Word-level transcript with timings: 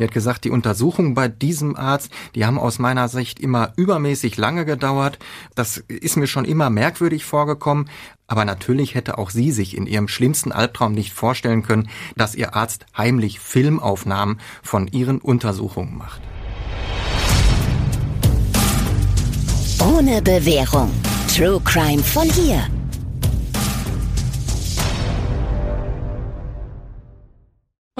Die 0.00 0.04
hat 0.04 0.14
gesagt, 0.14 0.44
die 0.44 0.50
Untersuchungen 0.50 1.12
bei 1.12 1.28
diesem 1.28 1.76
Arzt, 1.76 2.10
die 2.34 2.46
haben 2.46 2.58
aus 2.58 2.78
meiner 2.78 3.08
Sicht 3.08 3.38
immer 3.38 3.74
übermäßig 3.76 4.38
lange 4.38 4.64
gedauert. 4.64 5.18
Das 5.54 5.76
ist 5.76 6.16
mir 6.16 6.26
schon 6.26 6.46
immer 6.46 6.70
merkwürdig 6.70 7.26
vorgekommen. 7.26 7.90
Aber 8.26 8.46
natürlich 8.46 8.94
hätte 8.94 9.18
auch 9.18 9.28
sie 9.28 9.52
sich 9.52 9.76
in 9.76 9.86
ihrem 9.86 10.08
schlimmsten 10.08 10.52
Albtraum 10.52 10.92
nicht 10.92 11.12
vorstellen 11.12 11.62
können, 11.62 11.90
dass 12.16 12.34
ihr 12.34 12.54
Arzt 12.54 12.86
heimlich 12.96 13.40
Filmaufnahmen 13.40 14.40
von 14.62 14.86
ihren 14.86 15.18
Untersuchungen 15.18 15.98
macht. 15.98 16.22
Ohne 19.80 20.22
Bewährung. 20.22 20.90
True 21.28 21.60
Crime 21.64 22.02
von 22.02 22.28
hier. 22.28 22.66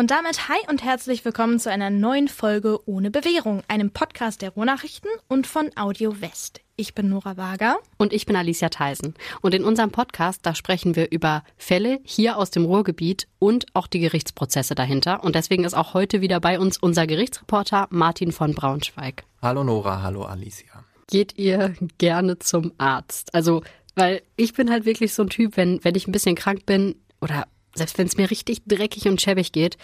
Und 0.01 0.11
damit 0.11 0.49
hi 0.49 0.57
und 0.71 0.83
herzlich 0.83 1.27
willkommen 1.27 1.59
zu 1.59 1.71
einer 1.71 1.91
neuen 1.91 2.29
Folge 2.29 2.79
Ohne 2.89 3.11
Bewährung, 3.11 3.63
einem 3.69 3.91
Podcast 3.91 4.41
der 4.41 4.49
Rohnachrichten 4.49 5.11
und 5.29 5.47
von 5.47 5.73
Audio 5.77 6.23
West. 6.23 6.63
Ich 6.77 6.95
bin 6.95 7.11
Nora 7.11 7.37
Wager. 7.37 7.77
Und 7.99 8.15
ich 8.15 8.25
bin 8.25 8.35
Alicia 8.35 8.71
Theisen. 8.71 9.13
Und 9.43 9.53
in 9.53 9.63
unserem 9.63 9.91
Podcast, 9.91 10.41
da 10.47 10.55
sprechen 10.55 10.97
wir 10.97 11.13
über 11.13 11.45
Fälle 11.59 12.01
hier 12.03 12.39
aus 12.39 12.51
dem 12.51 12.65
Ruhrgebiet 12.65 13.29
und 13.39 13.67
auch 13.75 13.87
die 13.87 14.01
Gerichtsprozesse 14.01 14.75
dahinter. 14.75 15.23
Und 15.23 15.35
deswegen 15.35 15.65
ist 15.65 15.75
auch 15.75 15.93
heute 15.93 16.23
wieder 16.23 16.41
bei 16.41 16.59
uns 16.59 16.79
unser 16.79 17.07
Gerichtsreporter 17.07 17.87
Martin 17.91 18.33
von 18.33 18.55
Braunschweig. 18.55 19.25
Hallo 19.43 19.65
Nora, 19.65 20.01
hallo 20.01 20.25
Alicia. 20.25 20.83
Geht 21.09 21.37
ihr 21.37 21.75
gerne 21.99 22.39
zum 22.39 22.73
Arzt? 22.79 23.35
Also, 23.35 23.63
weil 23.97 24.23
ich 24.37 24.55
bin 24.55 24.71
halt 24.71 24.87
wirklich 24.87 25.13
so 25.13 25.25
ein 25.25 25.29
Typ, 25.29 25.59
wenn, 25.59 25.85
wenn 25.85 25.95
ich 25.95 26.09
ein 26.09 26.13
bisschen 26.13 26.37
krank 26.37 26.65
bin 26.65 26.95
oder 27.21 27.47
selbst 27.75 27.99
wenn 27.99 28.07
es 28.07 28.17
mir 28.17 28.31
richtig 28.31 28.63
dreckig 28.67 29.09
und 29.09 29.21
schäbig 29.21 29.53
geht, 29.53 29.79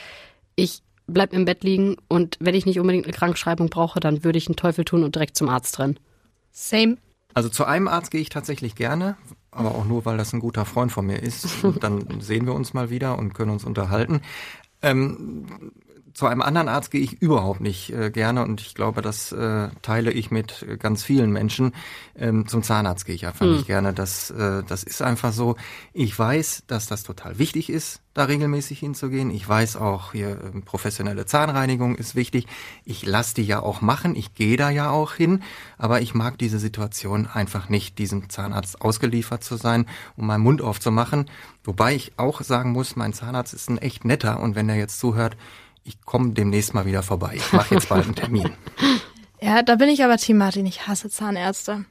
ich 0.55 0.83
bleib 1.07 1.33
im 1.33 1.45
Bett 1.45 1.63
liegen 1.63 1.97
und 2.09 2.37
wenn 2.41 2.55
ich 2.55 2.67
nicht 2.67 2.81
unbedingt 2.81 3.07
eine 3.07 3.15
Krankschreibung 3.15 3.69
brauche, 3.69 4.01
dann 4.01 4.25
würde 4.25 4.39
ich 4.39 4.49
einen 4.49 4.57
Teufel 4.57 4.85
tun 4.85 5.05
und 5.05 5.15
direkt 5.15 5.37
zum 5.37 5.49
Arzt 5.49 5.79
rennen. 5.79 5.99
Same. 6.51 6.97
Also 7.35 7.49
zu 7.49 7.65
einem 7.65 7.87
Arzt 7.87 8.11
gehe 8.11 8.21
ich 8.21 8.31
tatsächlich 8.31 8.75
gerne, 8.75 9.17
aber 9.51 9.75
auch 9.75 9.85
nur, 9.85 10.05
weil 10.05 10.17
das 10.17 10.33
ein 10.33 10.41
guter 10.41 10.65
Freund 10.65 10.91
von 10.91 11.07
mir 11.07 11.23
ist. 11.23 11.63
Und 11.63 11.85
dann 11.85 12.21
sehen 12.21 12.47
wir 12.47 12.55
uns 12.55 12.73
mal 12.73 12.91
wieder 12.91 13.19
und 13.19 13.35
können 13.35 13.51
uns 13.51 13.65
unterhalten. 13.65 14.23
Ähm, 14.83 15.73
zu 16.17 16.27
einem 16.27 16.41
anderen 16.41 16.71
Arzt 16.71 16.91
gehe 16.91 17.03
ich 17.03 17.21
überhaupt 17.21 17.61
nicht 17.61 17.93
äh, 17.93 18.11
gerne 18.11 18.43
und 18.43 18.63
ich 18.63 18.75
glaube, 18.75 19.03
das 19.03 19.33
äh, 19.33 19.69
teile 19.83 20.11
ich 20.11 20.31
mit 20.31 20.63
äh, 20.63 20.79
ganz 20.79 21.05
vielen 21.05 21.31
Menschen. 21.31 21.75
Ähm, 22.17 22.49
zum 22.49 22.63
Zahnarzt 22.63 23.05
gehe 23.05 23.15
ich 23.15 23.27
einfach 23.27 23.45
hm. 23.45 23.53
nicht 23.53 23.67
gerne. 23.67 23.93
Das, 23.93 24.31
äh, 24.31 24.63
das 24.67 24.83
ist 24.83 25.03
einfach 25.03 25.35
so. 25.35 25.57
Ich 25.93 26.19
weiß, 26.19 26.65
dass 26.69 26.87
das 26.87 27.03
total 27.03 27.39
wichtig 27.39 27.69
ist, 27.69 28.01
da 28.15 28.25
regelmäßig 28.25 28.79
hinzugehen. 28.79 29.31
Ich 29.31 29.47
weiß 29.47 29.77
auch, 29.77 30.13
hier 30.13 30.31
äh, 30.31 30.61
professionelle 30.65 31.27
Zahnreinigung 31.27 31.97
ist 31.97 32.15
wichtig. 32.15 32.47
Ich 32.87 33.05
lasse 33.05 33.35
die 33.35 33.45
ja 33.45 33.61
auch 33.61 33.83
machen. 33.83 34.17
Ich 34.17 34.33
gehe 34.33 34.57
da 34.57 34.71
ja 34.71 34.89
auch 34.89 35.13
hin. 35.13 35.43
Aber 35.77 36.01
ich 36.01 36.15
mag 36.15 36.39
diese 36.39 36.59
Situation 36.59 37.27
einfach 37.27 37.69
nicht, 37.69 37.99
diesem 37.99 38.31
Zahnarzt 38.31 38.81
ausgeliefert 38.81 39.45
zu 39.45 39.57
sein, 39.57 39.85
um 40.17 40.29
meinen 40.29 40.43
Mund 40.43 40.63
aufzumachen. 40.63 41.27
Wobei 41.63 41.95
ich 41.95 42.13
auch 42.17 42.41
sagen 42.41 42.73
muss, 42.73 42.97
mein 42.97 43.13
Zahnarzt 43.13 43.53
ist 43.53 43.69
ein 43.69 43.77
echt 43.77 44.07
netter 44.07 44.41
und 44.41 44.55
wenn 44.55 44.71
er 44.71 44.77
jetzt 44.77 44.99
zuhört, 44.99 45.37
ich 45.87 46.03
komme 46.05 46.33
demnächst 46.33 46.75
mal 46.75 46.85
wieder 46.85 47.03
vorbei. 47.03 47.35
Ich 47.37 47.53
mache 47.53 47.75
jetzt 47.75 47.89
bald 47.89 48.05
einen 48.05 48.15
Termin. 48.17 48.51
ja, 49.41 49.63
da 49.63 49.77
bin 49.77 49.89
ich 49.89 50.03
aber 50.05 50.17
Team 50.17 50.39
Martin. 50.39 50.67
Ich 50.67 50.87
hasse 50.87 51.09
Zahnärzte. 51.09 51.85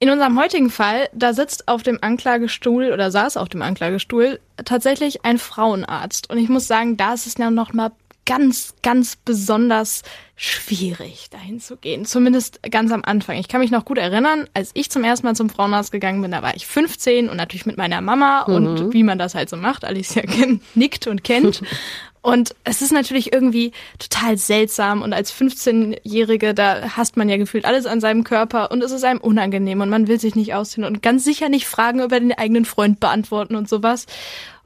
In 0.00 0.10
unserem 0.10 0.38
heutigen 0.38 0.70
Fall, 0.70 1.08
da 1.12 1.32
sitzt 1.32 1.66
auf 1.66 1.82
dem 1.82 1.98
Anklagestuhl 2.00 2.92
oder 2.92 3.10
saß 3.10 3.36
auf 3.36 3.48
dem 3.48 3.62
Anklagestuhl 3.62 4.38
tatsächlich 4.64 5.24
ein 5.24 5.38
Frauenarzt. 5.38 6.30
Und 6.30 6.38
ich 6.38 6.48
muss 6.48 6.68
sagen, 6.68 6.96
da 6.96 7.14
ist 7.14 7.26
es 7.26 7.36
ja 7.36 7.50
noch 7.50 7.72
mal 7.72 7.90
ganz, 8.28 8.74
ganz 8.82 9.16
besonders 9.16 10.02
schwierig, 10.36 11.30
dahin 11.30 11.60
zu 11.60 11.76
gehen. 11.76 12.04
Zumindest 12.04 12.60
ganz 12.70 12.92
am 12.92 13.02
Anfang. 13.02 13.38
Ich 13.38 13.48
kann 13.48 13.60
mich 13.60 13.70
noch 13.70 13.86
gut 13.86 13.96
erinnern, 13.96 14.46
als 14.52 14.70
ich 14.74 14.90
zum 14.90 15.02
ersten 15.02 15.26
Mal 15.26 15.34
zum 15.34 15.48
Frauenarzt 15.48 15.90
gegangen 15.90 16.20
bin, 16.20 16.30
da 16.30 16.42
war 16.42 16.54
ich 16.54 16.66
15 16.66 17.30
und 17.30 17.38
natürlich 17.38 17.64
mit 17.64 17.78
meiner 17.78 18.02
Mama 18.02 18.44
mhm. 18.46 18.54
und 18.54 18.92
wie 18.92 19.02
man 19.02 19.18
das 19.18 19.34
halt 19.34 19.48
so 19.48 19.56
macht. 19.56 19.84
Alicia 19.84 20.22
kennt, 20.22 20.62
nickt 20.76 21.06
und 21.06 21.24
kennt. 21.24 21.62
Und 22.20 22.54
es 22.64 22.82
ist 22.82 22.92
natürlich 22.92 23.32
irgendwie 23.32 23.72
total 23.98 24.36
seltsam 24.36 25.02
und 25.02 25.12
als 25.12 25.32
15-Jährige, 25.32 26.52
da 26.52 26.96
hasst 26.96 27.16
man 27.16 27.28
ja 27.28 27.36
gefühlt 27.36 27.64
alles 27.64 27.86
an 27.86 28.00
seinem 28.00 28.24
Körper 28.24 28.70
und 28.70 28.82
es 28.82 28.90
ist 28.90 29.04
einem 29.04 29.20
unangenehm 29.20 29.80
und 29.80 29.88
man 29.88 30.08
will 30.08 30.18
sich 30.18 30.34
nicht 30.34 30.54
ausziehen 30.54 30.84
und 30.84 31.02
ganz 31.02 31.24
sicher 31.24 31.48
nicht 31.48 31.66
Fragen 31.66 32.00
über 32.00 32.18
den 32.18 32.32
eigenen 32.32 32.64
Freund 32.64 33.00
beantworten 33.00 33.54
und 33.54 33.68
sowas. 33.68 34.06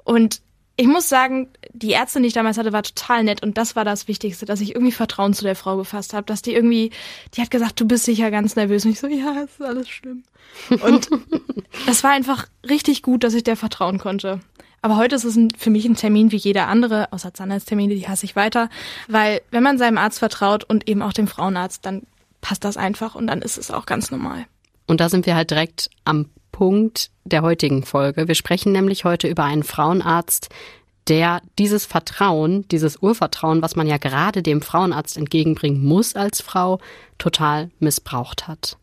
Und 0.05 0.41
ich 0.77 0.87
muss 0.87 1.09
sagen, 1.09 1.49
die 1.73 1.93
Ärztin, 1.93 2.23
die 2.23 2.29
ich 2.29 2.35
damals 2.35 2.57
hatte, 2.57 2.73
war 2.73 2.83
total 2.83 3.25
nett 3.25 3.43
und 3.43 3.59
das 3.59 3.77
war 3.77 3.85
das 3.85 4.09
Wichtigste, 4.09 4.47
dass 4.47 4.61
ich 4.61 4.75
irgendwie 4.75 4.93
Vertrauen 4.93 5.35
zu 5.35 5.45
der 5.45 5.55
Frau 5.55 5.77
gefasst 5.77 6.15
habe, 6.15 6.27
dass 6.27 6.43
die 6.43 6.55
irgendwie, 6.55 6.91
die 7.35 7.43
hat 7.43 7.51
gesagt, 7.51 7.79
du 7.79 7.87
bist 7.87 8.05
sicher 8.05 8.31
ganz 8.31 8.57
nervös 8.57 8.85
und 8.85 8.93
ich 8.93 9.01
so, 9.01 9.07
ja, 9.07 9.43
es 9.45 9.53
ist 9.53 9.63
alles 9.63 9.89
schlimm. 9.89 10.25
Und 10.83 11.11
es 11.87 12.03
war 12.03 12.13
einfach 12.13 12.47
richtig 12.69 13.03
gut, 13.03 13.23
dass 13.23 13.35
ich 13.35 13.45
der 13.45 13.57
vertrauen 13.57 13.99
konnte. 13.99 14.41
Aber 14.83 14.97
heute 14.97 15.15
ist 15.15 15.25
es 15.25 15.37
ein, 15.37 15.51
für 15.57 15.71
mich 15.71 15.85
ein 15.85 15.95
Termin 15.95 16.33
wie 16.33 16.37
jeder 16.37 16.67
andere, 16.67 17.13
außer 17.13 17.33
Zahnarzttermine, 17.33 17.95
die 17.95 18.09
hasse 18.09 18.27
ich 18.27 18.35
weiter, 18.35 18.69
weil 19.09 19.41
wenn 19.53 19.63
man 19.63 19.79
seinem 19.79 19.97
Arzt 19.97 20.19
vertraut 20.19 20.65
und 20.65 20.89
eben 20.89 21.03
auch 21.03 21.13
dem 21.13 21.29
Frauenarzt, 21.29 21.87
dann 21.87 22.03
passt 22.41 22.65
das 22.65 22.77
einfach 22.77 23.15
und 23.15 23.29
dann 23.29 23.41
ist 23.41 23.59
es 23.59 23.71
auch 23.71 23.87
ganz 23.87 24.11
normal. 24.11 24.45
Und 24.89 25.01
da 25.01 25.09
sind 25.09 25.25
wir 25.25 25.37
halt 25.37 25.51
direkt 25.51 25.89
am 26.05 26.29
Punkt 26.51 27.11
der 27.25 27.43
heutigen 27.43 27.85
Folge. 27.85 28.27
Wir 28.27 28.35
sprechen 28.35 28.73
nämlich 28.73 29.05
heute 29.05 29.29
über 29.29 29.45
einen 29.45 29.63
Frauenarzt, 29.63 30.49
der 31.09 31.43
dieses 31.59 31.85
Vertrauen, 31.85 32.67
dieses 32.69 33.03
Urvertrauen, 33.03 33.63
was 33.63 33.77
man 33.77 33.87
ja 33.87 33.97
gerade 33.97 34.43
dem 34.43 34.63
Frauenarzt 34.63 35.17
entgegenbringen 35.17 35.85
muss 35.85 36.15
als 36.15 36.41
Frau, 36.41 36.79
total 37.19 37.71
missbraucht 37.79 38.49
hat. 38.49 38.77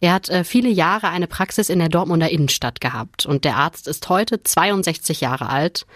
Er 0.00 0.12
hat 0.12 0.28
äh, 0.28 0.44
viele 0.44 0.68
Jahre 0.68 1.08
eine 1.08 1.26
Praxis 1.26 1.68
in 1.68 1.78
der 1.78 1.88
Dortmunder 1.88 2.30
Innenstadt 2.30 2.80
gehabt 2.80 3.26
und 3.26 3.44
der 3.44 3.56
Arzt 3.56 3.88
ist 3.88 4.08
heute 4.08 4.42
62 4.42 5.20
Jahre 5.20 5.48
alt 5.48 5.86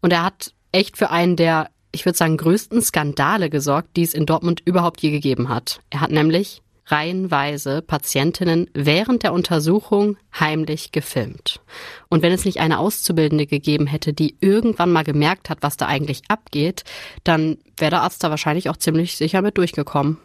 und 0.00 0.12
er 0.12 0.24
hat 0.24 0.52
echt 0.72 0.96
für 0.96 1.10
einen 1.10 1.36
der, 1.36 1.70
ich 1.92 2.04
würde 2.04 2.18
sagen, 2.18 2.36
größten 2.36 2.82
Skandale 2.82 3.50
gesorgt, 3.50 3.96
die 3.96 4.02
es 4.02 4.14
in 4.14 4.26
Dortmund 4.26 4.62
überhaupt 4.64 5.00
je 5.00 5.10
gegeben 5.10 5.48
hat. 5.48 5.80
Er 5.90 6.00
hat 6.00 6.10
nämlich 6.10 6.62
reihenweise 6.90 7.82
Patientinnen 7.82 8.68
während 8.74 9.22
der 9.22 9.32
Untersuchung 9.32 10.16
heimlich 10.38 10.92
gefilmt. 10.92 11.60
Und 12.08 12.22
wenn 12.22 12.32
es 12.32 12.44
nicht 12.44 12.60
eine 12.60 12.78
Auszubildende 12.78 13.46
gegeben 13.46 13.86
hätte, 13.86 14.12
die 14.12 14.36
irgendwann 14.40 14.92
mal 14.92 15.04
gemerkt 15.04 15.50
hat, 15.50 15.58
was 15.62 15.76
da 15.76 15.86
eigentlich 15.86 16.22
abgeht, 16.28 16.84
dann 17.24 17.58
wäre 17.76 17.90
der 17.90 18.02
Arzt 18.02 18.24
da 18.24 18.30
wahrscheinlich 18.30 18.68
auch 18.68 18.76
ziemlich 18.76 19.16
sicher 19.16 19.42
mit 19.42 19.58
durchgekommen. 19.58 20.18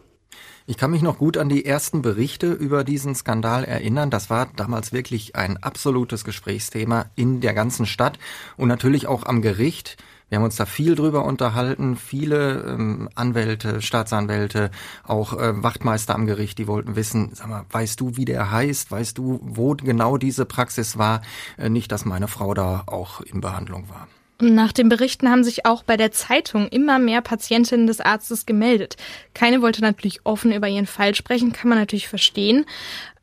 Ich 0.67 0.77
kann 0.77 0.89
mich 0.89 1.03
noch 1.03 1.19
gut 1.19 1.37
an 1.37 1.47
die 1.47 1.63
ersten 1.63 2.01
Berichte 2.01 2.51
über 2.51 2.83
diesen 2.83 3.13
Skandal 3.13 3.63
erinnern. 3.65 4.09
Das 4.09 4.31
war 4.31 4.47
damals 4.55 4.91
wirklich 4.91 5.35
ein 5.35 5.57
absolutes 5.57 6.23
Gesprächsthema 6.23 7.05
in 7.15 7.39
der 7.39 7.53
ganzen 7.53 7.85
Stadt 7.85 8.17
und 8.57 8.67
natürlich 8.67 9.05
auch 9.05 9.27
am 9.27 9.43
Gericht. 9.43 9.97
Wir 10.29 10.37
haben 10.37 10.45
uns 10.45 10.55
da 10.55 10.65
viel 10.65 10.95
drüber 10.95 11.25
unterhalten. 11.25 11.95
Viele 11.95 12.65
ähm, 12.67 13.09
Anwälte, 13.15 13.81
Staatsanwälte, 13.81 14.71
auch 15.03 15.33
äh, 15.33 15.61
Wachtmeister 15.63 16.15
am 16.15 16.25
Gericht, 16.25 16.57
die 16.57 16.67
wollten 16.67 16.95
wissen, 16.95 17.31
sag 17.33 17.47
mal, 17.47 17.65
weißt 17.71 17.99
du, 17.99 18.17
wie 18.17 18.25
der 18.25 18.51
heißt? 18.51 18.91
Weißt 18.91 19.17
du, 19.17 19.39
wo 19.43 19.75
genau 19.75 20.17
diese 20.17 20.45
Praxis 20.45 20.97
war? 20.97 21.21
Äh, 21.57 21.69
nicht, 21.69 21.91
dass 21.91 22.05
meine 22.05 22.27
Frau 22.27 22.53
da 22.53 22.83
auch 22.87 23.21
in 23.21 23.41
Behandlung 23.41 23.89
war. 23.89 24.07
Nach 24.41 24.73
den 24.73 24.89
Berichten 24.89 25.29
haben 25.29 25.45
sich 25.45 25.65
auch 25.65 25.83
bei 25.83 25.95
der 25.95 26.11
Zeitung 26.11 26.67
immer 26.67 26.99
mehr 26.99 27.21
Patientinnen 27.21 27.87
des 27.87 28.01
Arztes 28.01 28.45
gemeldet. 28.45 28.97
Keine 29.33 29.61
wollte 29.61 29.81
natürlich 29.81 30.25
offen 30.25 30.51
über 30.51 30.67
ihren 30.67 30.87
Fall 30.87 31.15
sprechen, 31.15 31.53
kann 31.53 31.69
man 31.69 31.77
natürlich 31.77 32.09
verstehen. 32.09 32.65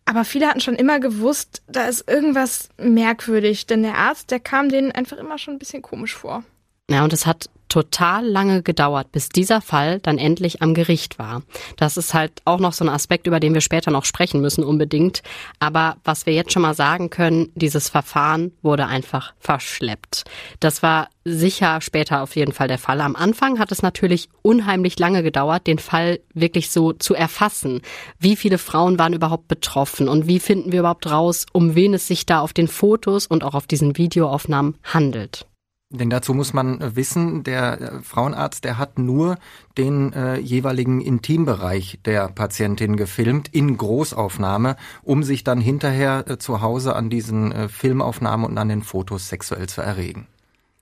Aber 0.07 0.25
viele 0.25 0.49
hatten 0.49 0.61
schon 0.61 0.75
immer 0.75 1.01
gewusst, 1.01 1.63
da 1.67 1.85
ist 1.85 2.09
irgendwas 2.09 2.71
merkwürdig, 2.79 3.67
denn 3.67 3.83
der 3.83 3.99
Arzt, 3.99 4.31
der 4.31 4.41
kam 4.41 4.69
denen 4.69 4.91
einfach 4.91 5.19
immer 5.19 5.39
schon 5.39 5.55
ein 5.55 5.59
bisschen 5.59 5.83
komisch 5.83 6.15
vor. 6.15 6.45
Ja, 6.93 7.05
und 7.05 7.13
es 7.13 7.27
hat 7.27 7.49
total 7.73 8.27
lange 8.27 8.63
gedauert, 8.63 9.13
bis 9.13 9.31
dieser 9.31 9.63
Fall 9.63 9.99
dann 10.01 10.19
endlich 10.19 10.61
am 10.61 10.75
Gericht 10.75 11.19
war. 11.19 11.43
Das 11.79 11.97
ist 11.97 12.13
halt 12.13 12.43
auch 12.45 12.61
noch 12.61 12.75
so 12.75 12.85
ein 12.85 12.91
Aspekt, 12.91 13.27
über 13.27 13.41
den 13.41 13.55
wir 13.55 13.63
später 13.63 13.91
noch 13.91 14.05
sprechen 14.05 14.43
müssen 14.43 14.63
unbedingt. 14.63 15.23
Aber 15.59 15.97
was 16.05 16.27
wir 16.27 16.35
jetzt 16.35 16.53
schon 16.53 16.61
mal 16.61 16.75
sagen 16.75 17.09
können, 17.09 17.51
dieses 17.55 17.89
Verfahren 17.89 18.53
wurde 18.61 18.89
einfach 18.89 19.33
verschleppt. 19.39 20.25
Das 20.61 20.83
war 20.83 21.09
sicher 21.25 21.81
später 21.81 22.23
auf 22.23 22.37
jeden 22.37 22.53
Fall 22.53 22.69
der 22.69 22.77
Fall. 22.77 23.01
Am 23.01 23.17
Anfang 23.17 23.59
hat 23.59 23.73
es 23.73 23.81
natürlich 23.81 24.29
unheimlich 24.43 24.99
lange 24.99 25.23
gedauert, 25.23 25.67
den 25.67 25.79
Fall 25.79 26.21
wirklich 26.35 26.71
so 26.71 26.93
zu 26.93 27.15
erfassen. 27.15 27.81
Wie 28.19 28.37
viele 28.37 28.59
Frauen 28.59 28.99
waren 28.99 29.15
überhaupt 29.15 29.49
betroffen 29.49 30.09
und 30.09 30.27
wie 30.27 30.41
finden 30.41 30.73
wir 30.73 30.81
überhaupt 30.81 31.11
raus, 31.11 31.47
um 31.55 31.75
wen 31.75 31.95
es 31.95 32.07
sich 32.07 32.27
da 32.27 32.41
auf 32.41 32.53
den 32.53 32.69
Fotos 32.69 33.27
und 33.27 33.45
auch 33.45 33.55
auf 33.55 33.67
diesen 33.67 33.97
Videoaufnahmen 33.97 34.77
handelt? 34.85 35.47
Denn 35.93 36.09
dazu 36.09 36.33
muss 36.33 36.55
man 36.55 36.81
äh, 36.81 36.97
wissen, 36.97 37.45
der 37.45 37.81
äh, 37.81 38.03
Frauenarzt, 38.03 38.65
der 38.65 38.79
hat 38.79 38.99
nur 38.99 39.37
den 39.77 40.13
äh, 40.15 40.39
jeweiligen 40.39 41.01
Intimbereich 41.03 41.99
der 42.05 42.29
Patientin 42.29 42.97
gefilmt 42.97 43.49
in 43.53 43.77
Großaufnahme, 43.77 44.77
um 45.03 45.23
sich 45.23 45.45
dann 45.45 45.61
hinterher 45.61 46.25
äh, 46.27 46.39
zu 46.39 46.63
Hause 46.63 46.97
an 46.97 47.11
diesen 47.11 47.53
äh, 47.53 47.69
Filmaufnahmen 47.69 48.47
und 48.47 48.57
an 48.57 48.71
den 48.71 48.83
Fotos 48.83 49.29
sexuell 49.29 49.69
zu 49.69 49.83
erregen. 49.83 50.27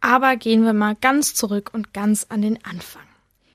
Aber 0.00 0.36
gehen 0.36 0.62
wir 0.62 0.72
mal 0.72 0.96
ganz 1.00 1.34
zurück 1.34 1.70
und 1.72 1.92
ganz 1.92 2.26
an 2.28 2.42
den 2.42 2.64
Anfang. 2.64 3.02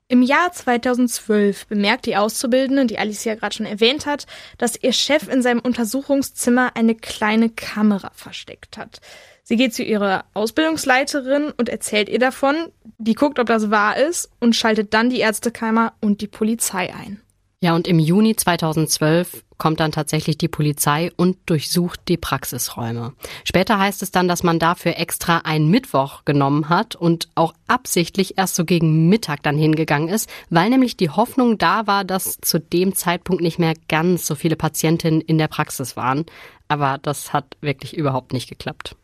Im 0.08 0.22
Jahr 0.22 0.52
2012 0.52 1.66
bemerkt 1.66 2.06
die 2.06 2.16
Auszubildende, 2.16 2.86
die 2.86 3.00
Alice 3.00 3.24
ja 3.24 3.34
gerade 3.34 3.56
schon 3.56 3.66
erwähnt 3.66 4.06
hat, 4.06 4.28
dass 4.60 4.76
ihr 4.80 4.94
Chef 4.94 5.28
in 5.28 5.42
seinem 5.42 5.62
Untersuchungszimmer 5.62 6.76
eine 6.76 6.94
kleine 6.94 7.50
Kamera 7.50 8.12
versteckt 8.14 8.78
hat. 8.78 9.02
Sie 9.48 9.58
geht 9.58 9.76
zu 9.76 9.84
ihrer 9.84 10.26
Ausbildungsleiterin 10.34 11.54
und 11.56 11.70
erzählt 11.70 12.10
ihr 12.10 12.18
davon, 12.18 12.56
die 12.98 13.14
guckt, 13.14 13.38
ob 13.38 13.46
das 13.46 13.70
wahr 13.70 13.96
ist 13.96 14.32
und 14.40 14.56
schaltet 14.56 14.96
dann 14.96 15.12
die 15.12 15.20
Ärztekammer 15.20 15.94
und 16.02 16.22
die 16.22 16.28
Polizei 16.28 16.92
ein. 16.92 17.22
Ja, 17.62 17.76
und 17.76 17.88
im 17.88 18.00
Juni 18.00 18.36
2012 18.36 19.44
kommt 19.60 19.80
dann 19.80 19.92
tatsächlich 19.92 20.40
die 20.40 20.48
Polizei 20.48 21.12
und 21.16 21.38
durchsucht 21.46 22.00
die 22.08 22.18
Praxisräume. 22.18 23.14
Später 23.44 23.78
heißt 23.78 24.02
es 24.02 24.10
dann, 24.10 24.28
dass 24.28 24.42
man 24.42 24.58
dafür 24.58 24.98
extra 24.98 25.38
einen 25.40 25.70
Mittwoch 25.70 26.26
genommen 26.26 26.68
hat 26.68 26.96
und 26.96 27.30
auch 27.36 27.54
absichtlich 27.68 28.40
erst 28.40 28.56
so 28.56 28.66
gegen 28.66 29.10
Mittag 29.10 29.44
dann 29.44 29.60
hingegangen 29.60 30.10
ist, 30.10 30.28
weil 30.50 30.72
nämlich 30.72 30.98
die 30.98 31.12
Hoffnung 31.12 31.60
da 31.60 31.86
war, 31.86 32.04
dass 32.04 32.40
zu 32.42 32.60
dem 32.60 32.96
Zeitpunkt 32.96 33.44
nicht 33.44 33.60
mehr 33.60 33.76
ganz 33.90 34.26
so 34.26 34.34
viele 34.34 34.56
Patientinnen 34.56 35.22
in 35.22 35.38
der 35.38 35.50
Praxis 35.50 35.96
waren. 35.96 36.26
Aber 36.68 36.98
das 36.98 37.32
hat 37.32 37.58
wirklich 37.62 37.96
überhaupt 37.96 38.34
nicht 38.34 38.50
geklappt. 38.50 38.96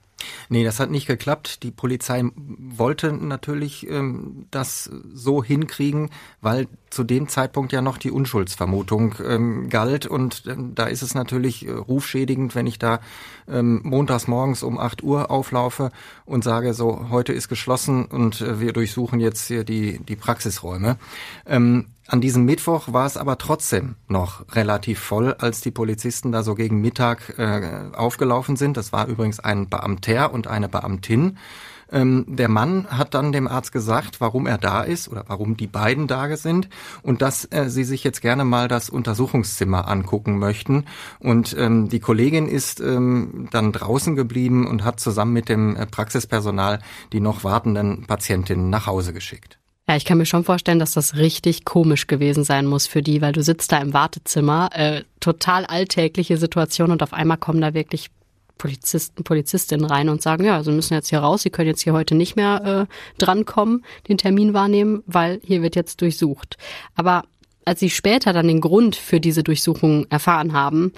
Nee, 0.49 0.63
das 0.63 0.79
hat 0.79 0.91
nicht 0.91 1.07
geklappt. 1.07 1.63
Die 1.63 1.71
Polizei 1.71 2.23
wollte 2.35 3.13
natürlich 3.13 3.89
ähm, 3.89 4.47
das 4.51 4.89
so 5.13 5.43
hinkriegen, 5.43 6.09
weil 6.41 6.67
zu 6.89 7.03
dem 7.03 7.29
Zeitpunkt 7.29 7.71
ja 7.71 7.81
noch 7.81 7.97
die 7.97 8.11
Unschuldsvermutung 8.11 9.15
ähm, 9.25 9.69
galt. 9.69 10.05
Und 10.05 10.43
ähm, 10.47 10.75
da 10.75 10.85
ist 10.85 11.01
es 11.01 11.15
natürlich 11.15 11.65
äh, 11.65 11.71
rufschädigend, 11.71 12.53
wenn 12.53 12.67
ich 12.67 12.79
da 12.79 12.99
ähm, 13.47 13.81
montags 13.83 14.27
morgens 14.27 14.61
um 14.63 14.77
8 14.77 15.03
Uhr 15.03 15.31
auflaufe 15.31 15.91
und 16.25 16.43
sage, 16.43 16.73
so, 16.73 17.07
heute 17.09 17.33
ist 17.33 17.47
geschlossen 17.47 18.05
und 18.05 18.41
äh, 18.41 18.59
wir 18.59 18.73
durchsuchen 18.73 19.19
jetzt 19.19 19.47
hier 19.47 19.63
die, 19.63 19.99
die 19.99 20.15
Praxisräume. 20.15 20.97
Ähm, 21.45 21.87
an 22.11 22.19
diesem 22.19 22.43
Mittwoch 22.43 22.91
war 22.91 23.05
es 23.05 23.15
aber 23.15 23.37
trotzdem 23.37 23.95
noch 24.09 24.43
relativ 24.53 24.99
voll, 24.99 25.33
als 25.39 25.61
die 25.61 25.71
Polizisten 25.71 26.33
da 26.33 26.43
so 26.43 26.55
gegen 26.55 26.81
Mittag 26.81 27.39
äh, 27.39 27.95
aufgelaufen 27.95 28.57
sind. 28.57 28.75
Das 28.75 28.91
war 28.91 29.07
übrigens 29.07 29.39
ein 29.39 29.69
Beamter 29.69 30.33
und 30.33 30.45
eine 30.45 30.67
Beamtin. 30.67 31.37
Ähm, 31.89 32.25
der 32.27 32.49
Mann 32.49 32.87
hat 32.89 33.13
dann 33.13 33.31
dem 33.31 33.47
Arzt 33.47 33.71
gesagt, 33.71 34.19
warum 34.19 34.45
er 34.45 34.57
da 34.57 34.81
ist 34.81 35.07
oder 35.07 35.23
warum 35.27 35.55
die 35.55 35.67
beiden 35.67 36.07
da 36.07 36.35
sind 36.35 36.67
und 37.01 37.21
dass 37.21 37.45
äh, 37.45 37.69
sie 37.69 37.85
sich 37.85 38.03
jetzt 38.03 38.21
gerne 38.21 38.43
mal 38.43 38.67
das 38.67 38.89
Untersuchungszimmer 38.89 39.87
angucken 39.87 40.37
möchten. 40.37 40.87
Und 41.19 41.55
ähm, 41.57 41.87
die 41.87 42.01
Kollegin 42.01 42.49
ist 42.49 42.81
ähm, 42.81 43.47
dann 43.51 43.71
draußen 43.71 44.17
geblieben 44.17 44.67
und 44.67 44.83
hat 44.83 44.99
zusammen 44.99 45.31
mit 45.31 45.47
dem 45.47 45.77
äh, 45.77 45.85
Praxispersonal 45.85 46.79
die 47.13 47.21
noch 47.21 47.45
wartenden 47.45 48.05
Patientinnen 48.05 48.69
nach 48.69 48.85
Hause 48.85 49.13
geschickt. 49.13 49.60
Ja, 49.89 49.95
ich 49.95 50.05
kann 50.05 50.17
mir 50.17 50.25
schon 50.25 50.43
vorstellen, 50.43 50.79
dass 50.79 50.91
das 50.91 51.15
richtig 51.17 51.65
komisch 51.65 52.07
gewesen 52.07 52.43
sein 52.43 52.65
muss 52.65 52.87
für 52.87 53.01
die, 53.01 53.21
weil 53.21 53.33
du 53.33 53.43
sitzt 53.43 53.71
da 53.71 53.79
im 53.79 53.93
Wartezimmer, 53.93 54.69
äh, 54.73 55.03
total 55.19 55.65
alltägliche 55.65 56.37
Situation 56.37 56.91
und 56.91 57.03
auf 57.03 57.13
einmal 57.13 57.37
kommen 57.37 57.61
da 57.61 57.73
wirklich 57.73 58.09
Polizisten, 58.57 59.23
Polizistinnen 59.23 59.85
rein 59.85 60.07
und 60.09 60.21
sagen, 60.21 60.45
ja, 60.45 60.63
Sie 60.63 60.71
müssen 60.71 60.93
jetzt 60.93 61.09
hier 61.09 61.19
raus, 61.19 61.41
Sie 61.41 61.49
können 61.49 61.67
jetzt 61.67 61.81
hier 61.81 61.93
heute 61.93 62.13
nicht 62.13 62.35
mehr 62.35 62.87
äh, 62.89 62.93
drankommen, 63.17 63.83
den 64.07 64.19
Termin 64.19 64.53
wahrnehmen, 64.53 65.01
weil 65.07 65.41
hier 65.43 65.63
wird 65.63 65.75
jetzt 65.75 65.99
durchsucht. 66.01 66.57
Aber 66.95 67.23
als 67.65 67.79
sie 67.79 67.89
später 67.89 68.33
dann 68.33 68.47
den 68.47 68.61
Grund 68.61 68.95
für 68.95 69.19
diese 69.19 69.43
Durchsuchung 69.43 70.05
erfahren 70.09 70.53
haben, 70.53 70.93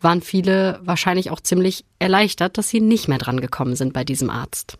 waren 0.00 0.22
viele 0.22 0.80
wahrscheinlich 0.82 1.30
auch 1.30 1.40
ziemlich 1.40 1.84
erleichtert, 1.98 2.58
dass 2.58 2.68
sie 2.68 2.80
nicht 2.80 3.08
mehr 3.08 3.18
drangekommen 3.18 3.76
sind 3.76 3.92
bei 3.92 4.04
diesem 4.04 4.30
Arzt. 4.30 4.78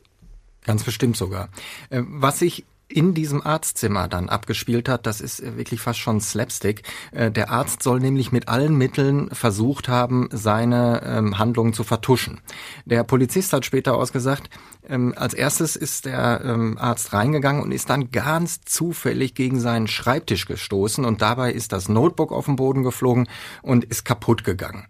Ganz 0.65 0.85
bestimmt 0.85 1.17
sogar. 1.17 1.51
Äh, 1.91 2.03
was 2.07 2.43
ich 2.43 2.65
in 2.89 3.15
diesem 3.15 3.45
Arztzimmer 3.45 4.09
dann 4.09 4.29
abgespielt 4.29 4.89
hat, 4.89 5.07
das 5.07 5.21
ist 5.21 5.41
äh, 5.41 5.57
wirklich 5.57 5.81
fast 5.81 5.99
schon 5.99 6.21
Slapstick. 6.21 6.83
Äh, 7.13 7.31
der 7.31 7.51
Arzt 7.51 7.83
soll 7.83 8.01
nämlich 8.01 8.33
mit 8.33 8.49
allen 8.49 8.77
Mitteln 8.77 9.29
versucht 9.31 9.89
haben, 9.89 10.29
seine 10.31 11.03
ähm, 11.05 11.39
Handlungen 11.39 11.73
zu 11.73 11.85
vertuschen. 11.85 12.41
Der 12.85 13.03
Polizist 13.03 13.53
hat 13.53 13.65
später 13.65 13.97
ausgesagt, 13.97 14.51
ähm, 14.89 15.15
als 15.17 15.35
erstes 15.35 15.75
ist 15.75 16.07
der 16.07 16.43
ähm, 16.45 16.79
Arzt 16.79 17.13
reingegangen 17.13 17.63
und 17.63 17.73
ist 17.73 17.91
dann 17.91 18.11
ganz 18.13 18.61
zufällig 18.61 19.35
gegen 19.35 19.59
seinen 19.59 19.89
Schreibtisch 19.89 20.47
gestoßen 20.47 21.05
und 21.05 21.23
dabei 21.23 21.53
ist 21.53 21.73
das 21.73 21.89
Notebook 21.89 22.33
auf 22.33 22.47
den 22.47 22.57
Boden 22.57 22.85
geflogen 22.85 23.29
und 23.63 23.85
ist 23.85 24.05
kaputt 24.05 24.45
gegangen. 24.45 24.87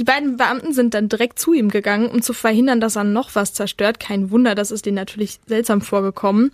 Die 0.00 0.04
beiden 0.04 0.36
Beamten 0.36 0.72
sind 0.72 0.94
dann 0.94 1.08
direkt 1.08 1.38
zu 1.38 1.52
ihm 1.52 1.68
gegangen, 1.68 2.06
um 2.08 2.22
zu 2.22 2.32
verhindern, 2.32 2.80
dass 2.80 2.96
er 2.96 3.04
noch 3.04 3.34
was 3.34 3.52
zerstört. 3.52 4.00
Kein 4.00 4.30
Wunder, 4.30 4.54
das 4.54 4.70
ist 4.70 4.86
denen 4.86 4.94
natürlich 4.94 5.40
seltsam 5.46 5.82
vorgekommen. 5.82 6.52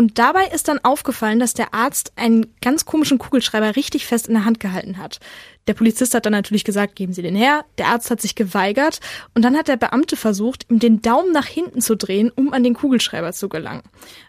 Und 0.00 0.18
dabei 0.18 0.46
ist 0.46 0.68
dann 0.68 0.82
aufgefallen, 0.82 1.40
dass 1.40 1.52
der 1.52 1.74
Arzt 1.74 2.12
einen 2.16 2.54
ganz 2.62 2.86
komischen 2.86 3.18
Kugelschreiber 3.18 3.76
richtig 3.76 4.06
fest 4.06 4.28
in 4.28 4.32
der 4.32 4.46
Hand 4.46 4.58
gehalten 4.58 4.96
hat. 4.96 5.20
Der 5.68 5.74
Polizist 5.74 6.14
hat 6.14 6.24
dann 6.24 6.32
natürlich 6.32 6.64
gesagt, 6.64 6.96
geben 6.96 7.12
Sie 7.12 7.20
den 7.20 7.36
her. 7.36 7.66
Der 7.76 7.88
Arzt 7.88 8.10
hat 8.10 8.22
sich 8.22 8.34
geweigert 8.34 9.00
und 9.34 9.44
dann 9.44 9.54
hat 9.58 9.68
der 9.68 9.76
Beamte 9.76 10.16
versucht, 10.16 10.64
ihm 10.70 10.78
den 10.78 11.02
Daumen 11.02 11.32
nach 11.32 11.44
hinten 11.44 11.82
zu 11.82 11.98
drehen, 11.98 12.32
um 12.34 12.54
an 12.54 12.64
den 12.64 12.72
Kugelschreiber 12.72 13.34
zu 13.34 13.50
gelangen. 13.50 13.82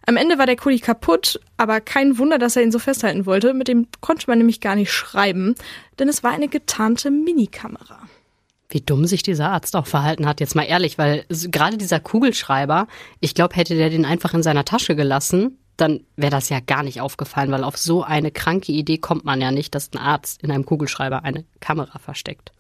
Am 0.06 0.18
Ende 0.18 0.38
war 0.38 0.46
der 0.46 0.58
Kuli 0.58 0.80
kaputt, 0.80 1.40
aber 1.56 1.80
kein 1.80 2.18
Wunder, 2.18 2.38
dass 2.38 2.58
er 2.58 2.64
ihn 2.64 2.74
so 2.74 2.80
festhalten 2.80 3.26
wollte. 3.26 3.54
Mit 3.54 3.70
dem 3.70 3.88
konnte 4.02 4.26
man 4.28 4.40
nämlich 4.40 4.60
gar 4.60 4.76
nicht 4.76 4.92
schreiben, 4.92 5.56
denn 6.00 6.10
es 6.10 6.22
war 6.22 6.32
eine 6.32 6.50
getarnte 6.50 7.12
Minikamera. 7.12 8.10
Wie 8.68 8.82
dumm 8.82 9.06
sich 9.06 9.24
dieser 9.24 9.52
Arzt 9.52 9.78
auch 9.78 9.88
verhalten 9.88 10.26
hat, 10.26 10.42
jetzt 10.42 10.56
mal 10.56 10.64
ehrlich, 10.64 10.98
weil 10.98 11.26
gerade 11.30 11.78
dieser 11.78 12.02
Kugelschreiber, 12.02 12.88
ich 13.22 13.36
glaube, 13.36 13.56
hätte 13.56 13.76
der 13.76 13.90
den 13.90 14.04
einfach 14.04 14.34
in 14.34 14.44
seiner 14.44 14.66
Tasche 14.66 14.98
gelassen, 14.98 15.58
dann 15.82 16.02
wäre 16.16 16.32
das 16.32 16.50
ja 16.50 16.60
gar 16.60 16.84
nicht 16.84 17.02
aufgefallen, 17.02 17.52
weil 17.52 17.64
auf 17.64 17.78
so 17.78 18.04
eine 18.04 18.32
kranke 18.32 18.72
Idee 18.72 19.00
kommt 19.00 19.26
man 19.26 19.42
ja 19.42 19.52
nicht, 19.52 19.74
dass 19.74 19.92
ein 19.94 19.98
Arzt 19.98 20.44
in 20.44 20.52
einem 20.52 20.66
Kugelschreiber 20.66 21.24
eine 21.24 21.44
Kamera 21.60 21.98
versteckt. 21.98 22.52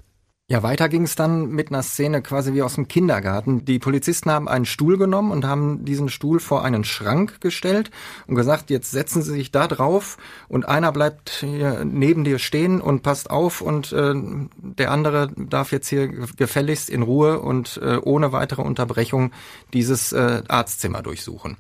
Ja, 0.52 0.64
weiter 0.64 0.90
ging 0.90 1.04
es 1.04 1.16
dann 1.16 1.48
mit 1.52 1.70
einer 1.70 1.82
Szene 1.82 2.22
quasi 2.22 2.54
wie 2.54 2.62
aus 2.62 2.76
dem 2.76 2.90
Kindergarten. 2.90 3.64
Die 3.64 3.80
Polizisten 3.80 4.30
haben 4.30 4.50
einen 4.50 4.66
Stuhl 4.66 4.98
genommen 4.98 5.32
und 5.32 5.46
haben 5.46 5.86
diesen 5.86 6.10
Stuhl 6.10 6.42
vor 6.42 6.66
einen 6.66 6.84
Schrank 6.84 7.40
gestellt 7.40 7.90
und 8.28 8.36
gesagt, 8.36 8.70
jetzt 8.70 8.92
setzen 8.92 9.22
Sie 9.22 9.32
sich 9.32 9.54
da 9.54 9.70
drauf 9.70 10.18
und 10.50 10.68
einer 10.68 10.92
bleibt 10.92 11.30
hier 11.30 11.86
neben 11.86 12.26
dir 12.26 12.38
stehen 12.38 12.82
und 12.82 13.02
passt 13.02 13.32
auf 13.32 13.62
und 13.62 13.94
äh, 13.94 14.14
der 14.58 14.92
andere 14.92 15.32
darf 15.38 15.72
jetzt 15.72 15.88
hier 15.88 16.10
gefälligst 16.10 16.90
in 16.90 17.04
Ruhe 17.04 17.40
und 17.40 17.80
äh, 17.82 17.96
ohne 17.96 18.34
weitere 18.34 18.62
Unterbrechung 18.62 19.32
dieses 19.72 20.12
äh, 20.12 20.44
Arztzimmer 20.50 21.02
durchsuchen. 21.02 21.56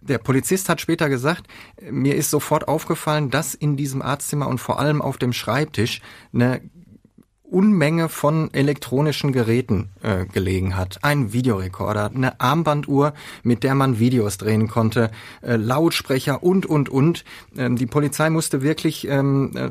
Der 0.00 0.18
Polizist 0.18 0.68
hat 0.68 0.80
später 0.80 1.08
gesagt, 1.08 1.48
mir 1.90 2.14
ist 2.14 2.30
sofort 2.30 2.68
aufgefallen, 2.68 3.30
dass 3.30 3.54
in 3.54 3.76
diesem 3.76 4.02
Arztzimmer 4.02 4.46
und 4.46 4.58
vor 4.58 4.78
allem 4.78 5.02
auf 5.02 5.18
dem 5.18 5.32
Schreibtisch 5.32 6.00
eine 6.32 6.60
Unmenge 7.50 8.08
von 8.08 8.52
elektronischen 8.52 9.32
Geräten 9.32 9.90
äh, 10.02 10.26
gelegen 10.26 10.76
hat. 10.76 10.98
Ein 11.02 11.32
Videorekorder, 11.32 12.10
eine 12.14 12.40
Armbanduhr, 12.40 13.14
mit 13.42 13.62
der 13.62 13.74
man 13.74 13.98
Videos 13.98 14.38
drehen 14.38 14.68
konnte, 14.68 15.10
äh, 15.42 15.56
Lautsprecher 15.56 16.42
und, 16.42 16.66
und, 16.66 16.88
und. 16.88 17.24
Ähm, 17.56 17.76
die 17.76 17.86
Polizei 17.86 18.30
musste 18.30 18.62
wirklich 18.62 19.06
ähm, 19.08 19.52
äh, 19.56 19.70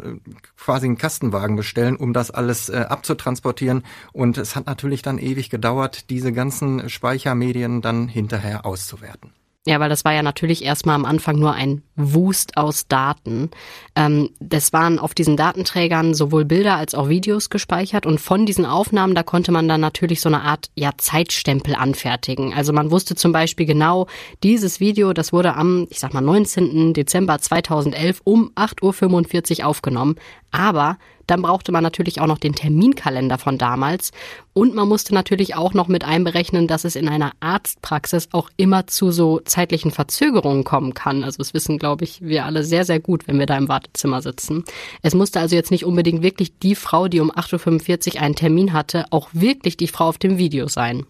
quasi 0.57 0.87
einen 0.87 0.97
Kastenwagen 0.97 1.55
bestellen, 1.55 1.95
um 1.95 2.13
das 2.13 2.31
alles 2.31 2.69
äh, 2.69 2.85
abzutransportieren. 2.89 3.83
Und 4.13 4.37
es 4.37 4.55
hat 4.55 4.65
natürlich 4.65 5.01
dann 5.01 5.17
ewig 5.17 5.49
gedauert, 5.49 6.09
diese 6.09 6.31
ganzen 6.33 6.89
Speichermedien 6.89 7.81
dann 7.81 8.07
hinterher 8.07 8.65
auszuwerten. 8.65 9.31
Ja, 9.67 9.79
weil 9.79 9.89
das 9.89 10.05
war 10.05 10.13
ja 10.13 10.21
natürlich 10.21 10.63
erstmal 10.63 10.93
am 10.93 11.05
Anfang 11.05 11.39
nur 11.39 11.53
ein 11.53 11.81
Wust 11.95 12.55
aus 12.55 12.87
Daten. 12.87 13.49
Ähm, 13.95 14.29
das 14.39 14.73
waren 14.73 14.99
auf 14.99 15.15
diesen 15.15 15.37
Datenträgern 15.37 16.13
sowohl 16.13 16.45
Bilder 16.45 16.75
als 16.75 16.93
auch 16.93 17.09
Videos 17.09 17.49
gespeichert 17.49 18.05
und 18.05 18.21
von 18.21 18.45
diesen 18.45 18.67
Aufnahmen, 18.67 19.15
da 19.15 19.23
konnte 19.23 19.51
man 19.51 19.67
dann 19.67 19.81
natürlich 19.81 20.21
so 20.21 20.29
eine 20.29 20.43
Art 20.43 20.69
ja, 20.75 20.91
Zeitstempel 20.97 21.73
anfertigen. 21.73 22.53
Also 22.53 22.73
man 22.73 22.91
wusste 22.91 23.15
zum 23.15 23.31
Beispiel 23.31 23.65
genau, 23.65 24.05
dieses 24.43 24.79
Video, 24.79 25.13
das 25.13 25.33
wurde 25.33 25.55
am, 25.55 25.87
ich 25.89 25.99
sag 25.99 26.13
mal, 26.13 26.21
19. 26.21 26.93
Dezember 26.93 27.39
2011 27.39 28.21
um 28.23 28.51
8.45 28.55 29.61
Uhr 29.61 29.65
aufgenommen. 29.65 30.15
Aber 30.55 30.97
dann 31.27 31.41
brauchte 31.41 31.71
man 31.71 31.83
natürlich 31.83 32.21
auch 32.21 32.27
noch 32.27 32.37
den 32.37 32.53
Terminkalender 32.53 33.37
von 33.37 33.57
damals 33.57 34.11
und 34.53 34.73
man 34.73 34.87
musste 34.87 35.13
natürlich 35.13 35.55
auch 35.55 35.73
noch 35.73 35.87
mit 35.87 36.05
einberechnen, 36.05 36.67
dass 36.67 36.85
es 36.85 36.95
in 36.95 37.09
einer 37.09 37.33
Arztpraxis 37.39 38.29
auch 38.31 38.49
immer 38.57 38.87
zu 38.87 39.11
so 39.11 39.41
zeitlichen 39.43 39.91
Verzögerungen 39.91 40.63
kommen 40.63 40.93
kann. 40.93 41.23
Also 41.23 41.39
das 41.39 41.53
wissen, 41.53 41.77
glaube 41.77 42.05
ich, 42.05 42.21
wir 42.21 42.45
alle 42.45 42.63
sehr, 42.63 42.85
sehr 42.85 42.99
gut, 42.99 43.27
wenn 43.27 43.39
wir 43.39 43.47
da 43.47 43.57
im 43.57 43.67
Wartezimmer 43.67 44.21
sitzen. 44.21 44.63
Es 45.01 45.13
musste 45.13 45.39
also 45.39 45.55
jetzt 45.55 45.71
nicht 45.71 45.85
unbedingt 45.85 46.21
wirklich 46.21 46.57
die 46.59 46.75
Frau, 46.75 47.07
die 47.07 47.19
um 47.19 47.31
8.45 47.31 48.15
Uhr 48.15 48.21
einen 48.21 48.35
Termin 48.35 48.71
hatte, 48.71 49.05
auch 49.09 49.29
wirklich 49.33 49.77
die 49.77 49.87
Frau 49.87 50.07
auf 50.07 50.17
dem 50.17 50.37
Video 50.37 50.67
sein. 50.67 51.05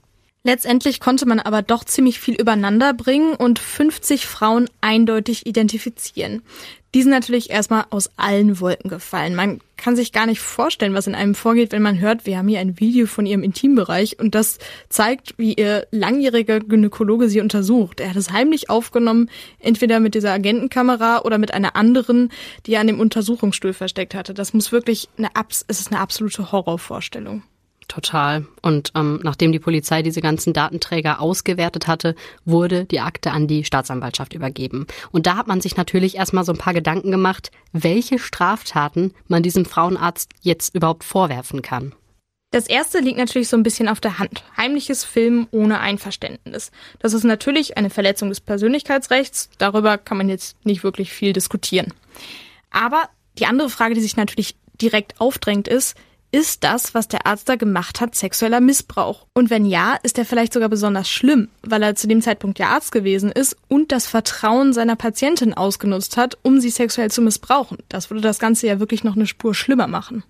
Letztendlich 0.46 1.00
konnte 1.00 1.26
man 1.26 1.40
aber 1.40 1.64
doch 1.64 1.84
ziemlich 1.84 2.20
viel 2.20 2.36
übereinander 2.36 2.94
bringen 2.94 3.34
und 3.34 3.58
50 3.58 4.28
Frauen 4.28 4.70
eindeutig 4.80 5.48
identifizieren. 5.48 6.44
Die 6.94 7.02
sind 7.02 7.10
natürlich 7.10 7.50
erstmal 7.50 7.86
aus 7.90 8.12
allen 8.16 8.60
Wolken 8.60 8.92
gefallen. 8.92 9.34
Man 9.34 9.60
kann 9.76 9.96
sich 9.96 10.12
gar 10.12 10.28
nicht 10.28 10.40
vorstellen, 10.40 10.94
was 10.94 11.08
in 11.08 11.16
einem 11.16 11.34
vorgeht, 11.34 11.72
wenn 11.72 11.82
man 11.82 12.00
hört, 12.00 12.28
wir 12.28 12.38
haben 12.38 12.48
hier 12.48 12.60
ein 12.60 12.80
Video 12.80 13.08
von 13.08 13.26
ihrem 13.26 13.42
Intimbereich 13.42 14.20
und 14.20 14.36
das 14.36 14.60
zeigt, 14.88 15.34
wie 15.40 15.56
ihr 15.56 15.88
langjähriger 15.90 16.60
Gynäkologe 16.60 17.28
sie 17.28 17.42
untersucht. 17.42 18.00
Er 18.00 18.12
hat 18.12 18.16
es 18.16 18.32
heimlich 18.32 18.70
aufgenommen, 18.70 19.32
entweder 19.58 20.00
mit 20.00 20.14
dieser 20.14 20.32
Agentenkamera 20.32 21.24
oder 21.24 21.40
mit 21.40 21.56
einer 21.56 21.76
anderen, 21.76 22.32
die 22.68 22.76
er 22.76 22.82
an 22.82 22.88
dem 22.88 23.00
Untersuchungsstuhl 23.00 23.74
versteckt 23.74 24.14
hatte. 24.14 24.36
Das 24.36 24.54
muss 24.54 24.72
wirklich 24.72 25.10
eine, 25.18 25.30
es 25.68 25.80
ist 25.80 25.92
eine 25.92 26.02
absolute 26.02 26.52
Horrorvorstellung. 26.52 27.42
Total. 27.88 28.46
Und 28.62 28.92
ähm, 28.96 29.20
nachdem 29.24 29.52
die 29.52 29.60
Polizei 29.60 30.02
diese 30.02 30.22
ganzen 30.22 30.54
Datenträger 30.54 31.22
ausgewertet 31.22 31.88
hatte, 31.88 32.16
wurde 32.44 32.86
die 32.86 33.00
Akte 33.00 33.32
an 33.32 33.48
die 33.48 33.64
Staatsanwaltschaft 33.64 34.34
übergeben. 34.34 34.88
Und 35.12 35.28
da 35.28 35.38
hat 35.38 35.48
man 35.48 35.62
sich 35.62 35.78
natürlich 35.78 36.16
erstmal 36.16 36.46
so 36.46 36.52
ein 36.52 36.58
paar 36.58 36.74
Gedanken 36.74 37.12
gemacht, 37.12 37.52
welche 37.74 38.18
Straftaten 38.18 39.14
man 39.28 39.44
diesem 39.44 39.66
Frauenarzt 39.66 40.32
jetzt 40.42 40.74
überhaupt 40.74 41.04
vorwerfen 41.04 41.62
kann. 41.62 41.94
Das 42.52 42.68
erste 42.68 43.00
liegt 43.00 43.18
natürlich 43.18 43.50
so 43.50 43.58
ein 43.58 43.64
bisschen 43.64 43.90
auf 43.90 44.00
der 44.00 44.18
Hand. 44.18 44.44
Heimliches 44.56 45.04
Filmen 45.04 45.48
ohne 45.52 45.80
Einverständnis. 45.80 46.72
Das 47.00 47.14
ist 47.14 47.24
natürlich 47.24 47.78
eine 47.78 47.90
Verletzung 47.90 48.30
des 48.30 48.40
Persönlichkeitsrechts. 48.40 49.50
Darüber 49.58 49.98
kann 49.98 50.18
man 50.18 50.30
jetzt 50.30 50.56
nicht 50.66 50.84
wirklich 50.84 51.12
viel 51.12 51.34
diskutieren. 51.34 51.94
Aber 52.72 53.10
die 53.38 53.46
andere 53.46 53.70
Frage, 53.70 53.94
die 53.94 54.02
sich 54.02 54.16
natürlich 54.16 54.56
direkt 54.82 55.20
aufdrängt, 55.20 55.68
ist, 55.68 55.96
ist 56.36 56.66
das, 56.66 56.94
was 56.94 57.08
der 57.08 57.26
Arzt 57.26 57.48
da 57.48 57.56
gemacht 57.56 58.02
hat, 58.02 58.14
sexueller 58.14 58.60
Missbrauch? 58.60 59.26
Und 59.34 59.50
wenn 59.50 59.66
ja, 59.66 59.98
ist 60.04 60.18
er 60.18 60.26
vielleicht 60.26 60.52
sogar 60.52 60.68
besonders 60.68 61.10
schlimm, 61.10 61.48
weil 61.62 61.82
er 61.82 61.96
zu 61.96 62.10
dem 62.10 62.22
Zeitpunkt 62.22 62.60
ja 62.60 62.68
Arzt 62.72 62.92
gewesen 62.92 63.32
ist 63.32 63.56
und 63.70 63.94
das 63.94 64.06
Vertrauen 64.06 64.74
seiner 64.74 64.98
Patientin 64.98 65.54
ausgenutzt 65.54 66.18
hat, 66.18 66.38
um 66.42 66.60
sie 66.60 66.72
sexuell 66.72 67.10
zu 67.10 67.22
missbrauchen. 67.22 67.78
Das 67.88 68.10
würde 68.10 68.20
das 68.20 68.40
Ganze 68.40 68.68
ja 68.68 68.82
wirklich 68.82 69.06
noch 69.06 69.16
eine 69.16 69.28
Spur 69.28 69.56
schlimmer 69.56 69.88
machen. 69.88 70.26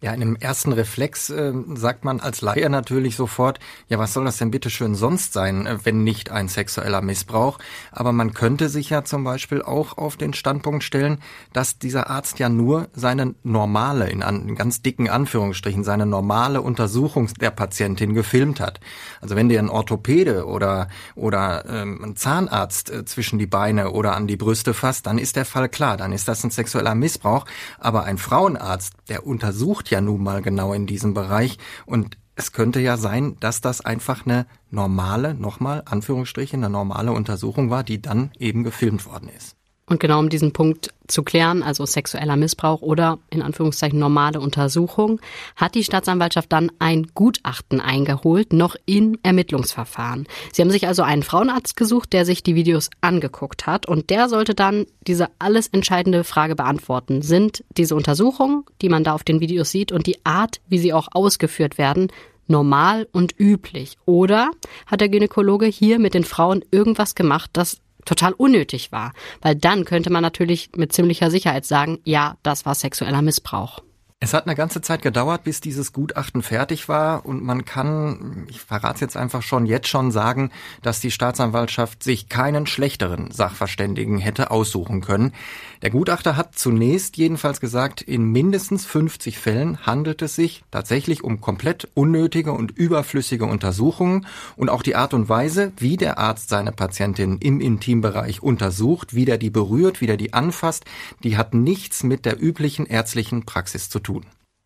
Ja, 0.00 0.12
in 0.12 0.20
dem 0.20 0.36
ersten 0.36 0.72
Reflex 0.72 1.28
äh, 1.30 1.52
sagt 1.74 2.04
man 2.04 2.20
als 2.20 2.40
Laie 2.40 2.70
natürlich 2.70 3.16
sofort, 3.16 3.58
ja, 3.88 3.98
was 3.98 4.12
soll 4.12 4.24
das 4.24 4.36
denn 4.36 4.50
bitte 4.50 4.70
schön 4.70 4.94
sonst 4.94 5.32
sein, 5.32 5.66
äh, 5.66 5.78
wenn 5.84 6.04
nicht 6.04 6.30
ein 6.30 6.48
sexueller 6.48 7.02
Missbrauch? 7.02 7.58
Aber 7.90 8.12
man 8.12 8.32
könnte 8.32 8.68
sich 8.68 8.90
ja 8.90 9.04
zum 9.04 9.24
Beispiel 9.24 9.62
auch 9.62 9.98
auf 9.98 10.16
den 10.16 10.34
Standpunkt 10.34 10.84
stellen, 10.84 11.18
dass 11.52 11.78
dieser 11.78 12.10
Arzt 12.10 12.38
ja 12.38 12.48
nur 12.48 12.88
seine 12.92 13.34
normale, 13.42 14.08
in, 14.08 14.22
an, 14.22 14.48
in 14.48 14.54
ganz 14.54 14.82
dicken 14.82 15.08
Anführungsstrichen, 15.08 15.82
seine 15.82 16.06
normale 16.06 16.62
Untersuchung 16.62 17.28
der 17.40 17.50
Patientin 17.50 18.14
gefilmt 18.14 18.60
hat. 18.60 18.78
Also 19.20 19.34
wenn 19.34 19.48
dir 19.48 19.58
ein 19.58 19.68
Orthopäde 19.68 20.46
oder, 20.46 20.88
oder 21.16 21.64
ähm, 21.68 22.04
ein 22.04 22.16
Zahnarzt 22.16 22.90
äh, 22.90 23.04
zwischen 23.04 23.38
die 23.38 23.46
Beine 23.46 23.90
oder 23.90 24.14
an 24.14 24.26
die 24.26 24.36
Brüste 24.36 24.74
fasst, 24.74 25.06
dann 25.06 25.18
ist 25.18 25.36
der 25.36 25.44
Fall 25.44 25.68
klar, 25.68 25.96
dann 25.96 26.12
ist 26.12 26.28
das 26.28 26.44
ein 26.44 26.50
sexueller 26.50 26.94
Missbrauch. 26.94 27.44
Aber 27.78 28.04
ein 28.04 28.18
Frauenarzt, 28.18 28.92
der 29.08 29.26
untersucht 29.26 29.67
ja 29.90 30.00
nun 30.00 30.22
mal 30.22 30.42
genau 30.42 30.72
in 30.72 30.86
diesem 30.86 31.14
Bereich 31.14 31.58
und 31.86 32.18
es 32.38 32.52
könnte 32.52 32.80
ja 32.80 32.96
sein, 32.96 33.36
dass 33.40 33.60
das 33.60 33.80
einfach 33.80 34.24
eine 34.24 34.46
normale, 34.70 35.34
nochmal 35.34 35.82
Anführungsstriche, 35.84 36.56
eine 36.56 36.70
normale 36.70 37.12
Untersuchung 37.12 37.68
war, 37.68 37.82
die 37.82 38.00
dann 38.00 38.30
eben 38.38 38.62
gefilmt 38.62 39.06
worden 39.06 39.28
ist. 39.36 39.57
Und 39.88 40.00
genau 40.00 40.18
um 40.18 40.28
diesen 40.28 40.52
Punkt 40.52 40.90
zu 41.06 41.22
klären, 41.22 41.62
also 41.62 41.86
sexueller 41.86 42.36
Missbrauch 42.36 42.82
oder 42.82 43.18
in 43.30 43.40
Anführungszeichen 43.40 43.98
normale 43.98 44.40
Untersuchung, 44.40 45.20
hat 45.56 45.74
die 45.74 45.84
Staatsanwaltschaft 45.84 46.52
dann 46.52 46.70
ein 46.78 47.06
Gutachten 47.14 47.80
eingeholt, 47.80 48.52
noch 48.52 48.76
in 48.84 49.18
Ermittlungsverfahren. 49.22 50.26
Sie 50.52 50.60
haben 50.60 50.70
sich 50.70 50.86
also 50.86 51.02
einen 51.02 51.22
Frauenarzt 51.22 51.76
gesucht, 51.76 52.12
der 52.12 52.26
sich 52.26 52.42
die 52.42 52.54
Videos 52.54 52.90
angeguckt 53.00 53.66
hat 53.66 53.86
und 53.86 54.10
der 54.10 54.28
sollte 54.28 54.54
dann 54.54 54.86
diese 55.06 55.28
alles 55.38 55.68
entscheidende 55.68 56.24
Frage 56.24 56.54
beantworten. 56.54 57.22
Sind 57.22 57.64
diese 57.76 57.96
Untersuchungen, 57.96 58.64
die 58.82 58.90
man 58.90 59.04
da 59.04 59.14
auf 59.14 59.24
den 59.24 59.40
Videos 59.40 59.70
sieht 59.70 59.90
und 59.90 60.06
die 60.06 60.24
Art, 60.24 60.60
wie 60.68 60.78
sie 60.78 60.92
auch 60.92 61.08
ausgeführt 61.12 61.78
werden, 61.78 62.08
normal 62.46 63.08
und 63.12 63.34
üblich? 63.38 63.96
Oder 64.04 64.50
hat 64.86 65.00
der 65.00 65.08
Gynäkologe 65.08 65.66
hier 65.66 65.98
mit 65.98 66.12
den 66.12 66.24
Frauen 66.24 66.64
irgendwas 66.70 67.14
gemacht, 67.14 67.50
das 67.54 67.78
total 68.04 68.32
unnötig 68.32 68.92
war. 68.92 69.12
Weil 69.40 69.54
dann 69.54 69.84
könnte 69.84 70.10
man 70.10 70.22
natürlich 70.22 70.70
mit 70.76 70.92
ziemlicher 70.92 71.30
Sicherheit 71.30 71.64
sagen, 71.64 71.98
ja, 72.04 72.36
das 72.42 72.66
war 72.66 72.74
sexueller 72.74 73.22
Missbrauch. 73.22 73.80
Es 74.20 74.34
hat 74.34 74.46
eine 74.46 74.56
ganze 74.56 74.80
Zeit 74.80 75.02
gedauert, 75.02 75.44
bis 75.44 75.60
dieses 75.60 75.92
Gutachten 75.92 76.42
fertig 76.42 76.88
war 76.88 77.24
und 77.24 77.40
man 77.44 77.64
kann, 77.64 78.48
ich 78.50 78.60
verrate 78.60 78.96
es 78.96 79.00
jetzt 79.00 79.16
einfach 79.16 79.42
schon, 79.42 79.64
jetzt 79.64 79.86
schon 79.86 80.10
sagen, 80.10 80.50
dass 80.82 80.98
die 80.98 81.12
Staatsanwaltschaft 81.12 82.02
sich 82.02 82.28
keinen 82.28 82.66
schlechteren 82.66 83.30
Sachverständigen 83.30 84.18
hätte 84.18 84.50
aussuchen 84.50 85.02
können. 85.02 85.34
Der 85.82 85.90
Gutachter 85.90 86.36
hat 86.36 86.58
zunächst 86.58 87.16
jedenfalls 87.16 87.60
gesagt, 87.60 88.02
in 88.02 88.24
mindestens 88.24 88.84
50 88.86 89.38
Fällen 89.38 89.86
handelt 89.86 90.20
es 90.20 90.34
sich 90.34 90.64
tatsächlich 90.72 91.22
um 91.22 91.40
komplett 91.40 91.86
unnötige 91.94 92.50
und 92.50 92.72
überflüssige 92.72 93.44
Untersuchungen 93.44 94.26
und 94.56 94.68
auch 94.68 94.82
die 94.82 94.96
Art 94.96 95.14
und 95.14 95.28
Weise, 95.28 95.70
wie 95.76 95.96
der 95.96 96.18
Arzt 96.18 96.48
seine 96.48 96.72
Patientin 96.72 97.38
im 97.38 97.60
Intimbereich 97.60 98.42
untersucht, 98.42 99.14
wie 99.14 99.26
der 99.26 99.38
die 99.38 99.50
berührt, 99.50 100.00
wie 100.00 100.08
der 100.08 100.16
die 100.16 100.32
anfasst, 100.32 100.86
die 101.22 101.36
hat 101.36 101.54
nichts 101.54 102.02
mit 102.02 102.24
der 102.24 102.42
üblichen 102.42 102.84
ärztlichen 102.84 103.46
Praxis 103.46 103.88
zu 103.88 104.00
tun. 104.00 104.07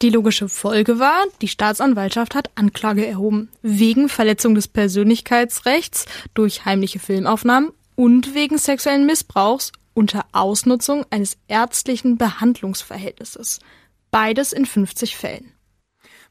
Die 0.03 0.11
logische 0.11 0.49
Folge 0.49 0.99
war, 0.99 1.25
die 1.41 1.49
Staatsanwaltschaft 1.49 2.35
hat 2.35 2.51
Anklage 2.57 3.07
erhoben. 3.07 3.51
Wegen 3.63 4.09
Verletzung 4.09 4.57
des 4.57 4.67
Persönlichkeitsrechts 4.67 6.07
durch 6.35 6.65
heimliche 6.65 6.99
Filmaufnahmen 6.99 7.71
und 7.95 8.35
wegen 8.35 8.59
sexuellen 8.59 9.07
Missbrauchs 9.07 9.71
unter 9.95 10.25
Ausnutzung 10.33 11.07
eines 11.11 11.37
ärztlichen 11.47 12.19
Behandlungsverhältnisses. 12.19 13.61
Beides 14.11 14.53
in 14.53 14.67
50 14.67 15.17
Fällen. 15.17 15.53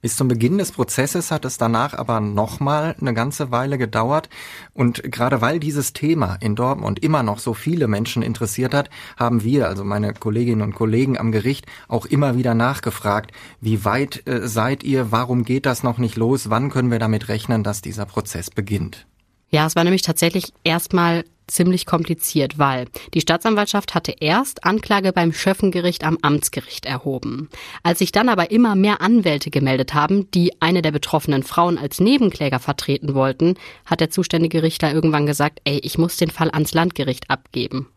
Bis 0.01 0.15
zum 0.15 0.27
Beginn 0.27 0.57
des 0.57 0.71
Prozesses 0.71 1.29
hat 1.29 1.45
es 1.45 1.59
danach 1.59 1.93
aber 1.93 2.19
nochmal 2.19 2.95
eine 2.99 3.13
ganze 3.13 3.51
Weile 3.51 3.77
gedauert. 3.77 4.29
Und 4.73 5.03
gerade 5.03 5.41
weil 5.41 5.59
dieses 5.59 5.93
Thema 5.93 6.37
in 6.41 6.55
Dortmund 6.55 6.99
immer 7.03 7.21
noch 7.21 7.37
so 7.37 7.53
viele 7.53 7.87
Menschen 7.87 8.23
interessiert 8.23 8.73
hat, 8.73 8.89
haben 9.15 9.43
wir, 9.43 9.67
also 9.67 9.83
meine 9.83 10.13
Kolleginnen 10.13 10.63
und 10.63 10.73
Kollegen 10.73 11.19
am 11.19 11.31
Gericht, 11.31 11.67
auch 11.87 12.07
immer 12.07 12.35
wieder 12.35 12.55
nachgefragt, 12.55 13.31
wie 13.59 13.85
weit 13.85 14.27
äh, 14.27 14.47
seid 14.47 14.83
ihr, 14.83 15.11
warum 15.11 15.43
geht 15.43 15.67
das 15.67 15.83
noch 15.83 15.99
nicht 15.99 16.17
los, 16.17 16.49
wann 16.49 16.71
können 16.71 16.89
wir 16.89 16.99
damit 16.99 17.29
rechnen, 17.29 17.63
dass 17.63 17.81
dieser 17.81 18.05
Prozess 18.05 18.49
beginnt. 18.49 19.05
Ja, 19.51 19.67
es 19.67 19.75
war 19.75 19.83
nämlich 19.83 20.01
tatsächlich 20.01 20.53
erstmal 20.63 21.25
ziemlich 21.47 21.85
kompliziert, 21.85 22.57
weil 22.57 22.85
die 23.13 23.19
Staatsanwaltschaft 23.19 23.93
hatte 23.93 24.15
erst 24.19 24.63
Anklage 24.63 25.11
beim 25.11 25.33
Schöffengericht 25.33 26.05
am 26.05 26.17
Amtsgericht 26.21 26.85
erhoben. 26.85 27.49
Als 27.83 27.99
sich 27.99 28.13
dann 28.13 28.29
aber 28.29 28.51
immer 28.51 28.75
mehr 28.75 29.01
Anwälte 29.01 29.51
gemeldet 29.51 29.93
haben, 29.93 30.31
die 30.31 30.61
eine 30.61 30.81
der 30.81 30.91
betroffenen 30.91 31.43
Frauen 31.43 31.77
als 31.77 31.99
Nebenkläger 31.99 32.59
vertreten 32.59 33.13
wollten, 33.13 33.55
hat 33.85 33.99
der 33.99 34.09
zuständige 34.09 34.63
Richter 34.63 34.93
irgendwann 34.93 35.25
gesagt, 35.25 35.59
ey, 35.65 35.79
ich 35.79 35.97
muss 35.97 36.15
den 36.15 36.31
Fall 36.31 36.49
ans 36.51 36.73
Landgericht 36.73 37.29
abgeben. 37.29 37.89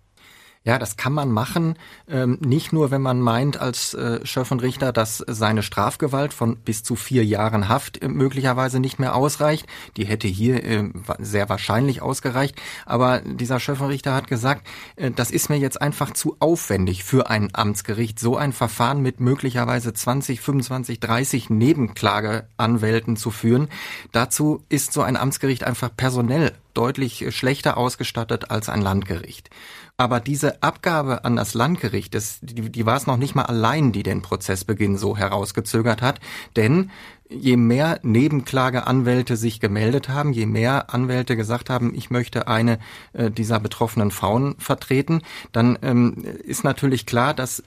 Ja, 0.66 0.78
das 0.78 0.96
kann 0.96 1.12
man 1.12 1.30
machen, 1.30 1.76
ähm, 2.08 2.38
nicht 2.40 2.72
nur, 2.72 2.90
wenn 2.90 3.02
man 3.02 3.20
meint 3.20 3.60
als 3.60 3.92
äh, 3.92 4.24
Schöffenrichter, 4.24 4.94
dass 4.94 5.18
seine 5.18 5.62
Strafgewalt 5.62 6.32
von 6.32 6.56
bis 6.56 6.82
zu 6.82 6.96
vier 6.96 7.22
Jahren 7.22 7.68
Haft 7.68 8.00
äh, 8.00 8.08
möglicherweise 8.08 8.80
nicht 8.80 8.98
mehr 8.98 9.14
ausreicht. 9.14 9.66
Die 9.98 10.06
hätte 10.06 10.26
hier 10.26 10.64
äh, 10.64 10.88
sehr 11.18 11.50
wahrscheinlich 11.50 12.00
ausgereicht. 12.00 12.56
Aber 12.86 13.20
dieser 13.20 13.60
Schöffenrichter 13.60 14.14
hat 14.14 14.26
gesagt, 14.26 14.66
äh, 14.96 15.10
das 15.10 15.30
ist 15.30 15.50
mir 15.50 15.58
jetzt 15.58 15.82
einfach 15.82 16.14
zu 16.14 16.36
aufwendig 16.40 17.04
für 17.04 17.28
ein 17.28 17.50
Amtsgericht, 17.52 18.18
so 18.18 18.38
ein 18.38 18.54
Verfahren 18.54 19.02
mit 19.02 19.20
möglicherweise 19.20 19.92
20, 19.92 20.40
25, 20.40 20.98
30 20.98 21.50
Nebenklageanwälten 21.50 23.16
zu 23.16 23.30
führen. 23.30 23.68
Dazu 24.12 24.64
ist 24.70 24.94
so 24.94 25.02
ein 25.02 25.18
Amtsgericht 25.18 25.64
einfach 25.64 25.90
personell 25.94 26.52
deutlich 26.72 27.26
schlechter 27.36 27.76
ausgestattet 27.76 28.50
als 28.50 28.70
ein 28.70 28.80
Landgericht. 28.80 29.50
Aber 29.96 30.18
diese 30.18 30.62
Abgabe 30.62 31.24
an 31.24 31.36
das 31.36 31.54
Landgericht, 31.54 32.14
das, 32.14 32.38
die, 32.42 32.70
die 32.70 32.86
war 32.86 32.96
es 32.96 33.06
noch 33.06 33.16
nicht 33.16 33.36
mal 33.36 33.44
allein, 33.44 33.92
die 33.92 34.02
den 34.02 34.22
Prozessbeginn 34.22 34.98
so 34.98 35.16
herausgezögert 35.16 36.02
hat. 36.02 36.18
Denn 36.56 36.90
je 37.30 37.56
mehr 37.56 38.00
Nebenklageanwälte 38.02 39.36
sich 39.36 39.60
gemeldet 39.60 40.08
haben, 40.08 40.32
je 40.32 40.46
mehr 40.46 40.92
Anwälte 40.92 41.36
gesagt 41.36 41.70
haben, 41.70 41.94
ich 41.94 42.10
möchte 42.10 42.48
eine 42.48 42.78
äh, 43.12 43.30
dieser 43.30 43.60
betroffenen 43.60 44.10
Frauen 44.10 44.56
vertreten, 44.58 45.22
dann 45.52 45.78
ähm, 45.82 46.24
ist 46.44 46.64
natürlich 46.64 47.06
klar, 47.06 47.34
dass 47.34 47.62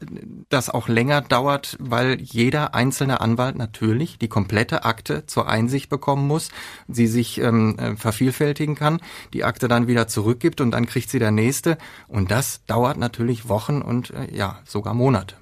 das 0.49 0.69
auch 0.69 0.87
länger 0.87 1.21
dauert, 1.21 1.75
weil 1.79 2.21
jeder 2.21 2.75
einzelne 2.75 3.19
Anwalt 3.21 3.57
natürlich 3.57 4.19
die 4.19 4.27
komplette 4.27 4.85
Akte 4.85 5.25
zur 5.25 5.47
Einsicht 5.47 5.89
bekommen 5.89 6.27
muss, 6.27 6.49
sie 6.87 7.07
sich 7.07 7.39
ähm, 7.39 7.77
äh, 7.79 7.95
vervielfältigen 7.95 8.75
kann, 8.75 8.99
die 9.33 9.43
Akte 9.43 9.67
dann 9.67 9.87
wieder 9.87 10.07
zurückgibt 10.07 10.61
und 10.61 10.71
dann 10.71 10.85
kriegt 10.85 11.09
sie 11.09 11.19
der 11.19 11.31
nächste. 11.31 11.77
Und 12.17 12.31
das 12.31 12.65
dauert 12.65 12.97
natürlich 12.97 13.47
Wochen 13.47 13.83
und 13.83 14.09
äh, 14.09 14.35
ja, 14.35 14.57
sogar 14.65 14.95
Monate. 14.95 15.35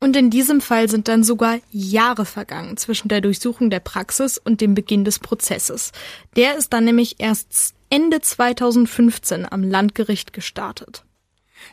Und 0.00 0.16
in 0.16 0.30
diesem 0.30 0.62
Fall 0.62 0.88
sind 0.88 1.06
dann 1.06 1.22
sogar 1.22 1.58
Jahre 1.70 2.24
vergangen 2.24 2.78
zwischen 2.78 3.08
der 3.08 3.20
Durchsuchung 3.20 3.68
der 3.68 3.80
Praxis 3.80 4.38
und 4.38 4.62
dem 4.62 4.74
Beginn 4.74 5.04
des 5.04 5.18
Prozesses. 5.18 5.92
Der 6.34 6.56
ist 6.56 6.72
dann 6.72 6.86
nämlich 6.86 7.16
erst 7.18 7.74
Ende 7.90 8.22
2015 8.22 9.52
am 9.52 9.62
Landgericht 9.64 10.32
gestartet. 10.32 11.04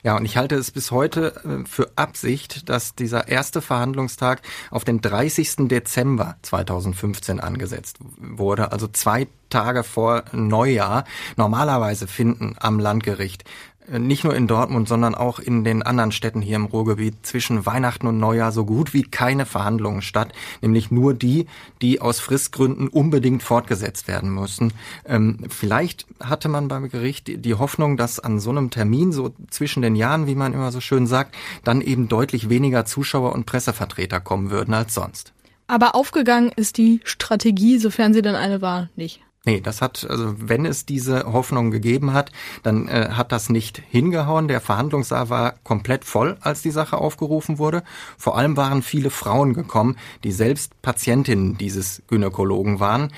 Ja, 0.03 0.17
und 0.17 0.25
ich 0.25 0.37
halte 0.37 0.55
es 0.55 0.71
bis 0.71 0.91
heute 0.91 1.33
äh, 1.45 1.65
für 1.65 1.91
Absicht, 1.95 2.69
dass 2.69 2.95
dieser 2.95 3.27
erste 3.27 3.61
Verhandlungstag 3.61 4.41
auf 4.69 4.83
den 4.83 5.01
30. 5.01 5.69
Dezember 5.69 6.35
2015 6.41 7.39
angesetzt 7.39 7.97
wurde, 8.17 8.71
also 8.71 8.87
zwei 8.87 9.27
Tage 9.49 9.83
vor 9.83 10.23
Neujahr. 10.31 11.03
Normalerweise 11.35 12.07
finden 12.07 12.55
am 12.59 12.79
Landgericht 12.79 13.43
nicht 13.87 14.23
nur 14.23 14.35
in 14.35 14.47
Dortmund, 14.47 14.87
sondern 14.87 15.15
auch 15.15 15.39
in 15.39 15.63
den 15.63 15.83
anderen 15.83 16.11
Städten 16.11 16.41
hier 16.41 16.55
im 16.55 16.65
Ruhrgebiet 16.65 17.25
zwischen 17.25 17.65
Weihnachten 17.65 18.07
und 18.07 18.19
Neujahr 18.19 18.51
so 18.51 18.65
gut 18.65 18.93
wie 18.93 19.03
keine 19.03 19.45
Verhandlungen 19.45 20.01
statt, 20.01 20.33
nämlich 20.61 20.91
nur 20.91 21.13
die, 21.13 21.47
die 21.81 22.01
aus 22.01 22.19
Fristgründen 22.19 22.87
unbedingt 22.87 23.43
fortgesetzt 23.43 24.07
werden 24.07 24.33
müssen. 24.33 24.73
Ähm, 25.05 25.39
vielleicht 25.49 26.05
hatte 26.19 26.49
man 26.49 26.67
beim 26.67 26.89
Gericht 26.89 27.45
die 27.45 27.55
Hoffnung, 27.55 27.97
dass 27.97 28.19
an 28.19 28.39
so 28.39 28.51
einem 28.51 28.69
Termin, 28.69 29.11
so 29.11 29.33
zwischen 29.49 29.81
den 29.81 29.95
Jahren, 29.95 30.27
wie 30.27 30.35
man 30.35 30.53
immer 30.53 30.71
so 30.71 30.79
schön 30.79 31.07
sagt, 31.07 31.35
dann 31.63 31.81
eben 31.81 32.07
deutlich 32.07 32.49
weniger 32.49 32.85
Zuschauer 32.85 33.33
und 33.33 33.45
Pressevertreter 33.45 34.19
kommen 34.19 34.51
würden 34.51 34.73
als 34.73 34.93
sonst. 34.93 35.33
Aber 35.67 35.95
aufgegangen 35.95 36.51
ist 36.55 36.77
die 36.77 36.99
Strategie, 37.03 37.77
sofern 37.77 38.13
sie 38.13 38.21
denn 38.21 38.35
eine 38.35 38.61
war, 38.61 38.89
nicht. 38.95 39.21
Nee, 39.43 39.59
das 39.59 39.81
hat, 39.81 40.05
also 40.07 40.35
wenn 40.37 40.67
es 40.67 40.85
diese 40.85 41.33
Hoffnung 41.33 41.71
gegeben 41.71 42.13
hat, 42.13 42.31
dann 42.61 42.87
äh, 42.87 43.09
hat 43.13 43.31
das 43.31 43.49
nicht 43.49 43.81
hingehauen. 43.89 44.47
Der 44.47 44.61
Verhandlungssaal 44.61 45.29
war 45.29 45.55
komplett 45.63 46.05
voll, 46.05 46.37
als 46.41 46.61
die 46.61 46.69
Sache 46.69 46.99
aufgerufen 46.99 47.57
wurde. 47.57 47.81
Vor 48.19 48.37
allem 48.37 48.55
waren 48.55 48.83
viele 48.83 49.09
Frauen 49.09 49.55
gekommen, 49.55 49.97
die 50.23 50.31
selbst 50.31 50.79
Patientinnen 50.83 51.57
dieses 51.57 52.03
Gynäkologen 52.07 52.79
waren 52.79 53.11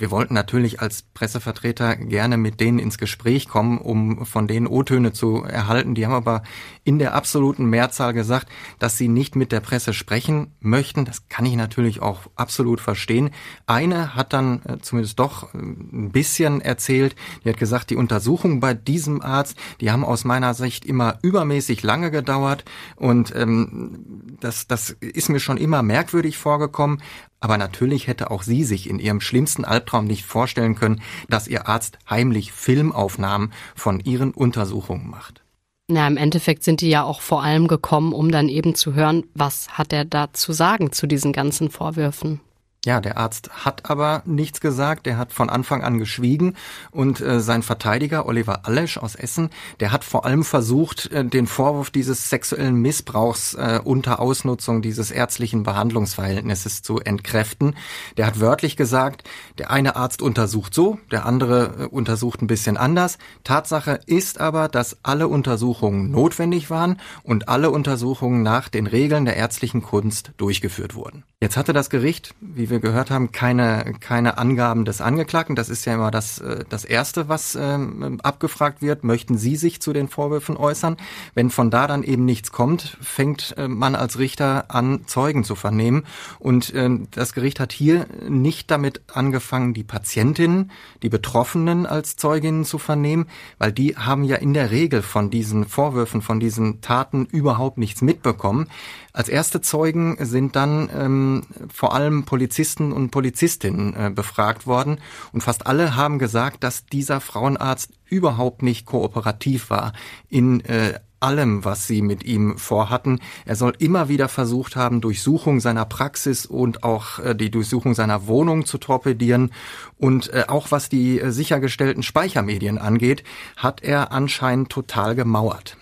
wir 0.00 0.10
wollten 0.10 0.32
natürlich 0.32 0.80
als 0.80 1.02
Pressevertreter 1.02 1.94
gerne 1.94 2.38
mit 2.38 2.58
denen 2.58 2.78
ins 2.78 2.96
Gespräch 2.96 3.48
kommen, 3.48 3.78
um 3.78 4.24
von 4.24 4.48
denen 4.48 4.66
O-Töne 4.66 5.12
zu 5.12 5.44
erhalten. 5.44 5.94
Die 5.94 6.06
haben 6.06 6.14
aber 6.14 6.42
in 6.84 6.98
der 6.98 7.14
absoluten 7.14 7.66
Mehrzahl 7.66 8.14
gesagt, 8.14 8.48
dass 8.78 8.96
sie 8.96 9.08
nicht 9.08 9.36
mit 9.36 9.52
der 9.52 9.60
Presse 9.60 9.92
sprechen 9.92 10.54
möchten. 10.60 11.04
Das 11.04 11.28
kann 11.28 11.44
ich 11.44 11.54
natürlich 11.54 12.00
auch 12.00 12.22
absolut 12.34 12.80
verstehen. 12.80 13.30
Eine 13.66 14.14
hat 14.14 14.32
dann 14.32 14.62
äh, 14.64 14.78
zumindest 14.80 15.18
doch 15.18 15.54
äh, 15.54 15.58
ein 15.58 16.10
bisschen 16.12 16.62
erzählt. 16.62 17.14
Die 17.44 17.50
hat 17.50 17.58
gesagt, 17.58 17.90
die 17.90 17.96
Untersuchungen 17.96 18.60
bei 18.60 18.72
diesem 18.72 19.20
Arzt, 19.20 19.58
die 19.82 19.90
haben 19.90 20.04
aus 20.04 20.24
meiner 20.24 20.54
Sicht 20.54 20.86
immer 20.86 21.18
übermäßig 21.20 21.82
lange 21.82 22.10
gedauert 22.10 22.64
und 22.96 23.34
ähm, 23.36 24.36
das, 24.40 24.66
das 24.66 24.90
ist 24.90 25.28
mir 25.28 25.40
schon 25.40 25.58
immer 25.58 25.82
merkwürdig 25.82 26.38
vorgekommen. 26.38 27.02
Aber 27.40 27.56
natürlich 27.56 28.06
hätte 28.06 28.30
auch 28.30 28.42
sie 28.42 28.64
sich 28.64 28.88
in 28.88 28.98
ihrem 28.98 29.20
schlimmsten 29.20 29.64
Albtraum 29.64 30.04
nicht 30.04 30.24
vorstellen 30.24 30.74
können, 30.74 31.02
dass 31.28 31.48
ihr 31.48 31.68
Arzt 31.68 31.98
heimlich 32.08 32.52
Filmaufnahmen 32.52 33.52
von 33.74 34.00
ihren 34.00 34.32
Untersuchungen 34.32 35.08
macht. 35.08 35.42
Na, 35.88 36.06
im 36.06 36.16
Endeffekt 36.16 36.62
sind 36.62 36.82
die 36.82 36.90
ja 36.90 37.02
auch 37.02 37.20
vor 37.20 37.42
allem 37.42 37.66
gekommen, 37.66 38.12
um 38.12 38.30
dann 38.30 38.48
eben 38.48 38.74
zu 38.76 38.94
hören, 38.94 39.24
was 39.34 39.70
hat 39.70 39.92
er 39.92 40.04
da 40.04 40.32
zu 40.32 40.52
sagen 40.52 40.92
zu 40.92 41.08
diesen 41.08 41.32
ganzen 41.32 41.70
Vorwürfen. 41.70 42.40
Ja, 42.86 43.02
der 43.02 43.18
Arzt 43.18 43.50
hat 43.66 43.90
aber 43.90 44.22
nichts 44.24 44.62
gesagt, 44.62 45.04
der 45.04 45.18
hat 45.18 45.34
von 45.34 45.50
Anfang 45.50 45.82
an 45.82 45.98
geschwiegen 45.98 46.56
und 46.90 47.20
äh, 47.20 47.40
sein 47.40 47.62
Verteidiger 47.62 48.24
Oliver 48.24 48.64
Allesch 48.64 48.96
aus 48.96 49.16
Essen, 49.16 49.50
der 49.80 49.92
hat 49.92 50.02
vor 50.02 50.24
allem 50.24 50.44
versucht, 50.44 51.12
äh, 51.12 51.22
den 51.22 51.46
Vorwurf 51.46 51.90
dieses 51.90 52.30
sexuellen 52.30 52.76
Missbrauchs 52.76 53.52
äh, 53.52 53.80
unter 53.84 54.18
Ausnutzung 54.18 54.80
dieses 54.80 55.10
ärztlichen 55.10 55.62
Behandlungsverhältnisses 55.62 56.80
zu 56.80 57.00
entkräften. 57.00 57.76
Der 58.16 58.26
hat 58.26 58.40
wörtlich 58.40 58.78
gesagt, 58.78 59.28
der 59.58 59.70
eine 59.70 59.96
Arzt 59.96 60.22
untersucht 60.22 60.72
so, 60.72 60.98
der 61.10 61.26
andere 61.26 61.74
äh, 61.80 61.84
untersucht 61.84 62.40
ein 62.40 62.46
bisschen 62.46 62.78
anders. 62.78 63.18
Tatsache 63.44 64.00
ist 64.06 64.40
aber, 64.40 64.68
dass 64.68 64.96
alle 65.02 65.28
Untersuchungen 65.28 66.10
notwendig 66.10 66.70
waren 66.70 66.98
und 67.24 67.50
alle 67.50 67.70
Untersuchungen 67.70 68.42
nach 68.42 68.70
den 68.70 68.86
Regeln 68.86 69.26
der 69.26 69.36
ärztlichen 69.36 69.82
Kunst 69.82 70.32
durchgeführt 70.38 70.94
wurden. 70.94 71.24
Jetzt 71.42 71.56
hatte 71.58 71.74
das 71.74 71.90
Gericht, 71.90 72.34
wie 72.40 72.69
wir 72.70 72.80
gehört 72.80 73.10
haben, 73.10 73.32
keine, 73.32 73.94
keine 74.00 74.38
Angaben 74.38 74.84
des 74.84 75.00
Angeklagten. 75.00 75.56
Das 75.56 75.68
ist 75.68 75.84
ja 75.84 75.94
immer 75.94 76.10
das, 76.10 76.38
äh, 76.38 76.64
das 76.68 76.84
Erste, 76.84 77.28
was 77.28 77.54
ähm, 77.54 78.20
abgefragt 78.22 78.80
wird. 78.80 79.04
Möchten 79.04 79.36
Sie 79.36 79.56
sich 79.56 79.82
zu 79.82 79.92
den 79.92 80.08
Vorwürfen 80.08 80.56
äußern? 80.56 80.96
Wenn 81.34 81.50
von 81.50 81.70
da 81.70 81.86
dann 81.86 82.02
eben 82.02 82.24
nichts 82.24 82.52
kommt, 82.52 82.96
fängt 83.00 83.54
äh, 83.58 83.68
man 83.68 83.94
als 83.94 84.18
Richter 84.18 84.66
an, 84.68 85.02
Zeugen 85.06 85.44
zu 85.44 85.54
vernehmen. 85.54 86.04
Und 86.38 86.72
äh, 86.74 86.88
das 87.10 87.32
Gericht 87.32 87.60
hat 87.60 87.72
hier 87.72 88.06
nicht 88.28 88.70
damit 88.70 89.02
angefangen, 89.12 89.74
die 89.74 89.84
Patientinnen, 89.84 90.70
die 91.02 91.08
Betroffenen 91.08 91.86
als 91.86 92.16
Zeuginnen 92.16 92.64
zu 92.64 92.78
vernehmen, 92.78 93.26
weil 93.58 93.72
die 93.72 93.96
haben 93.96 94.24
ja 94.24 94.36
in 94.36 94.54
der 94.54 94.70
Regel 94.70 95.02
von 95.02 95.30
diesen 95.30 95.66
Vorwürfen, 95.66 96.22
von 96.22 96.40
diesen 96.40 96.80
Taten 96.80 97.26
überhaupt 97.26 97.78
nichts 97.78 98.00
mitbekommen. 98.00 98.68
Als 99.12 99.28
erste 99.28 99.60
Zeugen 99.60 100.16
sind 100.20 100.54
dann 100.54 100.88
ähm, 100.96 101.42
vor 101.72 101.94
allem 101.94 102.24
Polizisten 102.24 102.59
und 102.92 103.10
Polizistinnen 103.10 103.94
äh, 103.94 104.10
befragt 104.10 104.66
worden 104.66 104.98
und 105.32 105.42
fast 105.42 105.66
alle 105.66 105.96
haben 105.96 106.18
gesagt, 106.18 106.62
dass 106.62 106.86
dieser 106.86 107.20
Frauenarzt 107.20 107.92
überhaupt 108.06 108.62
nicht 108.62 108.86
kooperativ 108.86 109.70
war 109.70 109.92
in 110.28 110.60
äh, 110.60 111.00
allem, 111.20 111.64
was 111.64 111.86
sie 111.86 112.02
mit 112.02 112.24
ihm 112.24 112.56
vorhatten. 112.58 113.20
Er 113.44 113.56
soll 113.56 113.74
immer 113.78 114.08
wieder 114.08 114.28
versucht 114.28 114.76
haben, 114.76 115.00
Durchsuchung 115.00 115.60
seiner 115.60 115.84
Praxis 115.84 116.46
und 116.46 116.82
auch 116.82 117.18
äh, 117.18 117.34
die 117.34 117.50
Durchsuchung 117.50 117.94
seiner 117.94 118.26
Wohnung 118.26 118.64
zu 118.64 118.78
torpedieren. 118.78 119.52
Und 119.98 120.32
äh, 120.32 120.44
auch 120.48 120.70
was 120.70 120.88
die 120.88 121.20
äh, 121.20 121.30
sichergestellten 121.30 122.02
Speichermedien 122.02 122.78
angeht, 122.78 123.22
hat 123.56 123.82
er 123.82 124.12
anscheinend 124.12 124.70
total 124.70 125.14
gemauert. 125.14 125.76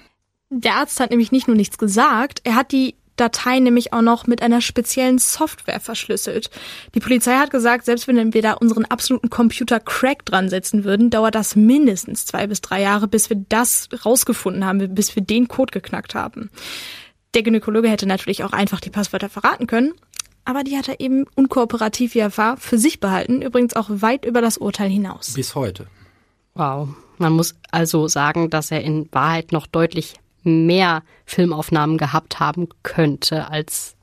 Der 0.50 0.76
Arzt 0.76 0.98
hat 0.98 1.10
nämlich 1.10 1.30
nicht 1.30 1.46
nur 1.46 1.56
nichts 1.56 1.78
gesagt, 1.78 2.40
er 2.44 2.54
hat 2.54 2.72
die 2.72 2.94
Dateien 3.20 3.64
nämlich 3.64 3.92
auch 3.92 4.02
noch 4.02 4.26
mit 4.26 4.42
einer 4.42 4.60
speziellen 4.60 5.18
Software 5.18 5.80
verschlüsselt. 5.80 6.50
Die 6.94 7.00
Polizei 7.00 7.36
hat 7.36 7.50
gesagt, 7.50 7.84
selbst 7.84 8.08
wenn 8.08 8.32
wir 8.32 8.42
da 8.42 8.52
unseren 8.54 8.84
absoluten 8.84 9.30
Computer 9.30 9.80
Crack 9.80 10.24
dran 10.24 10.48
setzen 10.48 10.84
würden, 10.84 11.10
dauert 11.10 11.34
das 11.34 11.56
mindestens 11.56 12.26
zwei 12.26 12.46
bis 12.46 12.60
drei 12.60 12.82
Jahre, 12.82 13.08
bis 13.08 13.30
wir 13.30 13.44
das 13.48 13.88
rausgefunden 14.04 14.64
haben, 14.64 14.94
bis 14.94 15.14
wir 15.14 15.22
den 15.22 15.48
Code 15.48 15.72
geknackt 15.72 16.14
haben. 16.14 16.50
Der 17.34 17.42
Gynäkologe 17.42 17.88
hätte 17.88 18.06
natürlich 18.06 18.44
auch 18.44 18.52
einfach 18.52 18.80
die 18.80 18.90
Passwörter 18.90 19.28
verraten 19.28 19.66
können, 19.66 19.92
aber 20.44 20.64
die 20.64 20.78
hat 20.78 20.88
er 20.88 21.00
eben 21.00 21.26
unkooperativ, 21.34 22.14
wie 22.14 22.20
er 22.20 22.36
war, 22.38 22.56
für 22.56 22.78
sich 22.78 23.00
behalten, 23.00 23.42
übrigens 23.42 23.76
auch 23.76 23.88
weit 23.90 24.24
über 24.24 24.40
das 24.40 24.56
Urteil 24.56 24.88
hinaus. 24.88 25.34
Bis 25.34 25.54
heute. 25.54 25.86
Wow. 26.54 26.88
Man 27.18 27.32
muss 27.32 27.56
also 27.70 28.08
sagen, 28.08 28.48
dass 28.48 28.70
er 28.70 28.82
in 28.82 29.08
Wahrheit 29.12 29.52
noch 29.52 29.66
deutlich 29.66 30.14
mehr 30.48 31.02
Filmaufnahmen 31.24 31.98
gehabt 31.98 32.40
haben 32.40 32.68
könnte, 32.82 33.48
als 33.48 33.96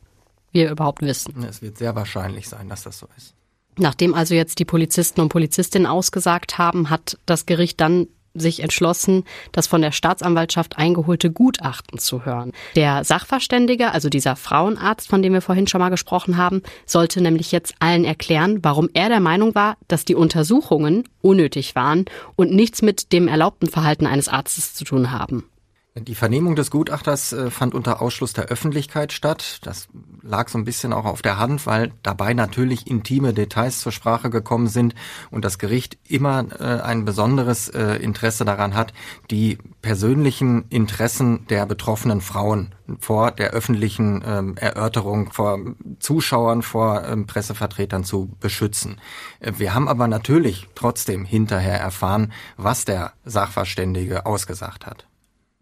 wir 0.51 0.71
überhaupt 0.71 1.01
wissen. 1.01 1.43
Es 1.43 1.61
wird 1.61 1.77
sehr 1.77 1.95
wahrscheinlich 1.95 2.47
sein, 2.47 2.69
dass 2.69 2.83
das 2.83 2.99
so 2.99 3.07
ist. 3.17 3.33
Nachdem 3.77 4.13
also 4.13 4.33
jetzt 4.33 4.59
die 4.59 4.65
Polizisten 4.65 5.19
und 5.19 5.29
Polizistinnen 5.29 5.85
ausgesagt 5.85 6.57
haben, 6.57 6.89
hat 6.89 7.17
das 7.25 7.45
Gericht 7.45 7.81
dann 7.81 8.07
sich 8.35 8.61
entschlossen, 8.61 9.23
das 9.51 9.67
von 9.67 9.81
der 9.81 9.91
Staatsanwaltschaft 9.91 10.77
eingeholte 10.77 11.31
Gutachten 11.31 11.99
zu 11.99 12.25
hören. 12.25 12.51
Der 12.75 13.03
Sachverständige, 13.03 13.91
also 13.91 14.09
dieser 14.09 14.35
Frauenarzt, 14.35 15.07
von 15.07 15.21
dem 15.21 15.33
wir 15.33 15.41
vorhin 15.41 15.67
schon 15.67 15.79
mal 15.79 15.89
gesprochen 15.89 16.37
haben, 16.37 16.61
sollte 16.85 17.21
nämlich 17.21 17.51
jetzt 17.51 17.75
allen 17.79 18.03
erklären, 18.03 18.59
warum 18.61 18.89
er 18.93 19.09
der 19.09 19.21
Meinung 19.21 19.55
war, 19.55 19.77
dass 19.87 20.05
die 20.05 20.15
Untersuchungen 20.15 21.07
unnötig 21.21 21.75
waren 21.75 22.05
und 22.35 22.51
nichts 22.51 22.81
mit 22.81 23.13
dem 23.13 23.27
erlaubten 23.27 23.69
Verhalten 23.69 24.05
eines 24.05 24.27
Arztes 24.27 24.73
zu 24.73 24.83
tun 24.83 25.11
haben. 25.11 25.49
Die 25.97 26.15
Vernehmung 26.15 26.57
des 26.57 26.71
Gutachters 26.71 27.31
äh, 27.31 27.49
fand 27.49 27.73
unter 27.73 28.01
Ausschluss 28.01 28.33
der 28.33 28.47
Öffentlichkeit 28.47 29.13
statt. 29.13 29.59
Das 29.63 29.87
lag 30.23 30.49
so 30.49 30.57
ein 30.57 30.65
bisschen 30.65 30.91
auch 30.91 31.05
auf 31.05 31.21
der 31.21 31.37
Hand, 31.37 31.65
weil 31.65 31.93
dabei 32.03 32.33
natürlich 32.33 32.85
intime 32.85 33.33
Details 33.33 33.79
zur 33.79 33.93
Sprache 33.93 34.29
gekommen 34.29 34.67
sind 34.67 34.93
und 35.31 35.45
das 35.45 35.57
Gericht 35.57 35.97
immer 36.05 36.47
äh, 36.59 36.81
ein 36.81 37.05
besonderes 37.05 37.69
äh, 37.69 37.95
Interesse 37.95 38.43
daran 38.43 38.75
hat, 38.75 38.91
die 39.31 39.57
persönlichen 39.81 40.65
Interessen 40.67 41.47
der 41.47 41.65
betroffenen 41.65 42.19
Frauen 42.19 42.75
vor 42.99 43.31
der 43.31 43.51
öffentlichen 43.51 44.21
ähm, 44.27 44.57
Erörterung 44.57 45.31
vor 45.31 45.59
Zuschauern, 45.99 46.61
vor 46.61 47.05
ähm, 47.05 47.25
Pressevertretern 47.25 48.03
zu 48.03 48.35
beschützen. 48.41 48.99
Wir 49.39 49.73
haben 49.73 49.87
aber 49.87 50.09
natürlich 50.09 50.67
trotzdem 50.75 51.23
hinterher 51.23 51.79
erfahren, 51.79 52.33
was 52.57 52.83
der 52.83 53.13
Sachverständige 53.23 54.25
ausgesagt 54.25 54.85
hat. 54.85 55.07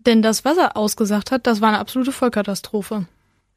Denn 0.06 0.22
das, 0.22 0.44
was 0.46 0.58
er 0.58 0.76
ausgesagt 0.76 1.32
hat, 1.32 1.48
das 1.48 1.62
war 1.62 1.70
eine 1.70 1.80
absolute 1.80 2.12
Vollkatastrophe. 2.12 3.06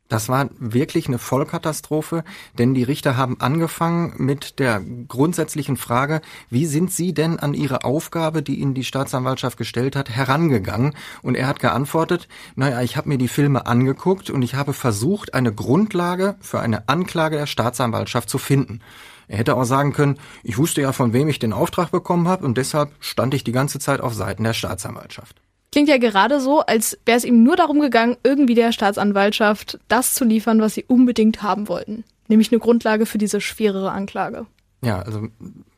Das 0.08 0.28
war 0.28 0.48
wirklich 0.56 1.08
eine 1.08 1.18
Vollkatastrophe, 1.18 2.22
denn 2.58 2.74
die 2.74 2.84
Richter 2.84 3.16
haben 3.16 3.40
angefangen 3.40 4.14
mit 4.18 4.60
der 4.60 4.80
grundsätzlichen 5.08 5.76
Frage, 5.76 6.20
wie 6.48 6.66
sind 6.66 6.92
Sie 6.92 7.12
denn 7.12 7.40
an 7.40 7.54
Ihre 7.54 7.82
Aufgabe, 7.82 8.40
die 8.42 8.60
Ihnen 8.60 8.74
die 8.74 8.84
Staatsanwaltschaft 8.84 9.58
gestellt 9.58 9.96
hat, 9.96 10.08
herangegangen? 10.08 10.94
Und 11.22 11.34
er 11.34 11.48
hat 11.48 11.58
geantwortet, 11.58 12.28
naja, 12.54 12.82
ich 12.82 12.96
habe 12.96 13.08
mir 13.08 13.18
die 13.18 13.26
Filme 13.26 13.66
angeguckt 13.66 14.30
und 14.30 14.42
ich 14.42 14.54
habe 14.54 14.74
versucht, 14.74 15.34
eine 15.34 15.52
Grundlage 15.52 16.36
für 16.40 16.60
eine 16.60 16.88
Anklage 16.88 17.36
der 17.36 17.46
Staatsanwaltschaft 17.46 18.30
zu 18.30 18.38
finden. 18.38 18.82
Er 19.26 19.38
hätte 19.38 19.56
auch 19.56 19.64
sagen 19.64 19.92
können, 19.92 20.20
ich 20.44 20.56
wusste 20.56 20.82
ja, 20.82 20.92
von 20.92 21.12
wem 21.12 21.26
ich 21.26 21.40
den 21.40 21.52
Auftrag 21.52 21.90
bekommen 21.90 22.28
habe 22.28 22.46
und 22.46 22.56
deshalb 22.56 22.92
stand 23.00 23.34
ich 23.34 23.42
die 23.42 23.50
ganze 23.50 23.80
Zeit 23.80 24.00
auf 24.00 24.14
Seiten 24.14 24.44
der 24.44 24.52
Staatsanwaltschaft. 24.52 25.42
Klingt 25.76 25.90
ja 25.90 25.98
gerade 25.98 26.40
so, 26.40 26.60
als 26.60 26.96
wäre 27.04 27.18
es 27.18 27.24
ihm 27.26 27.42
nur 27.42 27.54
darum 27.54 27.80
gegangen, 27.80 28.16
irgendwie 28.22 28.54
der 28.54 28.72
Staatsanwaltschaft 28.72 29.78
das 29.88 30.14
zu 30.14 30.24
liefern, 30.24 30.58
was 30.58 30.72
sie 30.72 30.86
unbedingt 30.88 31.42
haben 31.42 31.68
wollten. 31.68 32.04
Nämlich 32.28 32.50
eine 32.50 32.60
Grundlage 32.60 33.04
für 33.04 33.18
diese 33.18 33.42
schwerere 33.42 33.92
Anklage. 33.92 34.46
Ja, 34.80 35.00
also 35.00 35.28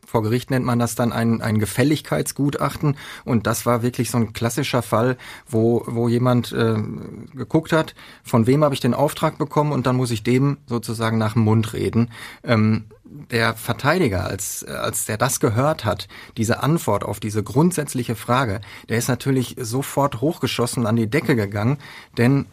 vor 0.06 0.22
Gericht 0.22 0.52
nennt 0.52 0.64
man 0.64 0.78
das 0.78 0.94
dann 0.94 1.12
ein, 1.12 1.42
ein 1.42 1.58
Gefälligkeitsgutachten 1.58 2.96
und 3.24 3.48
das 3.48 3.66
war 3.66 3.82
wirklich 3.82 4.12
so 4.12 4.18
ein 4.18 4.32
klassischer 4.32 4.82
Fall, 4.82 5.16
wo, 5.48 5.82
wo 5.86 6.08
jemand 6.08 6.52
äh, 6.52 6.76
geguckt 7.34 7.72
hat, 7.72 7.96
von 8.22 8.46
wem 8.46 8.62
habe 8.62 8.74
ich 8.74 8.80
den 8.80 8.94
Auftrag 8.94 9.36
bekommen 9.36 9.72
und 9.72 9.88
dann 9.88 9.96
muss 9.96 10.12
ich 10.12 10.22
dem 10.22 10.58
sozusagen 10.66 11.18
nach 11.18 11.32
dem 11.32 11.42
Mund 11.42 11.72
reden. 11.72 12.10
Ähm, 12.44 12.84
der 13.30 13.54
Verteidiger, 13.54 14.24
als, 14.26 14.64
als 14.64 15.06
der 15.06 15.16
das 15.16 15.40
gehört 15.40 15.84
hat, 15.84 16.08
diese 16.36 16.62
Antwort 16.62 17.04
auf 17.04 17.20
diese 17.20 17.42
grundsätzliche 17.42 18.16
Frage, 18.16 18.60
der 18.88 18.98
ist 18.98 19.08
natürlich 19.08 19.56
sofort 19.58 20.20
hochgeschossen 20.20 20.86
an 20.86 20.96
die 20.96 21.08
Decke 21.10 21.36
gegangen, 21.36 21.78
denn 22.16 22.46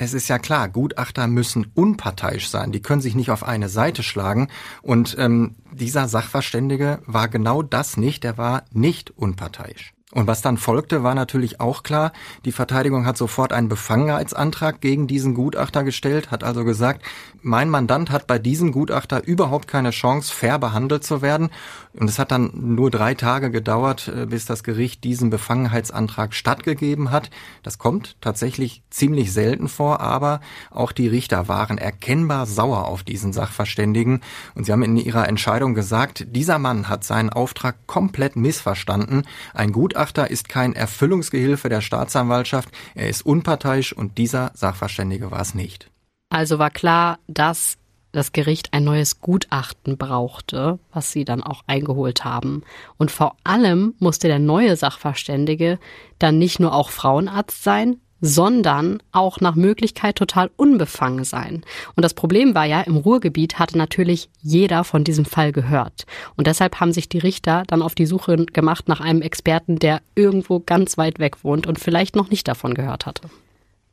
es 0.00 0.14
ist 0.14 0.28
ja 0.28 0.38
klar, 0.38 0.68
Gutachter 0.68 1.26
müssen 1.26 1.72
unparteiisch 1.74 2.48
sein. 2.48 2.70
Die 2.70 2.80
können 2.80 3.00
sich 3.00 3.16
nicht 3.16 3.32
auf 3.32 3.42
eine 3.42 3.68
Seite 3.68 4.04
schlagen. 4.04 4.46
Und 4.80 5.16
ähm, 5.18 5.56
dieser 5.72 6.06
Sachverständige 6.06 7.00
war 7.04 7.26
genau 7.26 7.62
das 7.62 7.96
nicht. 7.96 8.22
Der 8.22 8.38
war 8.38 8.62
nicht 8.70 9.10
unparteiisch. 9.10 9.92
Und 10.14 10.26
was 10.26 10.40
dann 10.40 10.56
folgte, 10.56 11.02
war 11.02 11.14
natürlich 11.14 11.60
auch 11.60 11.82
klar. 11.82 12.12
Die 12.46 12.52
Verteidigung 12.52 13.04
hat 13.04 13.18
sofort 13.18 13.52
einen 13.52 13.68
Befangenheitsantrag 13.68 14.80
gegen 14.80 15.06
diesen 15.06 15.34
Gutachter 15.34 15.84
gestellt, 15.84 16.30
hat 16.30 16.44
also 16.44 16.64
gesagt, 16.64 17.02
mein 17.42 17.68
Mandant 17.68 18.10
hat 18.10 18.26
bei 18.26 18.38
diesem 18.38 18.72
Gutachter 18.72 19.22
überhaupt 19.26 19.68
keine 19.68 19.90
Chance, 19.90 20.32
fair 20.32 20.58
behandelt 20.58 21.04
zu 21.04 21.20
werden. 21.20 21.50
Und 21.92 22.08
es 22.08 22.18
hat 22.18 22.30
dann 22.30 22.50
nur 22.54 22.90
drei 22.90 23.12
Tage 23.14 23.50
gedauert, 23.50 24.08
äh, 24.08 24.24
bis 24.24 24.46
das 24.46 24.64
Gericht 24.64 25.04
diesen 25.04 25.28
Befangenheitsantrag 25.28 26.32
stattgegeben 26.32 27.10
hat. 27.10 27.28
Das 27.62 27.76
kommt 27.76 28.16
tatsächlich 28.22 28.82
ziemlich 28.88 29.30
selten 29.30 29.68
vor, 29.68 30.00
aber 30.00 30.40
auch 30.70 30.92
die 30.92 31.08
Richter 31.08 31.48
waren 31.48 31.76
erkennbar 31.76 32.46
sauer 32.46 32.86
auf 32.86 33.02
diesen 33.02 33.34
Sachverständigen. 33.34 34.22
Und 34.54 34.64
sie 34.64 34.72
haben 34.72 34.82
in 34.82 34.96
ihrer 34.96 35.28
Entscheidung 35.28 35.74
gesagt, 35.74 36.28
dieser 36.30 36.58
Mann 36.58 36.88
hat 36.88 37.04
seinen 37.04 37.28
Auftrag 37.28 37.86
komplett 37.86 38.36
missverstanden. 38.36 39.24
Ein 39.52 39.72
Gutachter 39.72 39.97
Gutachter 39.98 40.30
ist 40.30 40.48
kein 40.48 40.76
Erfüllungsgehilfe 40.76 41.68
der 41.68 41.80
Staatsanwaltschaft, 41.80 42.68
er 42.94 43.08
ist 43.08 43.26
unparteiisch 43.26 43.92
und 43.92 44.16
dieser 44.16 44.52
Sachverständige 44.54 45.32
war 45.32 45.40
es 45.40 45.56
nicht. 45.56 45.90
Also 46.30 46.60
war 46.60 46.70
klar, 46.70 47.18
dass 47.26 47.78
das 48.12 48.30
Gericht 48.30 48.72
ein 48.72 48.84
neues 48.84 49.20
Gutachten 49.20 49.98
brauchte, 49.98 50.78
was 50.92 51.10
sie 51.10 51.24
dann 51.24 51.42
auch 51.42 51.64
eingeholt 51.66 52.24
haben. 52.24 52.62
Und 52.96 53.10
vor 53.10 53.34
allem 53.42 53.94
musste 53.98 54.28
der 54.28 54.38
neue 54.38 54.76
Sachverständige 54.76 55.80
dann 56.20 56.38
nicht 56.38 56.60
nur 56.60 56.74
auch 56.74 56.90
Frauenarzt 56.90 57.64
sein, 57.64 57.96
sondern 58.20 59.02
auch 59.12 59.40
nach 59.40 59.54
Möglichkeit 59.54 60.16
total 60.16 60.50
unbefangen 60.56 61.24
sein. 61.24 61.64
Und 61.94 62.02
das 62.04 62.14
Problem 62.14 62.54
war 62.54 62.64
ja, 62.64 62.80
im 62.80 62.96
Ruhrgebiet 62.96 63.58
hatte 63.58 63.78
natürlich 63.78 64.28
jeder 64.40 64.84
von 64.84 65.04
diesem 65.04 65.24
Fall 65.24 65.52
gehört. 65.52 66.06
Und 66.36 66.46
deshalb 66.46 66.80
haben 66.80 66.92
sich 66.92 67.08
die 67.08 67.18
Richter 67.18 67.64
dann 67.66 67.82
auf 67.82 67.94
die 67.94 68.06
Suche 68.06 68.46
gemacht 68.46 68.88
nach 68.88 69.00
einem 69.00 69.22
Experten, 69.22 69.78
der 69.78 70.00
irgendwo 70.14 70.60
ganz 70.60 70.98
weit 70.98 71.18
weg 71.18 71.44
wohnt 71.44 71.66
und 71.66 71.78
vielleicht 71.78 72.16
noch 72.16 72.30
nicht 72.30 72.48
davon 72.48 72.74
gehört 72.74 73.06
hatte. 73.06 73.22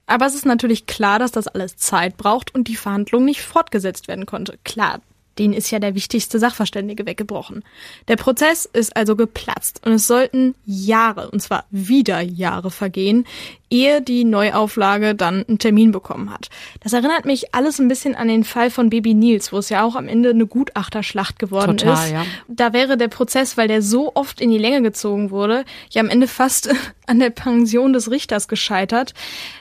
Aber 0.07 0.25
es 0.25 0.35
ist 0.35 0.45
natürlich 0.45 0.85
klar, 0.85 1.19
dass 1.19 1.31
das 1.31 1.47
alles 1.47 1.77
Zeit 1.77 2.17
braucht 2.17 2.53
und 2.53 2.67
die 2.67 2.75
Verhandlung 2.75 3.25
nicht 3.25 3.41
fortgesetzt 3.41 4.07
werden 4.07 4.25
konnte. 4.25 4.57
Klar, 4.63 5.01
denen 5.37 5.53
ist 5.53 5.71
ja 5.71 5.79
der 5.79 5.95
wichtigste 5.95 6.39
Sachverständige 6.39 7.05
weggebrochen. 7.05 7.63
Der 8.07 8.15
Prozess 8.15 8.65
ist 8.65 8.95
also 8.95 9.15
geplatzt 9.15 9.81
und 9.85 9.93
es 9.93 10.07
sollten 10.07 10.55
Jahre, 10.65 11.29
und 11.31 11.41
zwar 11.41 11.65
wieder 11.71 12.21
Jahre 12.21 12.71
vergehen, 12.71 13.25
ehe 13.69 14.01
die 14.01 14.23
Neuauflage 14.23 15.15
dann 15.15 15.43
einen 15.47 15.59
Termin 15.59 15.91
bekommen 15.91 16.31
hat. 16.31 16.49
Das 16.81 16.93
erinnert 16.93 17.25
mich 17.25 17.53
alles 17.53 17.79
ein 17.79 17.87
bisschen 17.87 18.15
an 18.15 18.27
den 18.27 18.43
Fall 18.43 18.69
von 18.69 18.89
Baby 18.89 19.13
Nils, 19.13 19.51
wo 19.51 19.57
es 19.57 19.69
ja 19.69 19.83
auch 19.83 19.95
am 19.95 20.07
Ende 20.07 20.29
eine 20.29 20.45
Gutachterschlacht 20.45 21.39
geworden 21.39 21.77
Total, 21.77 22.05
ist. 22.05 22.11
Ja. 22.11 22.25
Da 22.47 22.73
wäre 22.73 22.97
der 22.97 23.07
Prozess, 23.07 23.57
weil 23.57 23.67
der 23.67 23.81
so 23.81 24.11
oft 24.15 24.39
in 24.39 24.51
die 24.51 24.57
Länge 24.57 24.81
gezogen 24.81 25.31
wurde, 25.31 25.65
ja 25.91 26.01
am 26.01 26.09
Ende 26.09 26.27
fast 26.27 26.69
an 27.07 27.19
der 27.19 27.29
Pension 27.31 27.93
des 27.93 28.09
Richters 28.09 28.47
gescheitert. 28.47 29.13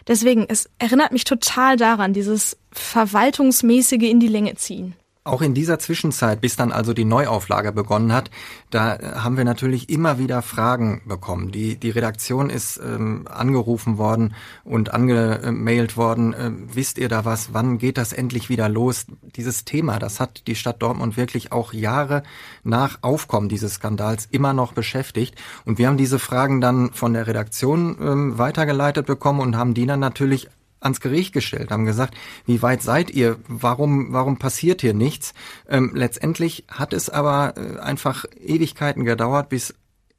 Deswegen, 0.07 0.47
es 0.49 0.71
erinnert 0.79 1.13
mich 1.13 1.25
total 1.25 1.77
daran, 1.77 2.13
dieses 2.13 2.57
verwaltungsmäßige 2.73 4.03
in 4.03 4.21
die 4.21 4.29
Länge 4.29 4.55
ziehen. 4.57 4.95
Auch 5.27 5.41
in 5.41 5.55
dieser 5.55 5.79
Zwischenzeit, 5.79 6.43
bis 6.43 6.55
dann 6.55 6.71
also 6.71 6.93
die 6.93 7.07
Neuauflage 7.07 7.73
begonnen 7.73 8.13
hat, 8.13 8.31
da 8.69 8.99
haben 9.23 9.39
wir 9.39 9.45
natürlich 9.45 9.89
immer 9.89 10.19
wieder 10.19 10.43
Fragen 10.43 11.01
bekommen. 11.07 11.51
Die, 11.51 11.77
die 11.77 11.89
Redaktion 11.89 12.51
ist 12.51 12.77
ähm, 12.77 13.27
angerufen 13.27 13.97
worden 13.97 14.35
und 14.65 14.93
angemailt 14.93 15.97
worden. 15.97 16.35
Äh, 16.35 16.51
wisst 16.75 16.99
ihr 16.99 17.09
da 17.09 17.25
was? 17.25 17.55
Wann 17.55 17.79
geht 17.79 17.97
das 17.97 18.13
endlich 18.13 18.51
wieder 18.51 18.69
los? 18.69 19.07
Dieses 19.35 19.65
Thema, 19.65 19.99
das 19.99 20.21
hat 20.21 20.47
die 20.47 20.57
Stadt 20.57 20.83
Dortmund 20.83 21.17
wirklich 21.17 21.53
auch 21.53 21.73
Jahre 21.73 22.23
nach 22.63 22.99
Aufkommen 23.01 23.49
dieses 23.49 23.77
Skandals 23.77 24.29
immer 24.31 24.53
noch 24.53 24.75
beschäftigt. 24.75 25.37
Und 25.65 25.79
wir 25.79 25.87
haben 25.87 25.97
diese 25.97 26.19
Fragen 26.19 26.61
dann 26.61 26.93
von 26.93 27.15
der 27.15 27.27
Redaktion 27.27 27.97
ähm, 27.99 28.37
weitergeleitet 28.37 29.07
bekommen 29.07 29.41
und 29.41 29.57
haben 29.57 29.73
die 29.73 29.87
dann 29.87 30.01
natürlich 30.01 30.51
ans 30.85 31.01
Gericht 31.01 31.33
gestellt, 31.33 31.71
haben 31.71 31.87
gesagt, 31.87 32.15
wie 32.47 32.63
weit 32.63 32.83
seid 32.83 33.11
ihr? 33.11 33.39
Warum, 33.49 34.13
warum 34.13 34.39
passiert 34.39 34.81
hier 34.81 34.95
nichts? 34.95 35.35
Ähm, 35.69 35.93
letztendlich 35.95 36.65
hat 36.69 36.93
es 36.93 37.11
aber 37.11 37.55
äh, 37.57 37.81
einfach 37.81 38.25
Ewigkeiten 38.41 39.05
gedauert, 39.05 39.49
bis 39.49 39.75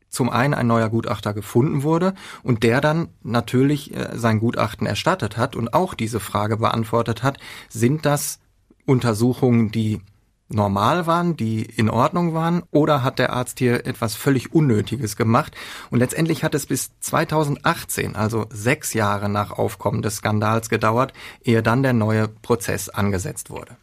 zum 0.09 0.29
einen 0.29 0.53
ein 0.53 0.67
neuer 0.67 0.89
Gutachter 0.89 1.33
gefunden 1.33 1.83
wurde 1.83 2.13
und 2.41 2.63
der 2.63 2.81
dann 2.81 3.09
natürlich 3.21 3.93
äh, 3.93 4.17
sein 4.17 4.39
Gutachten 4.39 4.87
erstattet 4.87 5.37
hat 5.37 5.55
und 5.55 5.73
auch 5.73 5.93
diese 5.93 6.19
Frage 6.19 6.57
beantwortet 6.57 7.21
hat, 7.21 7.37
sind 7.69 8.05
das 8.05 8.39
Untersuchungen, 8.85 9.71
die 9.71 10.01
normal 10.49 11.07
waren, 11.07 11.35
die 11.35 11.63
in 11.63 11.89
Ordnung 11.89 12.33
waren, 12.33 12.63
oder 12.71 13.03
hat 13.03 13.19
der 13.19 13.33
Arzt 13.33 13.59
hier 13.59 13.85
etwas 13.85 14.15
völlig 14.15 14.53
Unnötiges 14.53 15.15
gemacht? 15.15 15.55
Und 15.89 15.99
letztendlich 15.99 16.43
hat 16.43 16.55
es 16.55 16.65
bis 16.65 16.91
2018, 16.99 18.15
also 18.15 18.45
sechs 18.49 18.93
Jahre 18.93 19.29
nach 19.29 19.51
Aufkommen 19.51 20.01
des 20.01 20.17
Skandals 20.17 20.69
gedauert, 20.69 21.13
ehe 21.43 21.63
dann 21.63 21.83
der 21.83 21.93
neue 21.93 22.27
Prozess 22.27 22.89
angesetzt 22.89 23.49
wurde. 23.49 23.77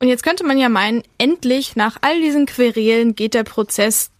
Und 0.00 0.08
jetzt 0.08 0.22
könnte 0.22 0.44
man 0.44 0.58
ja 0.58 0.68
meinen, 0.68 1.02
endlich 1.18 1.74
nach 1.74 1.96
all 2.02 2.20
diesen 2.20 2.46
Querelen 2.46 3.14
geht 3.14 3.34
der 3.34 3.44
Prozess 3.44 4.10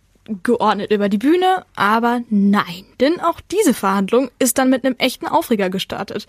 geordnet 0.42 0.90
über 0.90 1.08
die 1.08 1.18
Bühne, 1.18 1.64
aber 1.74 2.22
nein, 2.30 2.84
denn 3.00 3.20
auch 3.20 3.40
diese 3.40 3.74
Verhandlung 3.74 4.30
ist 4.38 4.58
dann 4.58 4.70
mit 4.70 4.84
einem 4.84 4.96
echten 4.98 5.26
Aufreger 5.26 5.70
gestartet. 5.70 6.26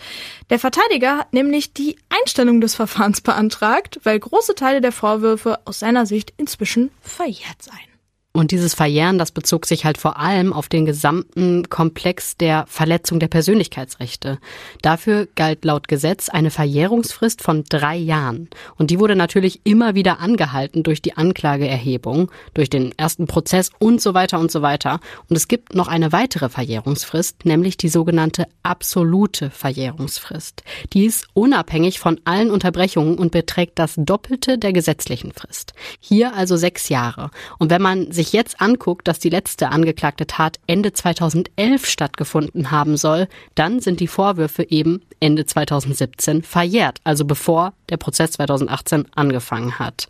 Der 0.50 0.60
Verteidiger 0.60 1.18
hat 1.18 1.34
nämlich 1.34 1.74
die 1.74 1.98
Einstellung 2.10 2.62
des 2.62 2.76
Verfahrens 2.76 3.22
beantragt, 3.22 4.00
weil 4.04 4.20
große 4.20 4.56
Teile 4.56 4.82
der 4.82 4.92
Vorwürfe 4.92 5.60
aus 5.66 5.80
seiner 5.80 6.06
Sicht 6.06 6.34
inzwischen 6.38 6.92
verjährt 7.02 7.62
seien. 7.62 7.89
Und 8.32 8.52
dieses 8.52 8.76
Verjähren, 8.76 9.18
das 9.18 9.32
bezog 9.32 9.66
sich 9.66 9.86
halt 9.86 9.98
vor 9.98 10.20
allem 10.20 10.54
auf 10.54 10.70
den 10.70 10.86
gesamten 10.86 11.68
Komplex 11.68 12.38
der 12.38 12.66
Verletzung 12.68 13.20
der 13.20 13.28
Persönlichkeitsrechte. 13.28 14.38
Dafür 14.84 15.28
galt 15.34 15.66
laut 15.66 15.88
Gesetz 15.88 16.30
eine 16.30 16.52
Verjährungsfrist 16.52 17.42
von 17.42 17.64
drei 17.68 17.98
Jahren. 17.98 18.48
Und 18.78 18.92
die 18.92 19.00
wurde 19.00 19.16
natürlich 19.16 19.62
immer 19.64 19.96
wieder 19.96 20.20
angehalten 20.20 20.84
durch 20.84 21.02
die 21.02 21.18
Anklageerhebung, 21.18 22.30
durch 22.54 22.70
den 22.70 22.96
ersten 23.00 23.26
Prozess 23.26 23.72
und 23.80 24.00
so 24.00 24.14
weiter 24.14 24.40
und 24.40 24.52
so 24.52 24.62
weiter. 24.62 25.00
Und 25.28 25.36
es 25.36 25.48
gibt 25.48 25.74
noch 25.74 25.88
eine 25.88 26.12
weitere 26.12 26.50
Verjährungsfrist, 26.50 27.46
nämlich 27.46 27.78
die 27.78 27.90
sogenannte 27.90 28.46
absolute 28.62 29.50
Verjährungsfrist. 29.50 30.64
Die 30.94 31.06
ist 31.06 31.26
unabhängig 31.34 32.00
von 32.00 32.22
allen 32.26 32.52
Unterbrechungen 32.52 33.18
und 33.18 33.32
beträgt 33.32 33.80
das 33.80 33.96
Doppelte 33.98 34.60
der 34.60 34.72
gesetzlichen 34.72 35.32
Frist. 35.32 35.74
Hier 36.00 36.36
also 36.36 36.58
sechs 36.58 36.90
Jahre. 36.90 37.32
Und 37.58 37.72
wenn 37.72 37.82
man 37.82 38.12
sich 38.20 38.34
jetzt 38.34 38.60
anguckt, 38.60 39.08
dass 39.08 39.20
die 39.20 39.30
letzte 39.30 39.70
angeklagte 39.70 40.28
Tat 40.28 40.60
Ende 40.68 40.92
2011 40.92 41.86
stattgefunden 41.86 42.70
haben 42.70 42.98
soll, 42.98 43.30
dann 43.56 43.80
sind 43.80 44.02
die 44.02 44.10
Vorwürfe 44.10 44.70
eben 44.70 45.02
Ende 45.22 45.46
2017 45.46 46.44
verjährt, 46.44 47.00
also 47.06 47.24
bevor 47.24 47.72
der 47.88 47.96
Prozess 47.96 48.32
2018 48.32 49.06
angefangen 49.16 49.80
hat. 49.80 50.10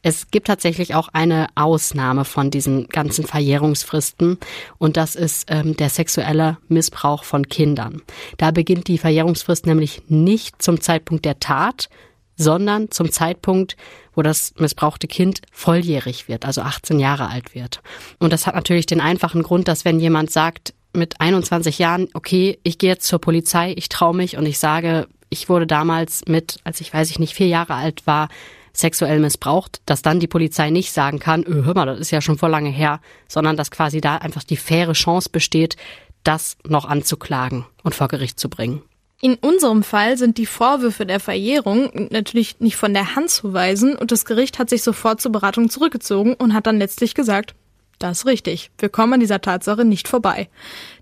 Es 0.00 0.30
gibt 0.30 0.46
tatsächlich 0.46 0.94
auch 0.94 1.08
eine 1.12 1.48
Ausnahme 1.54 2.24
von 2.24 2.50
diesen 2.50 2.88
ganzen 2.88 3.26
Verjährungsfristen 3.26 4.38
und 4.78 4.96
das 4.96 5.14
ist 5.14 5.50
ähm, 5.50 5.76
der 5.76 5.90
sexuelle 5.90 6.56
Missbrauch 6.68 7.24
von 7.24 7.46
Kindern. 7.46 8.00
Da 8.38 8.52
beginnt 8.52 8.88
die 8.88 8.96
Verjährungsfrist 8.96 9.66
nämlich 9.66 10.02
nicht 10.08 10.62
zum 10.62 10.80
Zeitpunkt 10.80 11.26
der 11.26 11.40
Tat, 11.40 11.90
sondern 12.36 12.90
zum 12.90 13.12
Zeitpunkt, 13.12 13.76
wo 14.20 14.22
das 14.22 14.52
missbrauchte 14.58 15.08
Kind 15.08 15.40
volljährig 15.50 16.28
wird, 16.28 16.44
also 16.44 16.60
18 16.60 17.00
Jahre 17.00 17.30
alt 17.30 17.54
wird. 17.54 17.80
Und 18.18 18.34
das 18.34 18.46
hat 18.46 18.54
natürlich 18.54 18.84
den 18.84 19.00
einfachen 19.00 19.42
Grund, 19.42 19.66
dass 19.66 19.86
wenn 19.86 19.98
jemand 19.98 20.30
sagt, 20.30 20.74
mit 20.92 21.22
21 21.22 21.78
Jahren, 21.78 22.06
okay, 22.12 22.58
ich 22.62 22.76
gehe 22.76 22.90
jetzt 22.90 23.06
zur 23.06 23.18
Polizei, 23.18 23.72
ich 23.78 23.88
traue 23.88 24.14
mich 24.14 24.36
und 24.36 24.44
ich 24.44 24.58
sage, 24.58 25.08
ich 25.30 25.48
wurde 25.48 25.66
damals 25.66 26.26
mit, 26.28 26.58
als 26.64 26.82
ich 26.82 26.92
weiß 26.92 27.08
ich 27.10 27.18
nicht, 27.18 27.32
vier 27.32 27.46
Jahre 27.46 27.72
alt 27.72 28.06
war, 28.06 28.28
sexuell 28.74 29.20
missbraucht, 29.20 29.80
dass 29.86 30.02
dann 30.02 30.20
die 30.20 30.26
Polizei 30.26 30.68
nicht 30.68 30.92
sagen 30.92 31.18
kann, 31.18 31.42
öh, 31.44 31.64
hör 31.64 31.74
mal, 31.74 31.86
das 31.86 31.98
ist 31.98 32.10
ja 32.10 32.20
schon 32.20 32.36
vor 32.36 32.50
lange 32.50 32.68
her, 32.68 33.00
sondern 33.26 33.56
dass 33.56 33.70
quasi 33.70 34.02
da 34.02 34.16
einfach 34.16 34.44
die 34.44 34.58
faire 34.58 34.92
Chance 34.92 35.30
besteht, 35.32 35.76
das 36.24 36.58
noch 36.68 36.84
anzuklagen 36.84 37.64
und 37.84 37.94
vor 37.94 38.08
Gericht 38.08 38.38
zu 38.38 38.50
bringen. 38.50 38.82
In 39.22 39.34
unserem 39.34 39.82
Fall 39.82 40.16
sind 40.16 40.38
die 40.38 40.46
Vorwürfe 40.46 41.04
der 41.04 41.20
Verjährung 41.20 42.08
natürlich 42.10 42.58
nicht 42.60 42.76
von 42.76 42.94
der 42.94 43.16
Hand 43.16 43.28
zu 43.28 43.52
weisen 43.52 43.94
und 43.94 44.12
das 44.12 44.24
Gericht 44.24 44.58
hat 44.58 44.70
sich 44.70 44.82
sofort 44.82 45.20
zur 45.20 45.32
Beratung 45.32 45.68
zurückgezogen 45.68 46.34
und 46.34 46.54
hat 46.54 46.66
dann 46.66 46.78
letztlich 46.78 47.14
gesagt, 47.14 47.54
das 47.98 48.20
ist 48.20 48.26
richtig, 48.26 48.70
wir 48.78 48.88
kommen 48.88 49.12
an 49.12 49.20
dieser 49.20 49.42
Tatsache 49.42 49.84
nicht 49.84 50.08
vorbei. 50.08 50.48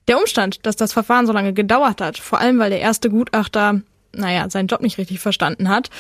Der 0.08 0.18
Umstand, 0.18 0.66
dass 0.66 0.74
das 0.74 0.92
Verfahren 0.92 1.28
so 1.28 1.32
lange 1.32 1.52
gedauert 1.52 2.00
hat, 2.00 2.18
vor 2.18 2.40
allem 2.40 2.58
weil 2.58 2.70
der 2.70 2.80
erste 2.80 3.08
Gutachter 3.08 3.82
naja, 4.12 4.48
seinen 4.50 4.68
Job 4.68 4.80
nicht 4.80 4.98
richtig 4.98 5.20
verstanden 5.20 5.68
hat, 5.68 5.90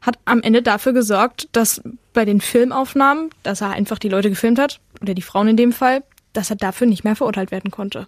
hat 0.00 0.18
am 0.24 0.40
Ende 0.40 0.62
dafür 0.62 0.92
gesorgt, 0.92 1.48
dass 1.52 1.82
bei 2.14 2.24
den 2.24 2.40
Filmaufnahmen, 2.40 3.30
dass 3.42 3.60
er 3.60 3.70
einfach 3.70 3.98
die 3.98 4.08
Leute 4.08 4.30
gefilmt 4.30 4.58
hat, 4.58 4.80
oder 5.02 5.14
die 5.14 5.22
Frauen 5.22 5.48
in 5.48 5.56
dem 5.56 5.72
Fall, 5.72 6.02
dass 6.32 6.48
er 6.48 6.56
dafür 6.56 6.86
nicht 6.86 7.04
mehr 7.04 7.16
verurteilt 7.16 7.50
werden 7.50 7.70
konnte. 7.70 8.06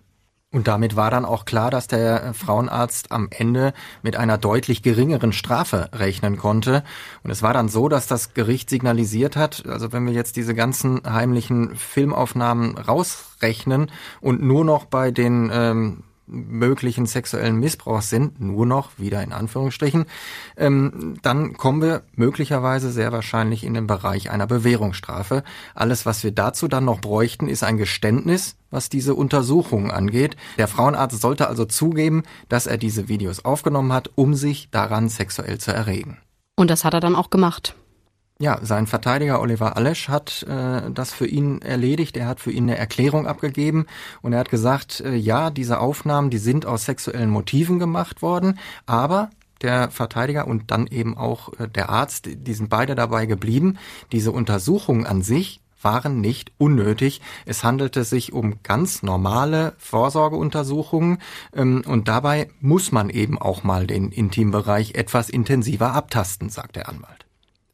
Und 0.50 0.66
damit 0.66 0.96
war 0.96 1.10
dann 1.10 1.26
auch 1.26 1.44
klar, 1.44 1.70
dass 1.70 1.88
der 1.88 2.32
Frauenarzt 2.32 3.12
am 3.12 3.28
Ende 3.30 3.74
mit 4.02 4.16
einer 4.16 4.38
deutlich 4.38 4.82
geringeren 4.82 5.32
Strafe 5.32 5.90
rechnen 5.92 6.38
konnte. 6.38 6.84
Und 7.22 7.30
es 7.30 7.42
war 7.42 7.52
dann 7.52 7.68
so, 7.68 7.90
dass 7.90 8.06
das 8.06 8.32
Gericht 8.32 8.70
signalisiert 8.70 9.36
hat, 9.36 9.66
also 9.66 9.92
wenn 9.92 10.06
wir 10.06 10.14
jetzt 10.14 10.36
diese 10.36 10.54
ganzen 10.54 11.02
heimlichen 11.04 11.76
Filmaufnahmen 11.76 12.78
rausrechnen 12.78 13.90
und 14.22 14.42
nur 14.42 14.64
noch 14.64 14.86
bei 14.86 15.10
den 15.10 15.50
ähm, 15.52 16.04
möglichen 16.28 17.06
sexuellen 17.06 17.56
Missbrauchs 17.56 18.10
sind, 18.10 18.40
nur 18.40 18.66
noch, 18.66 18.90
wieder 18.98 19.22
in 19.22 19.32
Anführungsstrichen, 19.32 20.06
ähm, 20.56 21.18
dann 21.22 21.54
kommen 21.54 21.82
wir 21.82 22.02
möglicherweise 22.14 22.90
sehr 22.92 23.12
wahrscheinlich 23.12 23.64
in 23.64 23.74
den 23.74 23.86
Bereich 23.86 24.30
einer 24.30 24.46
Bewährungsstrafe. 24.46 25.42
Alles, 25.74 26.06
was 26.06 26.22
wir 26.22 26.32
dazu 26.32 26.68
dann 26.68 26.84
noch 26.84 27.00
bräuchten, 27.00 27.48
ist 27.48 27.64
ein 27.64 27.76
Geständnis, 27.76 28.56
was 28.70 28.88
diese 28.88 29.14
Untersuchung 29.14 29.90
angeht. 29.90 30.36
Der 30.58 30.68
Frauenarzt 30.68 31.20
sollte 31.20 31.48
also 31.48 31.64
zugeben, 31.64 32.22
dass 32.48 32.66
er 32.66 32.78
diese 32.78 33.08
Videos 33.08 33.44
aufgenommen 33.44 33.92
hat, 33.92 34.10
um 34.14 34.34
sich 34.34 34.70
daran 34.70 35.08
sexuell 35.08 35.58
zu 35.58 35.72
erregen. 35.72 36.18
Und 36.56 36.70
das 36.70 36.84
hat 36.84 36.94
er 36.94 37.00
dann 37.00 37.14
auch 37.14 37.30
gemacht. 37.30 37.74
Ja, 38.40 38.60
sein 38.62 38.86
Verteidiger 38.86 39.40
Oliver 39.40 39.76
Allesch 39.76 40.08
hat 40.08 40.44
äh, 40.44 40.92
das 40.92 41.12
für 41.12 41.26
ihn 41.26 41.60
erledigt. 41.60 42.16
Er 42.16 42.28
hat 42.28 42.38
für 42.38 42.52
ihn 42.52 42.64
eine 42.64 42.78
Erklärung 42.78 43.26
abgegeben 43.26 43.86
und 44.22 44.32
er 44.32 44.38
hat 44.38 44.48
gesagt, 44.48 45.00
äh, 45.00 45.16
ja, 45.16 45.50
diese 45.50 45.80
Aufnahmen, 45.80 46.30
die 46.30 46.38
sind 46.38 46.64
aus 46.64 46.84
sexuellen 46.84 47.30
Motiven 47.30 47.80
gemacht 47.80 48.22
worden, 48.22 48.60
aber 48.86 49.30
der 49.60 49.90
Verteidiger 49.90 50.46
und 50.46 50.70
dann 50.70 50.86
eben 50.86 51.16
auch 51.18 51.52
äh, 51.58 51.68
der 51.68 51.88
Arzt, 51.88 52.28
die 52.32 52.54
sind 52.54 52.70
beide 52.70 52.94
dabei 52.94 53.26
geblieben. 53.26 53.76
Diese 54.12 54.30
Untersuchungen 54.30 55.04
an 55.04 55.22
sich 55.22 55.60
waren 55.82 56.20
nicht 56.20 56.52
unnötig. 56.58 57.20
Es 57.44 57.64
handelte 57.64 58.04
sich 58.04 58.32
um 58.32 58.62
ganz 58.62 59.02
normale 59.02 59.74
Vorsorgeuntersuchungen 59.78 61.18
ähm, 61.56 61.82
und 61.84 62.06
dabei 62.06 62.50
muss 62.60 62.92
man 62.92 63.10
eben 63.10 63.36
auch 63.36 63.64
mal 63.64 63.88
den 63.88 64.12
Intimbereich 64.12 64.94
etwas 64.94 65.28
intensiver 65.28 65.92
abtasten, 65.92 66.50
sagt 66.50 66.76
der 66.76 66.88
Anwalt. 66.88 67.27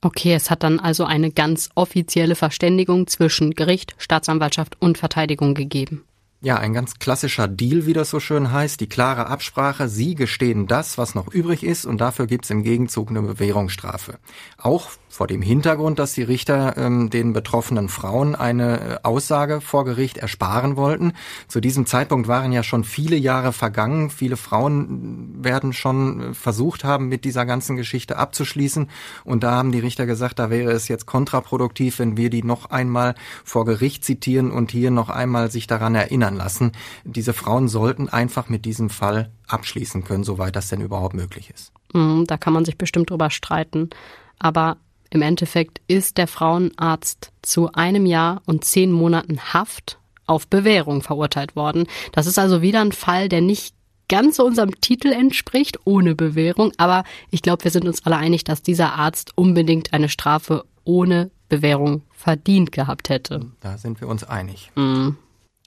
Okay, 0.05 0.35
es 0.35 0.51
hat 0.51 0.63
dann 0.63 0.81
also 0.81 1.07
eine 1.07 1.31
ganz 1.31 1.71
offizielle 1.77 2.35
Verständigung 2.35 3.07
zwischen 3.07 3.53
Gericht, 3.53 3.95
Staatsanwaltschaft 3.97 4.77
und 4.79 4.99
Verteidigung 4.99 5.55
gegeben. 5.55 6.05
Ja, 6.45 6.59
ein 6.59 6.75
ganz 6.75 6.99
klassischer 6.99 7.49
Deal, 7.49 7.87
wie 7.87 7.95
das 7.95 8.11
so 8.11 8.21
schön 8.21 8.53
heißt, 8.53 8.79
die 8.79 8.87
klare 8.87 9.29
Absprache, 9.29 9.89
Sie 9.89 10.15
gestehen 10.15 10.67
das, 10.67 10.99
was 10.99 11.15
noch 11.15 11.29
übrig 11.29 11.65
ist, 11.65 11.87
und 11.87 12.03
dafür 12.03 12.27
gibt's 12.27 12.51
im 12.51 12.63
Gegenzug 12.63 13.09
eine 13.09 13.23
Bewährungsstrafe. 13.23 14.19
Auch 14.59 14.91
vor 15.15 15.29
dem 15.29 15.43
Hintergrund, 15.43 16.01
dass 16.01 16.13
die 16.13 16.25
Richter 16.25 16.77
ähm, 16.77 17.09
den 17.09 17.33
betroffenen 17.33 17.89
Frauen 17.89 18.35
eine 18.35 18.81
äh, 18.81 18.99
Aussage 19.05 19.61
vor 19.61 19.85
Gericht 19.85 20.19
ersparen 20.19 20.77
wollten. 20.77 21.13
Zu 21.47 21.61
diesem 21.61 21.87
Zeitpunkt 21.87 22.27
waren 22.27 22.51
ja 22.51 22.65
schon 22.65 22.83
viele 22.83 23.15
Jahre 23.15 23.53
vergangen. 23.53 24.11
Viele 24.11 24.37
Frauen 24.37 25.43
werden 25.43 25.73
schon 25.73 26.21
äh, 26.21 26.35
versucht 26.35 26.83
haben, 26.83 27.09
mit 27.09 27.25
dieser 27.25 27.47
ganzen 27.47 27.77
Geschichte 27.77 28.17
abzuschließen. 28.17 28.91
Und 29.23 29.45
da 29.45 29.53
haben 29.53 29.71
die 29.71 29.79
Richter 29.79 30.05
gesagt, 30.05 30.41
da 30.41 30.51
wäre 30.51 30.73
es 30.73 30.89
jetzt 30.89 31.07
kontraproduktiv, 31.07 32.01
wenn 32.01 32.17
wir 32.17 32.29
die 32.29 32.43
noch 32.43 32.71
einmal 32.71 33.15
vor 33.45 33.65
Gericht 33.65 34.05
zitieren 34.05 34.51
und 34.51 34.73
hier 34.73 34.91
noch 34.91 35.11
einmal 35.11 35.49
sich 35.49 35.69
daran 35.69 35.95
erinnern 35.95 36.34
lassen. 36.37 36.73
Diese 37.05 37.33
Frauen 37.33 37.69
sollten 37.69 38.09
einfach 38.09 38.49
mit 38.49 38.65
diesem 38.65 38.91
Fall 38.91 39.31
abschließen 39.47 40.05
können, 40.05 40.25
soweit 40.25 40.57
das 40.57 40.69
denn 40.69 40.81
überhaupt 40.81 41.15
möglich 41.15 41.51
ist. 41.55 41.73
Mhm, 41.93 42.27
da 42.27 42.37
kann 42.37 42.53
man 42.53 42.65
sich 42.65 42.79
bestimmt 42.79 43.11
drüber 43.11 43.31
streiten. 43.31 43.91
Aber 44.39 44.77
im 45.11 45.23
Endeffekt 45.23 45.81
ist 45.87 46.19
der 46.19 46.27
Frauenarzt 46.27 47.31
zu 47.43 47.73
einem 47.73 48.07
Jahr 48.07 48.43
und 48.47 48.65
zehn 48.65 48.91
Monaten 48.91 49.39
Haft 49.53 49.99
auf 50.27 50.49
Bewährung 50.49 51.03
verurteilt 51.03 51.55
worden. 51.55 51.87
Das 52.13 52.27
ist 52.27 52.39
also 52.39 52.63
wieder 52.63 52.81
ein 52.81 52.93
Fall, 52.93 53.29
der 53.29 53.41
nicht 53.41 53.75
ganz 54.09 54.39
unserem 54.39 54.81
Titel 54.81 55.13
entspricht, 55.13 55.79
ohne 55.85 56.15
Bewährung. 56.15 56.73
Aber 56.77 57.05
ich 57.31 57.43
glaube, 57.43 57.65
wir 57.65 57.71
sind 57.71 57.87
uns 57.87 58.05
alle 58.05 58.17
einig, 58.17 58.45
dass 58.45 58.63
dieser 58.63 58.95
Arzt 58.95 59.33
unbedingt 59.37 59.93
eine 59.93 60.09
Strafe 60.09 60.65
ohne 60.85 61.31
Bewährung 61.49 62.03
verdient 62.13 62.73
gehabt 62.73 63.09
hätte. 63.09 63.47
Da 63.61 63.79
sind 63.79 64.01
wir 64.01 64.09
uns 64.09 64.25
einig. 64.25 64.71
Mhm. 64.75 65.17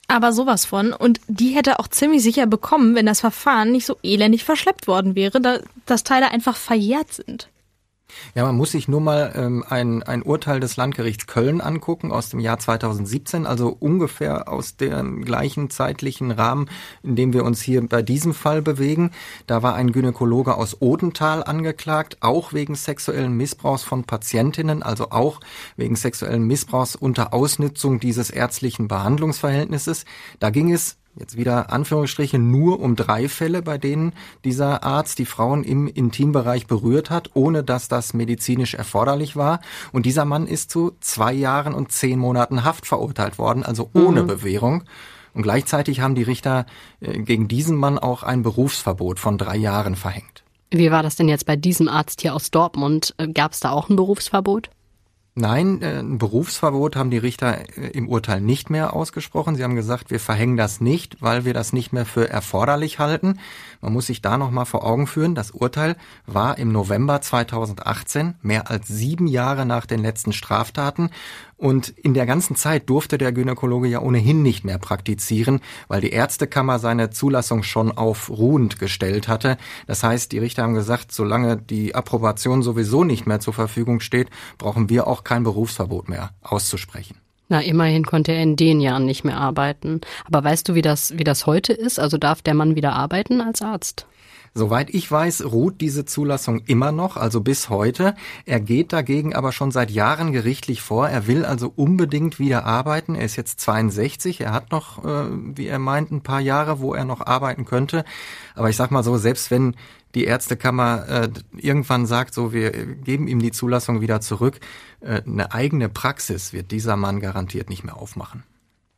Aber 0.08 0.32
sowas 0.32 0.64
von. 0.64 0.92
Und 0.92 1.20
die 1.28 1.50
hätte 1.50 1.70
er 1.70 1.80
auch 1.80 1.88
ziemlich 1.88 2.22
sicher 2.22 2.46
bekommen, 2.46 2.94
wenn 2.94 3.06
das 3.06 3.20
Verfahren 3.20 3.72
nicht 3.72 3.86
so 3.86 3.96
elendig 4.02 4.42
verschleppt 4.44 4.86
worden 4.88 5.14
wäre, 5.14 5.40
da, 5.40 5.60
dass 5.84 6.02
Teile 6.02 6.30
einfach 6.30 6.56
verjährt 6.56 7.12
sind. 7.12 7.48
Ja, 8.34 8.44
man 8.44 8.56
muss 8.56 8.72
sich 8.72 8.88
nur 8.88 9.00
mal 9.00 9.32
ähm, 9.36 9.64
ein, 9.68 10.02
ein 10.02 10.22
Urteil 10.22 10.60
des 10.60 10.76
Landgerichts 10.76 11.26
Köln 11.26 11.60
angucken 11.60 12.10
aus 12.12 12.30
dem 12.30 12.40
Jahr 12.40 12.58
2017, 12.58 13.46
also 13.46 13.76
ungefähr 13.78 14.48
aus 14.48 14.76
dem 14.76 15.24
gleichen 15.24 15.70
zeitlichen 15.70 16.30
Rahmen, 16.30 16.70
in 17.02 17.16
dem 17.16 17.32
wir 17.32 17.44
uns 17.44 17.60
hier 17.60 17.86
bei 17.86 18.02
diesem 18.02 18.34
Fall 18.34 18.62
bewegen. 18.62 19.10
Da 19.46 19.62
war 19.62 19.74
ein 19.74 19.92
Gynäkologe 19.92 20.56
aus 20.56 20.80
Odenthal 20.80 21.44
angeklagt, 21.44 22.18
auch 22.20 22.52
wegen 22.52 22.74
sexuellen 22.74 23.36
Missbrauchs 23.36 23.82
von 23.82 24.04
Patientinnen, 24.04 24.82
also 24.82 25.10
auch 25.10 25.40
wegen 25.76 25.96
sexuellen 25.96 26.46
Missbrauchs 26.46 26.96
unter 26.96 27.34
Ausnutzung 27.34 28.00
dieses 28.00 28.30
ärztlichen 28.30 28.88
Behandlungsverhältnisses. 28.88 30.04
Da 30.38 30.50
ging 30.50 30.72
es 30.72 30.96
jetzt 31.18 31.36
wieder 31.36 31.72
Anführungsstriche 31.72 32.38
nur 32.38 32.80
um 32.80 32.96
drei 32.96 33.28
Fälle, 33.28 33.62
bei 33.62 33.78
denen 33.78 34.12
dieser 34.44 34.82
Arzt 34.84 35.18
die 35.18 35.26
Frauen 35.26 35.64
im 35.64 35.86
Intimbereich 35.88 36.66
berührt 36.66 37.10
hat, 37.10 37.30
ohne 37.34 37.64
dass 37.64 37.88
das 37.88 38.14
medizinisch 38.14 38.74
erforderlich 38.74 39.36
war. 39.36 39.60
Und 39.92 40.06
dieser 40.06 40.24
Mann 40.24 40.46
ist 40.46 40.70
zu 40.70 40.92
zwei 41.00 41.32
Jahren 41.32 41.74
und 41.74 41.92
zehn 41.92 42.18
Monaten 42.18 42.64
Haft 42.64 42.86
verurteilt 42.86 43.38
worden, 43.38 43.62
also 43.62 43.90
ohne 43.92 44.22
mhm. 44.22 44.26
Bewährung. 44.26 44.84
Und 45.34 45.42
gleichzeitig 45.42 46.00
haben 46.00 46.14
die 46.14 46.22
Richter 46.22 46.66
äh, 47.00 47.18
gegen 47.20 47.48
diesen 47.48 47.76
Mann 47.76 47.98
auch 47.98 48.22
ein 48.22 48.42
Berufsverbot 48.42 49.18
von 49.18 49.38
drei 49.38 49.56
Jahren 49.56 49.94
verhängt. 49.94 50.42
Wie 50.70 50.90
war 50.90 51.02
das 51.02 51.16
denn 51.16 51.28
jetzt 51.28 51.46
bei 51.46 51.56
diesem 51.56 51.88
Arzt 51.88 52.20
hier 52.20 52.34
aus 52.34 52.50
Dortmund? 52.50 53.14
Äh, 53.18 53.28
Gab 53.28 53.52
es 53.52 53.60
da 53.60 53.70
auch 53.70 53.88
ein 53.88 53.96
Berufsverbot? 53.96 54.70
Nein, 55.40 55.82
äh, 55.82 56.00
ein 56.00 56.18
Berufsverbot 56.18 56.96
haben 56.96 57.10
die 57.10 57.18
Richter 57.18 57.60
äh, 57.78 57.90
im 57.92 58.08
Urteil 58.08 58.40
nicht 58.40 58.70
mehr 58.70 58.92
ausgesprochen. 58.92 59.54
Sie 59.54 59.62
haben 59.62 59.76
gesagt, 59.76 60.10
wir 60.10 60.18
verhängen 60.18 60.56
das 60.56 60.80
nicht, 60.80 61.22
weil 61.22 61.44
wir 61.44 61.54
das 61.54 61.72
nicht 61.72 61.92
mehr 61.92 62.06
für 62.06 62.28
erforderlich 62.28 62.98
halten. 62.98 63.38
Man 63.80 63.92
muss 63.92 64.06
sich 64.06 64.20
da 64.20 64.36
nochmal 64.36 64.66
vor 64.66 64.84
Augen 64.84 65.06
führen, 65.06 65.36
das 65.36 65.52
Urteil 65.52 65.94
war 66.26 66.58
im 66.58 66.72
November 66.72 67.20
2018, 67.20 68.34
mehr 68.42 68.68
als 68.68 68.88
sieben 68.88 69.28
Jahre 69.28 69.64
nach 69.64 69.86
den 69.86 70.00
letzten 70.00 70.32
Straftaten. 70.32 71.10
Und 71.58 71.88
in 71.88 72.14
der 72.14 72.24
ganzen 72.24 72.54
Zeit 72.54 72.88
durfte 72.88 73.18
der 73.18 73.32
Gynäkologe 73.32 73.88
ja 73.88 74.00
ohnehin 74.00 74.42
nicht 74.42 74.64
mehr 74.64 74.78
praktizieren, 74.78 75.60
weil 75.88 76.00
die 76.00 76.10
Ärztekammer 76.10 76.78
seine 76.78 77.10
Zulassung 77.10 77.64
schon 77.64 77.90
auf 77.90 78.30
ruhend 78.30 78.78
gestellt 78.78 79.26
hatte. 79.26 79.58
Das 79.88 80.04
heißt, 80.04 80.30
die 80.30 80.38
Richter 80.38 80.62
haben 80.62 80.74
gesagt, 80.74 81.10
solange 81.10 81.56
die 81.56 81.96
Approbation 81.96 82.62
sowieso 82.62 83.02
nicht 83.02 83.26
mehr 83.26 83.40
zur 83.40 83.54
Verfügung 83.54 83.98
steht, 83.98 84.30
brauchen 84.56 84.88
wir 84.88 85.08
auch 85.08 85.24
kein 85.24 85.42
Berufsverbot 85.42 86.08
mehr 86.08 86.30
auszusprechen. 86.42 87.16
Na, 87.48 87.60
immerhin 87.60 88.04
konnte 88.04 88.32
er 88.32 88.42
in 88.42 88.56
den 88.56 88.80
Jahren 88.80 89.04
nicht 89.04 89.24
mehr 89.24 89.38
arbeiten. 89.38 90.00
Aber 90.26 90.44
weißt 90.44 90.68
du, 90.68 90.74
wie 90.74 90.82
das, 90.82 91.18
wie 91.18 91.24
das 91.24 91.46
heute 91.46 91.72
ist? 91.72 91.98
Also 91.98 92.18
darf 92.18 92.40
der 92.40 92.54
Mann 92.54 92.76
wieder 92.76 92.92
arbeiten 92.92 93.40
als 93.40 93.62
Arzt? 93.62 94.06
Soweit 94.58 94.90
ich 94.90 95.08
weiß, 95.08 95.44
ruht 95.44 95.80
diese 95.80 96.04
Zulassung 96.04 96.62
immer 96.66 96.90
noch, 96.90 97.16
also 97.16 97.40
bis 97.40 97.68
heute. 97.68 98.16
Er 98.44 98.58
geht 98.58 98.92
dagegen 98.92 99.32
aber 99.32 99.52
schon 99.52 99.70
seit 99.70 99.88
Jahren 99.88 100.32
gerichtlich 100.32 100.82
vor. 100.82 101.08
Er 101.08 101.28
will 101.28 101.44
also 101.44 101.72
unbedingt 101.76 102.40
wieder 102.40 102.64
arbeiten. 102.64 103.14
Er 103.14 103.24
ist 103.24 103.36
jetzt 103.36 103.60
62. 103.60 104.40
Er 104.40 104.52
hat 104.52 104.72
noch, 104.72 105.04
äh, 105.04 105.28
wie 105.54 105.68
er 105.68 105.78
meint, 105.78 106.10
ein 106.10 106.22
paar 106.22 106.40
Jahre, 106.40 106.80
wo 106.80 106.92
er 106.92 107.04
noch 107.04 107.24
arbeiten 107.24 107.66
könnte. 107.66 108.04
Aber 108.56 108.68
ich 108.68 108.74
sag 108.74 108.90
mal 108.90 109.04
so, 109.04 109.16
selbst 109.16 109.52
wenn 109.52 109.76
die 110.16 110.24
Ärztekammer 110.24 111.08
äh, 111.08 111.28
irgendwann 111.56 112.06
sagt, 112.06 112.34
so 112.34 112.52
wir 112.52 112.72
geben 112.72 113.28
ihm 113.28 113.40
die 113.40 113.52
Zulassung 113.52 114.00
wieder 114.00 114.20
zurück, 114.20 114.58
äh, 115.00 115.22
eine 115.24 115.52
eigene 115.52 115.88
Praxis 115.88 116.52
wird 116.52 116.72
dieser 116.72 116.96
Mann 116.96 117.20
garantiert 117.20 117.70
nicht 117.70 117.84
mehr 117.84 117.96
aufmachen. 117.96 118.42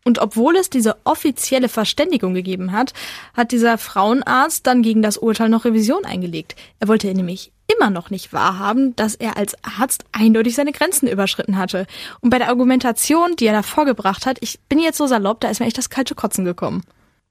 Und 0.04 0.18
obwohl 0.18 0.56
es 0.56 0.70
diese 0.70 0.96
offizielle 1.04 1.68
Verständigung 1.68 2.32
gegeben 2.32 2.72
hat, 2.72 2.94
hat 3.34 3.52
dieser 3.52 3.76
Frauenarzt 3.76 4.66
dann 4.66 4.82
gegen 4.82 5.02
das 5.02 5.18
Urteil 5.18 5.48
noch 5.48 5.64
Revision 5.64 6.04
eingelegt. 6.04 6.56
Er 6.78 6.88
wollte 6.88 7.12
nämlich 7.12 7.52
immer 7.76 7.90
noch 7.90 8.10
nicht 8.10 8.32
wahrhaben, 8.32 8.96
dass 8.96 9.14
er 9.14 9.36
als 9.36 9.56
Arzt 9.62 10.04
eindeutig 10.12 10.54
seine 10.54 10.72
Grenzen 10.72 11.06
überschritten 11.06 11.58
hatte. 11.58 11.86
Und 12.20 12.30
bei 12.30 12.38
der 12.38 12.48
Argumentation, 12.48 13.36
die 13.36 13.46
er 13.46 13.52
da 13.52 13.62
vorgebracht 13.62 14.26
hat, 14.26 14.38
ich 14.40 14.58
bin 14.68 14.78
jetzt 14.78 14.98
so 14.98 15.06
salopp, 15.06 15.40
da 15.40 15.50
ist 15.50 15.60
mir 15.60 15.66
echt 15.66 15.78
das 15.78 15.90
kalte 15.90 16.14
Kotzen 16.14 16.44
gekommen. 16.44 16.82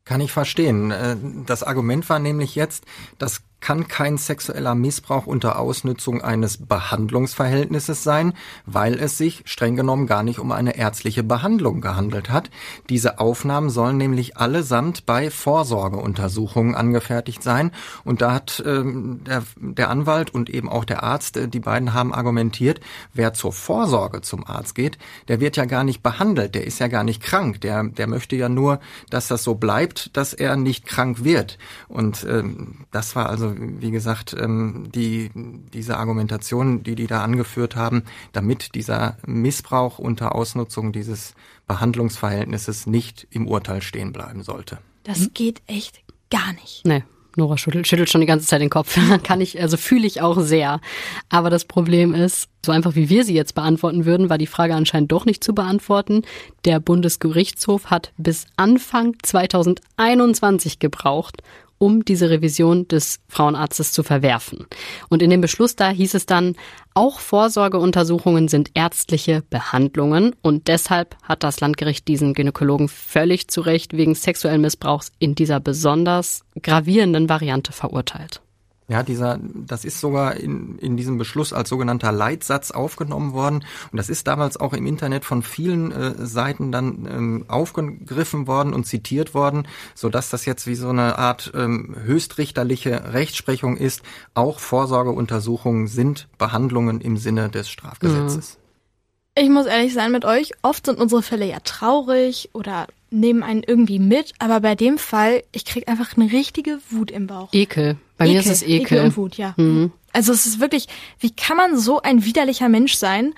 Kann 0.05 0.21
ich 0.21 0.31
verstehen. 0.31 0.91
Äh, 0.91 1.17
das 1.45 1.63
Argument 1.63 2.07
war 2.09 2.19
nämlich 2.19 2.55
jetzt, 2.55 2.85
dass 3.17 3.41
kann 3.61 3.87
kein 3.87 4.17
sexueller 4.17 4.75
Missbrauch 4.75 5.25
unter 5.25 5.59
Ausnützung 5.59 6.21
eines 6.21 6.65
Behandlungsverhältnisses 6.65 8.03
sein, 8.03 8.33
weil 8.65 8.95
es 8.95 9.17
sich 9.17 9.43
streng 9.45 9.75
genommen 9.75 10.07
gar 10.07 10.23
nicht 10.23 10.39
um 10.39 10.51
eine 10.51 10.77
ärztliche 10.77 11.23
Behandlung 11.23 11.81
gehandelt 11.81 12.29
hat. 12.29 12.49
Diese 12.89 13.19
Aufnahmen 13.19 13.69
sollen 13.69 13.97
nämlich 13.97 14.37
allesamt 14.37 15.05
bei 15.05 15.29
Vorsorgeuntersuchungen 15.29 16.75
angefertigt 16.75 17.43
sein. 17.43 17.71
Und 18.03 18.21
da 18.21 18.33
hat 18.33 18.63
ähm, 18.65 19.23
der, 19.25 19.43
der 19.57 19.89
Anwalt 19.89 20.33
und 20.33 20.49
eben 20.49 20.69
auch 20.69 20.85
der 20.85 21.03
Arzt, 21.03 21.37
äh, 21.37 21.47
die 21.47 21.59
beiden 21.59 21.93
haben 21.93 22.13
argumentiert, 22.13 22.79
wer 23.13 23.33
zur 23.33 23.53
Vorsorge 23.53 24.21
zum 24.21 24.45
Arzt 24.45 24.75
geht, 24.75 24.97
der 25.27 25.39
wird 25.39 25.57
ja 25.57 25.65
gar 25.65 25.83
nicht 25.83 26.01
behandelt, 26.01 26.55
der 26.55 26.65
ist 26.65 26.79
ja 26.79 26.87
gar 26.87 27.03
nicht 27.03 27.21
krank, 27.21 27.61
der, 27.61 27.83
der 27.83 28.07
möchte 28.07 28.35
ja 28.35 28.49
nur, 28.49 28.79
dass 29.09 29.27
das 29.27 29.43
so 29.43 29.55
bleibt, 29.55 30.15
dass 30.15 30.33
er 30.33 30.55
nicht 30.55 30.85
krank 30.85 31.23
wird. 31.23 31.57
Und 31.87 32.25
ähm, 32.29 32.85
das 32.91 33.15
war 33.15 33.29
also 33.29 33.48
wie 33.57 33.91
gesagt, 33.91 34.35
ähm, 34.39 34.89
die, 34.93 35.31
diese 35.33 35.97
Argumentation, 35.97 36.83
die 36.83 36.95
die 36.95 37.07
da 37.07 37.23
angeführt 37.23 37.75
haben, 37.75 38.03
damit 38.33 38.75
dieser 38.75 39.17
Missbrauch 39.25 39.99
unter 39.99 40.35
Ausnutzung 40.35 40.91
dieses 40.91 41.33
Behandlungsverhältnisses 41.67 42.87
nicht 42.87 43.27
im 43.31 43.47
Urteil 43.47 43.81
stehen 43.81 44.11
bleiben 44.11 44.43
sollte. 44.43 44.79
Das 45.03 45.29
geht 45.33 45.61
echt 45.67 46.01
gar 46.29 46.53
nicht. 46.53 46.81
Nee. 46.85 47.03
Nora 47.35 47.57
schüttelt, 47.57 47.87
schüttelt 47.87 48.09
schon 48.09 48.21
die 48.21 48.27
ganze 48.27 48.47
Zeit 48.47 48.61
den 48.61 48.69
Kopf. 48.69 48.97
Kann 49.23 49.41
ich, 49.41 49.59
also 49.59 49.77
fühle 49.77 50.05
ich 50.05 50.21
auch 50.21 50.39
sehr. 50.41 50.81
Aber 51.29 51.49
das 51.49 51.65
Problem 51.65 52.13
ist, 52.13 52.49
so 52.65 52.71
einfach 52.71 52.95
wie 52.95 53.09
wir 53.09 53.23
sie 53.23 53.33
jetzt 53.33 53.55
beantworten 53.55 54.05
würden, 54.05 54.29
war 54.29 54.37
die 54.37 54.47
Frage 54.47 54.75
anscheinend 54.75 55.11
doch 55.11 55.25
nicht 55.25 55.43
zu 55.43 55.53
beantworten. 55.53 56.23
Der 56.65 56.79
Bundesgerichtshof 56.79 57.87
hat 57.87 58.11
bis 58.17 58.45
Anfang 58.57 59.15
2021 59.23 60.79
gebraucht, 60.79 61.41
um 61.79 62.05
diese 62.05 62.29
Revision 62.29 62.87
des 62.87 63.19
Frauenarztes 63.27 63.91
zu 63.91 64.03
verwerfen. 64.03 64.67
Und 65.09 65.23
in 65.23 65.31
dem 65.31 65.41
Beschluss 65.41 65.75
da 65.75 65.89
hieß 65.89 66.13
es 66.13 66.27
dann, 66.27 66.55
auch 66.93 67.19
Vorsorgeuntersuchungen 67.19 68.47
sind 68.47 68.71
ärztliche 68.75 69.41
Behandlungen 69.49 70.35
und 70.41 70.67
deshalb 70.67 71.15
hat 71.23 71.43
das 71.43 71.59
Landgericht 71.61 72.07
diesen 72.07 72.33
Gynäkologen 72.35 72.89
völlig 72.89 73.47
zu 73.47 73.61
Recht 73.61 73.97
wegen 73.97 74.13
sexuellen 74.13 74.61
Missbrauchs 74.61 75.11
in 75.17 75.33
dieser 75.33 75.59
besonders 75.59 76.43
gravierenden 76.61 77.29
Variante 77.29 77.71
verurteilt. 77.71 78.41
Ja, 78.89 79.03
dieser, 79.03 79.39
das 79.39 79.85
ist 79.85 79.99
sogar 79.99 80.35
in, 80.35 80.79
in 80.79 80.97
diesem 80.97 81.19
Beschluss 81.19 81.53
als 81.53 81.69
sogenannter 81.69 82.11
Leitsatz 82.11 82.71
aufgenommen 82.71 83.33
worden. 83.33 83.63
Und 83.91 83.97
das 83.97 84.09
ist 84.09 84.25
damals 84.25 84.57
auch 84.57 84.73
im 84.73 84.87
Internet 84.87 85.25
von 85.25 85.43
vielen 85.43 85.91
äh, 85.91 86.25
Seiten 86.25 86.71
dann 86.71 87.07
ähm, 87.07 87.45
aufgegriffen 87.47 88.47
worden 88.47 88.73
und 88.73 88.85
zitiert 88.85 89.35
worden, 89.35 89.67
so 89.93 90.09
dass 90.09 90.31
das 90.31 90.45
jetzt 90.45 90.65
wie 90.65 90.73
so 90.73 90.89
eine 90.89 91.19
Art 91.19 91.51
ähm, 91.53 91.95
höchstrichterliche 92.03 93.13
Rechtsprechung 93.13 93.77
ist. 93.77 94.01
Auch 94.33 94.59
Vorsorgeuntersuchungen 94.59 95.85
sind 95.85 96.27
Behandlungen 96.39 96.99
im 96.99 97.15
Sinne 97.15 97.49
des 97.49 97.69
Strafgesetzes. 97.69 98.55
Mhm. 98.55 99.43
Ich 99.43 99.49
muss 99.49 99.67
ehrlich 99.67 99.93
sein 99.93 100.11
mit 100.11 100.25
euch, 100.25 100.51
oft 100.63 100.87
sind 100.87 100.99
unsere 100.99 101.21
Fälle 101.21 101.45
ja 101.45 101.59
traurig 101.59 102.49
oder 102.53 102.87
nehmen 103.11 103.43
einen 103.43 103.63
irgendwie 103.63 103.99
mit, 103.99 104.33
aber 104.39 104.59
bei 104.59 104.75
dem 104.75 104.97
Fall, 104.97 105.43
ich 105.51 105.65
krieg 105.65 105.87
einfach 105.87 106.15
eine 106.17 106.31
richtige 106.31 106.79
Wut 106.89 107.11
im 107.11 107.27
Bauch. 107.27 107.49
Ekel. 107.51 107.97
Bei 108.17 108.25
Ekel. 108.25 108.33
mir 108.33 108.39
ist 108.41 108.49
es 108.49 108.63
Ekel. 108.63 108.81
Ekel 108.81 109.05
und 109.05 109.17
Wut, 109.17 109.35
ja. 109.35 109.53
Mhm. 109.57 109.91
Also 110.11 110.31
es 110.31 110.45
ist 110.45 110.59
wirklich, 110.59 110.87
wie 111.19 111.31
kann 111.31 111.57
man 111.57 111.77
so 111.77 112.01
ein 112.01 112.25
widerlicher 112.25 112.69
Mensch 112.69 112.95
sein 112.95 113.33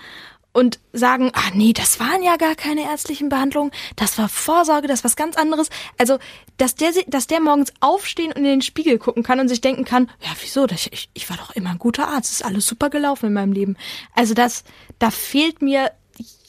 und 0.53 0.79
sagen, 0.91 1.31
ah 1.33 1.49
nee, 1.53 1.73
das 1.73 1.99
waren 1.99 2.23
ja 2.23 2.35
gar 2.35 2.55
keine 2.55 2.83
ärztlichen 2.83 3.29
Behandlungen, 3.29 3.71
das 3.95 4.17
war 4.17 4.27
Vorsorge, 4.27 4.87
das 4.87 5.03
war 5.03 5.05
was 5.05 5.15
ganz 5.15 5.37
anderes. 5.37 5.69
Also, 5.97 6.17
dass 6.57 6.75
der, 6.75 6.91
dass 7.07 7.27
der 7.27 7.39
morgens 7.39 7.73
aufstehen 7.79 8.31
und 8.31 8.37
in 8.37 8.43
den 8.43 8.61
Spiegel 8.61 8.97
gucken 8.97 9.23
kann 9.23 9.39
und 9.39 9.47
sich 9.47 9.61
denken 9.61 9.85
kann, 9.85 10.09
ja, 10.21 10.29
wieso, 10.41 10.65
ich, 10.67 11.09
ich 11.13 11.29
war 11.29 11.37
doch 11.37 11.55
immer 11.55 11.71
ein 11.71 11.79
guter 11.79 12.09
Arzt, 12.09 12.31
ist 12.31 12.45
alles 12.45 12.67
super 12.67 12.89
gelaufen 12.89 13.27
in 13.27 13.33
meinem 13.33 13.53
Leben. 13.53 13.77
Also 14.13 14.33
das, 14.33 14.63
da 14.99 15.09
fehlt 15.09 15.61
mir 15.61 15.91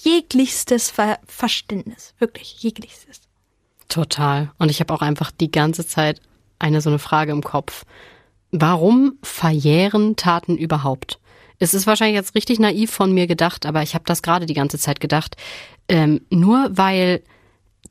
jeglichstes 0.02 0.90
Ver 0.90 1.18
Verständnis. 1.26 2.14
Wirklich, 2.18 2.62
jeglichstes. 2.62 3.20
Total. 3.88 4.52
Und 4.58 4.70
ich 4.70 4.80
habe 4.80 4.92
auch 4.94 5.02
einfach 5.02 5.30
die 5.30 5.50
ganze 5.50 5.86
Zeit 5.86 6.20
eine 6.58 6.80
so 6.80 6.90
eine 6.90 6.98
Frage 6.98 7.32
im 7.32 7.42
Kopf. 7.42 7.84
Warum 8.50 9.18
verjähren 9.22 10.16
Taten 10.16 10.56
überhaupt? 10.56 11.18
Es 11.58 11.74
ist 11.74 11.86
wahrscheinlich 11.86 12.16
jetzt 12.16 12.34
richtig 12.34 12.58
naiv 12.58 12.90
von 12.90 13.12
mir 13.12 13.26
gedacht, 13.26 13.66
aber 13.66 13.82
ich 13.82 13.94
habe 13.94 14.04
das 14.06 14.22
gerade 14.22 14.46
die 14.46 14.54
ganze 14.54 14.78
Zeit 14.78 15.00
gedacht. 15.00 15.36
Ähm, 15.88 16.22
nur 16.30 16.70
weil 16.72 17.22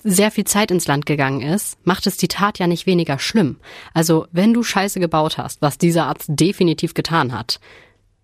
sehr 0.03 0.31
viel 0.31 0.45
Zeit 0.45 0.71
ins 0.71 0.87
Land 0.87 1.05
gegangen 1.05 1.41
ist, 1.41 1.77
macht 1.85 2.07
es 2.07 2.17
die 2.17 2.27
Tat 2.27 2.59
ja 2.59 2.67
nicht 2.67 2.85
weniger 2.85 3.19
schlimm. 3.19 3.59
Also 3.93 4.27
wenn 4.31 4.53
du 4.53 4.63
Scheiße 4.63 4.99
gebaut 4.99 5.37
hast, 5.37 5.61
was 5.61 5.77
dieser 5.77 6.07
Arzt 6.07 6.27
definitiv 6.29 6.93
getan 6.93 7.31
hat, 7.33 7.59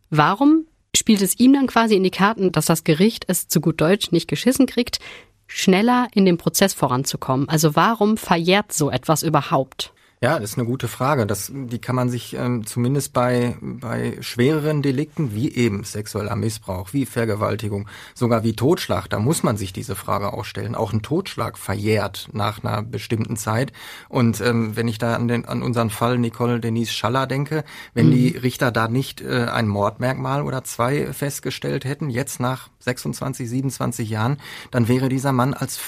warum 0.09 0.65
spielt 0.97 1.21
es 1.21 1.39
ihm 1.39 1.53
dann 1.53 1.67
quasi 1.67 1.95
in 1.95 2.03
die 2.03 2.11
Karten, 2.11 2.51
dass 2.51 2.65
das 2.65 2.83
Gericht 2.83 3.25
es 3.27 3.47
zu 3.47 3.61
gut 3.61 3.79
Deutsch 3.81 4.11
nicht 4.11 4.27
geschissen 4.27 4.65
kriegt, 4.65 4.99
schneller 5.47 6.07
in 6.13 6.25
dem 6.25 6.37
Prozess 6.37 6.73
voranzukommen? 6.73 7.47
Also 7.49 7.75
warum 7.75 8.17
verjährt 8.17 8.73
so 8.73 8.89
etwas 8.89 9.23
überhaupt? 9.23 9.93
Ja, 10.19 10.39
das 10.39 10.51
ist 10.51 10.57
eine 10.57 10.65
gute 10.65 10.87
Frage. 10.87 11.27
Das, 11.27 11.51
die 11.53 11.77
kann 11.77 11.95
man 11.95 12.09
sich 12.09 12.33
ähm, 12.33 12.65
zumindest 12.65 13.13
bei, 13.13 13.55
bei 13.61 14.17
schwereren 14.21 14.81
Delikten 14.81 15.35
wie 15.35 15.53
eben 15.53 15.83
sexueller 15.83 16.35
Missbrauch, 16.35 16.91
wie 16.91 17.05
Vergewaltigung, 17.05 17.87
sogar 18.15 18.43
wie 18.43 18.55
Totschlag, 18.55 19.07
da 19.09 19.19
muss 19.19 19.43
man 19.43 19.57
sich 19.57 19.73
diese 19.73 19.95
Frage 19.95 20.33
auch 20.33 20.43
stellen. 20.43 20.73
Auch 20.73 20.91
ein 20.91 21.03
Totschlag 21.03 21.59
verjährt 21.59 22.29
nach 22.33 22.63
einer 22.63 22.81
bestimmten 22.81 23.37
Zeit. 23.37 23.73
Und 24.09 24.41
ähm, 24.41 24.75
wenn 24.75 24.87
ich 24.87 24.97
da 24.97 25.15
an, 25.15 25.27
den, 25.27 25.45
an 25.45 25.61
unseren 25.61 25.91
Fall 25.91 26.17
Nicole 26.17 26.59
Denise 26.59 26.91
Schaller 26.91 27.27
denke, 27.27 27.63
wenn 27.93 28.07
mhm. 28.07 28.13
die 28.13 28.29
Richter 28.29 28.71
da 28.71 28.87
nicht 28.87 29.21
äh, 29.21 29.45
ein 29.45 29.67
Mordmerkmal 29.67 30.41
oder 30.41 30.63
zwei 30.63 31.13
festgestellt 31.13 31.85
hätten, 31.85 32.09
jetzt 32.09 32.39
nach 32.39 32.69
26, 32.79 33.47
27 33.47 34.09
Jahren, 34.09 34.37
dann 34.71 34.87
wäre 34.87 35.09
dieser 35.09 35.31
Mann 35.31 35.53
als 35.53 35.79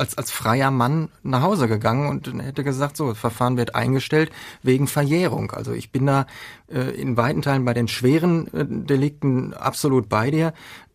als, 0.00 0.16
als 0.16 0.30
freier 0.30 0.70
Mann 0.70 1.10
nach 1.22 1.42
Hause 1.42 1.68
gegangen 1.68 2.08
und 2.08 2.42
hätte 2.42 2.64
gesagt, 2.64 2.96
so, 2.96 3.10
das 3.10 3.18
Verfahren 3.18 3.58
wird 3.58 3.74
eingestellt 3.74 4.32
wegen 4.62 4.86
Verjährung. 4.86 5.52
Also 5.52 5.72
ich 5.72 5.92
bin 5.92 6.06
da 6.06 6.26
äh, 6.68 6.90
in 6.98 7.16
weiten 7.16 7.42
Teilen 7.42 7.66
bei 7.66 7.74
den 7.74 7.86
schweren 7.86 8.52
äh, 8.54 8.64
Delikten 8.66 9.52
absolut 9.52 10.08
bei 10.08 10.30
dir. 10.30 10.54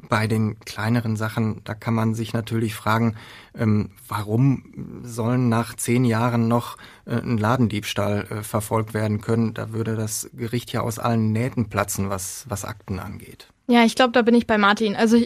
Bei 0.10 0.28
den 0.28 0.60
kleineren 0.60 1.16
Sachen, 1.16 1.62
da 1.64 1.74
kann 1.74 1.94
man 1.94 2.14
sich 2.14 2.34
natürlich 2.34 2.76
fragen, 2.76 3.16
ähm, 3.58 3.92
warum 4.08 5.02
sollen 5.04 5.50
nach 5.50 5.76
zehn 5.76 6.04
Jahren 6.04 6.48
noch 6.48 6.78
äh, 7.06 7.16
ein 7.16 7.38
Ladendiebstahl 7.38 8.28
äh, 8.30 8.44
verfolgt 8.44 8.94
werden 8.94 9.22
können? 9.22 9.54
Da 9.54 9.72
würde 9.72 9.96
das 9.96 10.30
Gericht 10.34 10.72
ja 10.74 10.82
aus 10.82 11.00
allen 11.00 11.32
Nähten 11.32 11.70
platzen, 11.70 12.10
was, 12.10 12.46
was 12.50 12.66
Akten 12.66 13.00
angeht. 13.00 13.48
Ja, 13.68 13.84
ich 13.84 13.96
glaube, 13.96 14.12
da 14.12 14.22
bin 14.22 14.36
ich 14.36 14.46
bei 14.46 14.58
Martin. 14.58 14.96
Also 14.96 15.18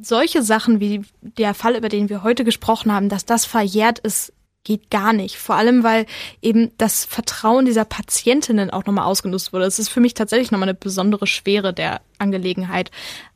solche 0.00 0.42
Sachen 0.42 0.80
wie 0.80 1.02
der 1.20 1.54
Fall, 1.54 1.76
über 1.76 1.88
den 1.88 2.08
wir 2.08 2.22
heute 2.22 2.44
gesprochen 2.44 2.92
haben, 2.92 3.08
dass 3.08 3.24
das 3.24 3.44
verjährt 3.44 3.98
ist, 3.98 4.32
geht 4.62 4.90
gar 4.90 5.12
nicht. 5.12 5.36
Vor 5.36 5.54
allem, 5.54 5.82
weil 5.82 6.06
eben 6.42 6.70
das 6.76 7.04
Vertrauen 7.06 7.64
dieser 7.64 7.86
Patientinnen 7.86 8.70
auch 8.70 8.84
nochmal 8.84 9.06
ausgenutzt 9.06 9.52
wurde. 9.52 9.64
Das 9.64 9.78
ist 9.78 9.88
für 9.88 10.00
mich 10.00 10.12
tatsächlich 10.14 10.50
nochmal 10.50 10.68
eine 10.68 10.78
besondere 10.78 11.26
Schwere 11.26 11.72
der 11.72 12.02
Angelegenheit. 12.18 12.90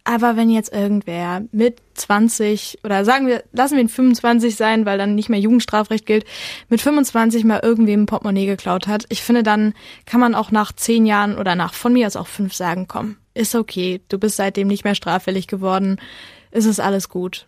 Aber 0.05 0.37
wenn 0.37 0.51
jetzt 0.51 0.73
irgendwer 0.73 1.43
mit 1.51 1.81
20 1.95 2.81
oder 2.85 3.07
sagen 3.07 3.27
wir, 3.27 3.43
lassen 3.53 3.77
wir 3.77 3.83
ihn 3.83 3.89
25 3.89 4.55
sein, 4.55 4.85
weil 4.85 4.99
dann 4.99 5.15
nicht 5.15 5.31
mehr 5.31 5.41
Jugendstrafrecht 5.41 6.05
gilt, 6.05 6.27
mit 6.69 6.83
25 6.83 7.45
mal 7.45 7.61
irgendwem 7.63 8.03
ein 8.03 8.07
Portemonnaie 8.07 8.47
geklaut 8.47 8.87
hat, 8.87 9.07
ich 9.09 9.23
finde, 9.23 9.43
dann 9.43 9.73
kann 10.05 10.21
man 10.21 10.35
auch 10.35 10.51
nach 10.51 10.73
zehn 10.73 11.07
Jahren 11.07 11.39
oder 11.39 11.55
nach 11.55 11.73
von 11.73 11.95
mir 11.95 12.07
aus 12.07 12.17
auch 12.17 12.27
fünf 12.27 12.53
sagen, 12.53 12.87
komm, 12.87 13.17
ist 13.33 13.55
okay, 13.55 14.03
du 14.11 14.19
bist 14.19 14.37
seitdem 14.37 14.69
nicht 14.69 14.85
mehr 14.85 14.95
straffällig 14.95 15.47
geworden, 15.47 15.99
ist 16.55 16.67
es 16.67 16.81
alles 16.81 17.09
gut. 17.09 17.47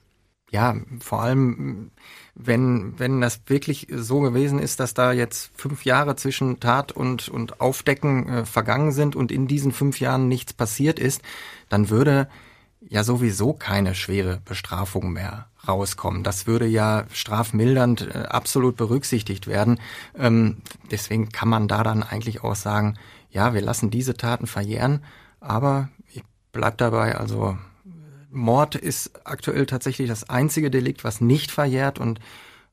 ja, 0.50 0.76
vor 1.00 1.22
allem, 1.22 1.90
wenn, 2.34 2.98
wenn 2.98 3.20
das 3.20 3.40
wirklich 3.46 3.88
so 3.90 4.20
gewesen 4.20 4.58
ist, 4.58 4.80
dass 4.80 4.94
da 4.94 5.12
jetzt 5.12 5.50
fünf 5.54 5.84
Jahre 5.84 6.16
zwischen 6.16 6.60
Tat 6.60 6.92
und, 6.92 7.28
und 7.28 7.60
Aufdecken 7.60 8.28
äh, 8.28 8.44
vergangen 8.44 8.92
sind 8.92 9.16
und 9.16 9.32
in 9.32 9.48
diesen 9.48 9.72
fünf 9.72 10.00
Jahren 10.00 10.28
nichts 10.28 10.52
passiert 10.52 10.98
ist, 10.98 11.22
dann 11.68 11.88
würde 11.88 12.28
ja 12.80 13.02
sowieso 13.04 13.52
keine 13.52 13.94
schwere 13.94 14.40
Bestrafung 14.44 15.12
mehr 15.12 15.46
rauskommen. 15.66 16.22
Das 16.22 16.46
würde 16.46 16.66
ja 16.66 17.04
strafmildernd 17.12 18.08
äh, 18.14 18.18
absolut 18.28 18.76
berücksichtigt 18.76 19.46
werden. 19.46 19.80
Ähm, 20.16 20.58
deswegen 20.90 21.30
kann 21.30 21.48
man 21.48 21.68
da 21.68 21.82
dann 21.82 22.02
eigentlich 22.02 22.44
auch 22.44 22.54
sagen, 22.54 22.96
ja, 23.30 23.54
wir 23.54 23.62
lassen 23.62 23.90
diese 23.90 24.16
Taten 24.16 24.46
verjähren, 24.46 25.02
aber 25.40 25.88
ich 26.12 26.22
bleib 26.52 26.78
dabei, 26.78 27.16
also 27.16 27.58
Mord 28.36 28.74
ist 28.74 29.12
aktuell 29.24 29.66
tatsächlich 29.66 30.08
das 30.08 30.28
einzige 30.28 30.70
Delikt, 30.70 31.04
was 31.04 31.20
nicht 31.20 31.50
verjährt 31.50 31.98
und 31.98 32.20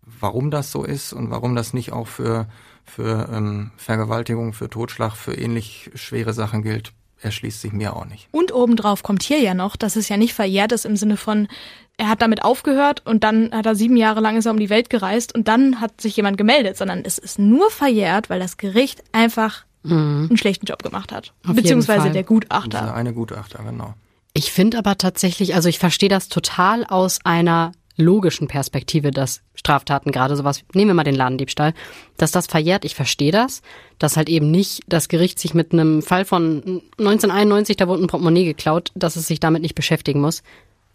warum 0.06 0.52
das 0.52 0.72
so 0.72 0.84
ist 0.84 1.14
und 1.14 1.32
warum 1.32 1.56
das 1.56 1.74
nicht 1.74 1.92
auch 1.92 2.08
für, 2.08 2.48
für 2.84 3.30
ähm, 3.32 3.72
Vergewaltigung, 3.78 4.54
für 4.54 4.70
Totschlag, 4.70 5.16
für 5.16 5.34
ähnlich 5.34 5.90
schwere 5.96 6.34
Sachen 6.34 6.62
gilt, 6.62 6.94
erschließt 7.22 7.62
sich 7.62 7.72
mir 7.72 7.96
auch 7.96 8.06
nicht. 8.06 8.28
Und 8.32 8.54
obendrauf 8.54 9.02
kommt 9.02 9.24
hier 9.24 9.40
ja 9.40 9.54
noch, 9.54 9.76
dass 9.76 9.96
es 9.96 10.10
ja 10.10 10.18
nicht 10.18 10.34
verjährt 10.34 10.74
ist 10.74 10.86
im 10.86 10.98
Sinne 10.98 11.18
von, 11.18 11.48
er 11.98 12.10
hat 12.10 12.22
damit 12.22 12.44
aufgehört 12.44 13.04
und 13.06 13.24
dann 13.24 13.52
hat 13.52 13.66
er 13.66 13.76
sieben 13.76 13.98
Jahre 13.98 14.20
lang 14.20 14.36
ist 14.36 14.46
er 14.46 14.52
um 14.52 14.60
die 14.60 14.70
Welt 14.70 14.90
gereist 14.90 15.34
und 15.34 15.48
dann 15.48 15.80
hat 15.80 16.02
sich 16.02 16.18
jemand 16.18 16.38
gemeldet, 16.38 16.76
sondern 16.76 17.04
es 17.06 17.18
ist 17.18 17.40
nur 17.40 17.70
verjährt, 17.70 18.30
weil 18.30 18.40
das 18.40 18.58
Gericht 18.58 19.04
einfach 19.12 19.64
mhm. 19.84 20.28
einen 20.30 20.38
schlechten 20.38 20.66
Job 20.66 20.82
gemacht 20.84 21.12
hat. 21.12 21.34
Auf 21.48 21.56
beziehungsweise 21.56 22.10
der 22.10 22.24
Gutachter. 22.24 22.80
Dieser 22.80 22.94
eine 22.96 23.14
Gutachter, 23.14 23.64
genau. 23.64 23.94
Ich 24.34 24.52
finde 24.52 24.80
aber 24.80 24.98
tatsächlich, 24.98 25.54
also 25.54 25.70
ich 25.70 25.80
verstehe 25.80 26.10
das 26.10 26.28
total 26.28 26.86
aus 26.86 27.20
einer 27.24 27.72
logischen 27.96 28.48
Perspektive, 28.48 29.12
dass 29.12 29.42
Straftaten, 29.54 30.12
gerade 30.12 30.36
sowas, 30.36 30.64
nehmen 30.74 30.90
wir 30.90 30.96
mal 30.96 31.04
den 31.04 31.16
Ladendiebstahl, 31.16 31.74
dass 32.18 32.32
das 32.32 32.48
verjährt, 32.48 32.86
ich 32.86 32.96
verstehe 32.96 33.32
das, 33.32 33.62
dass 34.00 34.18
halt 34.18 34.30
eben 34.30 34.50
nicht 34.50 34.82
das 34.88 35.08
Gericht 35.08 35.38
sich 35.38 35.54
mit 35.54 35.72
einem 35.72 36.02
Fall 36.02 36.26
von 36.26 36.82
1991, 36.98 37.78
da 37.78 37.88
wurde 37.88 38.04
ein 38.04 38.08
Portemonnaie 38.08 38.46
geklaut, 38.46 38.92
dass 38.96 39.16
es 39.16 39.28
sich 39.28 39.40
damit 39.40 39.62
nicht 39.62 39.76
beschäftigen 39.76 40.22
muss, 40.22 40.42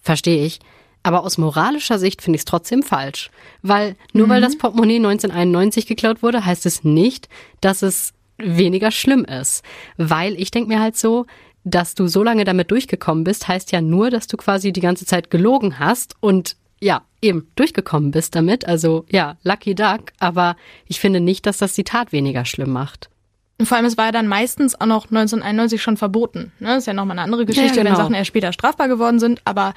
verstehe 0.03 0.45
ich. 0.45 0.59
Aber 1.05 1.22
aus 1.22 1.39
moralischer 1.39 2.01
Sicht 2.01 2.22
finde 2.22 2.36
ich 2.36 2.41
es 2.41 2.45
trotzdem 2.45 2.82
falsch. 2.82 3.30
Weil 3.62 3.95
nur 4.12 4.26
mhm. 4.26 4.30
weil 4.30 4.41
das 4.41 4.59
Portemonnaie 4.59 4.97
1991 4.97 5.86
geklaut 5.86 6.24
wurde, 6.24 6.45
heißt 6.45 6.66
es 6.66 6.82
nicht, 6.82 7.28
dass 7.61 7.82
es 7.82 8.12
weniger 8.36 8.91
schlimm 8.91 9.24
ist. 9.24 9.62
Weil 9.97 10.34
ich 10.34 10.51
denke 10.51 10.68
mir 10.68 10.80
halt 10.80 10.97
so, 10.97 11.26
dass 11.71 11.95
du 11.95 12.07
so 12.07 12.23
lange 12.23 12.45
damit 12.45 12.71
durchgekommen 12.71 13.25
bist, 13.25 13.49
heißt 13.49 13.73
ja 13.73 13.81
nur, 13.81 14.11
dass 14.11 14.27
du 14.27 14.37
quasi 14.37 14.73
die 14.73 14.81
ganze 14.81 15.07
Zeit 15.07 15.31
gelogen 15.31 15.79
hast 15.79 16.14
und 16.21 16.57
ja, 16.81 17.03
eben 17.21 17.51
durchgekommen 17.57 18.11
bist 18.11 18.35
damit. 18.35 18.66
Also 18.66 19.05
ja, 19.11 19.37
lucky 19.43 19.75
duck. 19.75 20.12
Aber 20.19 20.57
ich 20.87 21.01
finde 21.01 21.21
nicht, 21.21 21.47
dass 21.47 21.59
das 21.59 21.75
die 21.75 21.85
Tat 21.85 22.12
weniger 22.12 22.45
schlimm 22.45 22.71
macht. 22.71 23.11
Und 23.59 23.66
vor 23.66 23.77
allem, 23.77 23.87
es 23.87 23.99
war 23.99 24.07
ja 24.07 24.12
dann 24.12 24.29
meistens 24.29 24.81
auch 24.81 24.87
noch 24.87 25.07
1991 25.07 25.83
schon 25.83 25.97
verboten. 25.97 26.53
Ne? 26.61 26.69
Das 26.69 26.79
ist 26.79 26.87
ja 26.87 26.93
nochmal 26.93 27.16
eine 27.19 27.25
andere 27.25 27.45
Geschichte, 27.45 27.79
ja, 27.79 27.83
genau. 27.83 27.97
wenn 27.97 27.97
Sachen 27.97 28.14
erst 28.14 28.29
später 28.29 28.53
strafbar 28.53 28.87
geworden 28.87 29.19
sind. 29.19 29.41
Aber 29.45 29.75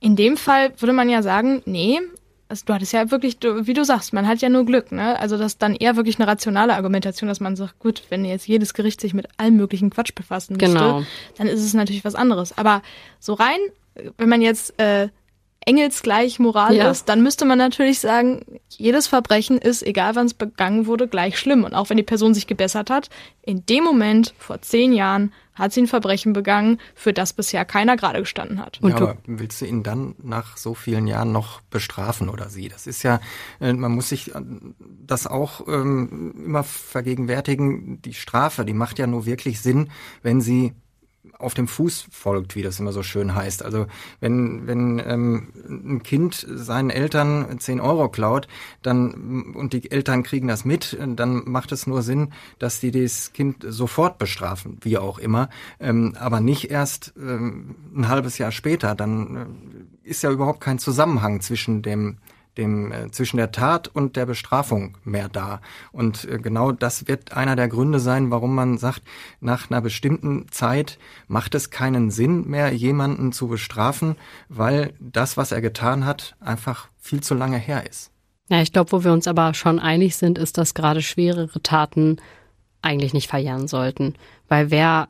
in 0.00 0.16
dem 0.16 0.36
Fall 0.36 0.72
würde 0.78 0.92
man 0.92 1.08
ja 1.08 1.22
sagen, 1.22 1.62
nee, 1.64 2.00
also 2.50 2.64
du 2.66 2.74
hattest 2.74 2.92
ja 2.92 3.12
wirklich, 3.12 3.38
wie 3.40 3.74
du 3.74 3.84
sagst, 3.84 4.12
man 4.12 4.26
hat 4.26 4.42
ja 4.42 4.48
nur 4.48 4.66
Glück, 4.66 4.90
ne? 4.90 5.16
Also 5.20 5.38
das 5.38 5.52
ist 5.52 5.62
dann 5.62 5.76
eher 5.76 5.94
wirklich 5.94 6.18
eine 6.18 6.26
rationale 6.26 6.74
Argumentation, 6.74 7.28
dass 7.28 7.38
man 7.38 7.54
sagt, 7.54 7.78
gut, 7.78 8.02
wenn 8.08 8.24
jetzt 8.24 8.48
jedes 8.48 8.74
Gericht 8.74 9.00
sich 9.00 9.14
mit 9.14 9.28
allem 9.36 9.56
möglichen 9.56 9.88
Quatsch 9.88 10.16
befassen 10.16 10.56
müsste, 10.56 10.66
genau. 10.66 11.04
dann 11.38 11.46
ist 11.46 11.62
es 11.62 11.74
natürlich 11.74 12.04
was 12.04 12.16
anderes. 12.16 12.58
Aber 12.58 12.82
so 13.20 13.34
rein, 13.34 13.58
wenn 14.18 14.28
man 14.28 14.42
jetzt 14.42 14.76
äh, 14.80 15.10
engelsgleich 15.66 16.38
Moral 16.38 16.74
ja. 16.74 16.90
ist, 16.90 17.08
dann 17.08 17.22
müsste 17.22 17.44
man 17.44 17.58
natürlich 17.58 18.00
sagen, 18.00 18.44
jedes 18.68 19.06
Verbrechen 19.06 19.58
ist, 19.58 19.82
egal 19.82 20.16
wann 20.16 20.26
es 20.26 20.34
begangen 20.34 20.86
wurde, 20.86 21.06
gleich 21.06 21.38
schlimm. 21.38 21.64
Und 21.64 21.74
auch 21.74 21.90
wenn 21.90 21.98
die 21.98 22.02
Person 22.02 22.32
sich 22.32 22.46
gebessert 22.46 22.88
hat, 22.88 23.10
in 23.42 23.66
dem 23.66 23.84
Moment, 23.84 24.34
vor 24.38 24.62
zehn 24.62 24.92
Jahren, 24.92 25.32
hat 25.54 25.72
sie 25.72 25.82
ein 25.82 25.86
Verbrechen 25.86 26.32
begangen, 26.32 26.78
für 26.94 27.12
das 27.12 27.34
bisher 27.34 27.66
keiner 27.66 27.96
gerade 27.96 28.20
gestanden 28.20 28.58
hat. 28.60 28.78
Und 28.80 28.90
ja, 28.90 28.96
aber 28.96 29.16
willst 29.26 29.60
du 29.60 29.66
ihn 29.66 29.82
dann 29.82 30.14
nach 30.22 30.56
so 30.56 30.74
vielen 30.74 31.06
Jahren 31.06 31.32
noch 31.32 31.60
bestrafen 31.60 32.30
oder 32.30 32.48
sie? 32.48 32.68
Das 32.68 32.86
ist 32.86 33.02
ja, 33.02 33.20
äh, 33.60 33.74
man 33.74 33.92
muss 33.92 34.08
sich 34.08 34.34
äh, 34.34 34.40
das 34.80 35.26
auch 35.26 35.68
ähm, 35.68 36.34
immer 36.46 36.64
vergegenwärtigen. 36.64 38.00
Die 38.00 38.14
Strafe, 38.14 38.64
die 38.64 38.72
macht 38.72 38.98
ja 38.98 39.06
nur 39.06 39.26
wirklich 39.26 39.60
Sinn, 39.60 39.90
wenn 40.22 40.40
sie 40.40 40.72
auf 41.40 41.54
dem 41.54 41.68
Fuß 41.68 42.06
folgt, 42.10 42.54
wie 42.56 42.62
das 42.62 42.78
immer 42.78 42.92
so 42.92 43.02
schön 43.02 43.34
heißt. 43.34 43.64
Also 43.64 43.86
wenn, 44.20 44.66
wenn 44.66 45.02
ähm, 45.04 45.48
ein 45.68 46.02
Kind 46.02 46.46
seinen 46.48 46.90
Eltern 46.90 47.58
10 47.58 47.80
Euro 47.80 48.08
klaut, 48.08 48.48
dann 48.82 49.54
und 49.54 49.72
die 49.72 49.90
Eltern 49.90 50.22
kriegen 50.22 50.48
das 50.48 50.64
mit, 50.64 50.96
dann 51.16 51.42
macht 51.46 51.72
es 51.72 51.86
nur 51.86 52.02
Sinn, 52.02 52.32
dass 52.58 52.80
die 52.80 52.90
das 52.90 53.32
Kind 53.32 53.64
sofort 53.66 54.18
bestrafen, 54.18 54.78
wie 54.82 54.98
auch 54.98 55.18
immer, 55.18 55.48
ähm, 55.78 56.14
aber 56.18 56.40
nicht 56.40 56.70
erst 56.70 57.12
ähm, 57.16 57.74
ein 57.94 58.08
halbes 58.08 58.38
Jahr 58.38 58.52
später. 58.52 58.94
Dann 58.94 59.36
äh, 60.04 60.08
ist 60.08 60.22
ja 60.22 60.30
überhaupt 60.30 60.60
kein 60.60 60.78
Zusammenhang 60.78 61.40
zwischen 61.40 61.82
dem 61.82 62.18
dem, 62.56 62.92
äh, 62.92 63.10
zwischen 63.10 63.36
der 63.36 63.52
Tat 63.52 63.88
und 63.88 64.16
der 64.16 64.26
Bestrafung 64.26 64.96
mehr 65.04 65.28
da. 65.28 65.60
Und 65.92 66.24
äh, 66.24 66.38
genau 66.38 66.72
das 66.72 67.08
wird 67.08 67.32
einer 67.32 67.56
der 67.56 67.68
Gründe 67.68 68.00
sein, 68.00 68.30
warum 68.30 68.54
man 68.54 68.78
sagt, 68.78 69.02
nach 69.40 69.70
einer 69.70 69.80
bestimmten 69.80 70.46
Zeit 70.50 70.98
macht 71.28 71.54
es 71.54 71.70
keinen 71.70 72.10
Sinn 72.10 72.48
mehr, 72.48 72.72
jemanden 72.72 73.32
zu 73.32 73.48
bestrafen, 73.48 74.16
weil 74.48 74.94
das, 75.00 75.36
was 75.36 75.52
er 75.52 75.60
getan 75.60 76.04
hat, 76.04 76.36
einfach 76.40 76.88
viel 76.98 77.22
zu 77.22 77.34
lange 77.34 77.58
her 77.58 77.88
ist. 77.88 78.10
Ja, 78.48 78.60
ich 78.60 78.72
glaube, 78.72 78.90
wo 78.92 79.04
wir 79.04 79.12
uns 79.12 79.28
aber 79.28 79.54
schon 79.54 79.78
einig 79.78 80.16
sind, 80.16 80.36
ist, 80.36 80.58
dass 80.58 80.74
gerade 80.74 81.02
schwerere 81.02 81.62
Taten 81.62 82.16
eigentlich 82.82 83.14
nicht 83.14 83.28
verjähren 83.28 83.68
sollten. 83.68 84.14
Weil 84.48 84.70
wer 84.70 85.08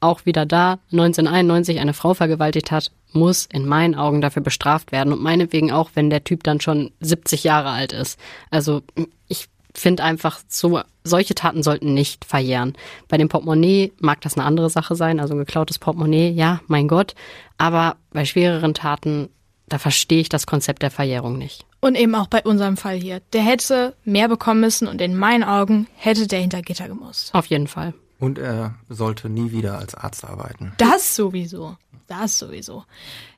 auch 0.00 0.24
wieder 0.24 0.46
da 0.46 0.78
1991 0.90 1.78
eine 1.78 1.92
Frau 1.92 2.14
vergewaltigt 2.14 2.70
hat, 2.70 2.90
muss 3.12 3.46
in 3.46 3.66
meinen 3.66 3.94
Augen 3.94 4.20
dafür 4.20 4.42
bestraft 4.42 4.92
werden 4.92 5.12
und 5.12 5.22
meinetwegen 5.22 5.70
auch, 5.72 5.90
wenn 5.94 6.10
der 6.10 6.24
Typ 6.24 6.42
dann 6.44 6.60
schon 6.60 6.92
70 7.00 7.44
Jahre 7.44 7.70
alt 7.70 7.92
ist. 7.92 8.18
Also 8.50 8.82
ich 9.28 9.48
finde 9.74 10.02
einfach, 10.02 10.40
so 10.48 10.80
solche 11.04 11.34
Taten 11.34 11.62
sollten 11.62 11.94
nicht 11.94 12.24
verjähren. 12.24 12.74
Bei 13.08 13.16
dem 13.16 13.28
Portemonnaie 13.28 13.92
mag 13.98 14.20
das 14.20 14.36
eine 14.36 14.46
andere 14.46 14.70
Sache 14.70 14.94
sein, 14.94 15.20
also 15.20 15.34
ein 15.34 15.38
geklautes 15.38 15.78
Portemonnaie, 15.78 16.30
ja, 16.30 16.60
mein 16.66 16.88
Gott. 16.88 17.14
Aber 17.58 17.96
bei 18.12 18.24
schwereren 18.24 18.74
Taten, 18.74 19.28
da 19.68 19.78
verstehe 19.78 20.20
ich 20.20 20.28
das 20.28 20.46
Konzept 20.46 20.82
der 20.82 20.90
Verjährung 20.90 21.38
nicht. 21.38 21.64
Und 21.80 21.94
eben 21.94 22.14
auch 22.14 22.26
bei 22.26 22.42
unserem 22.42 22.76
Fall 22.76 22.96
hier. 22.96 23.20
Der 23.32 23.42
hätte 23.42 23.96
mehr 24.04 24.28
bekommen 24.28 24.60
müssen 24.60 24.86
und 24.86 25.00
in 25.00 25.16
meinen 25.16 25.44
Augen 25.44 25.86
hätte 25.94 26.26
der 26.26 26.40
hinter 26.40 26.62
Gitter 26.62 26.88
gemusst. 26.88 27.34
Auf 27.34 27.46
jeden 27.46 27.68
Fall. 27.68 27.94
Und 28.18 28.38
er 28.38 28.74
sollte 28.90 29.30
nie 29.30 29.50
wieder 29.50 29.78
als 29.78 29.94
Arzt 29.94 30.24
arbeiten. 30.24 30.74
Das 30.76 31.16
sowieso. 31.16 31.76
Das 32.10 32.40
sowieso. 32.40 32.84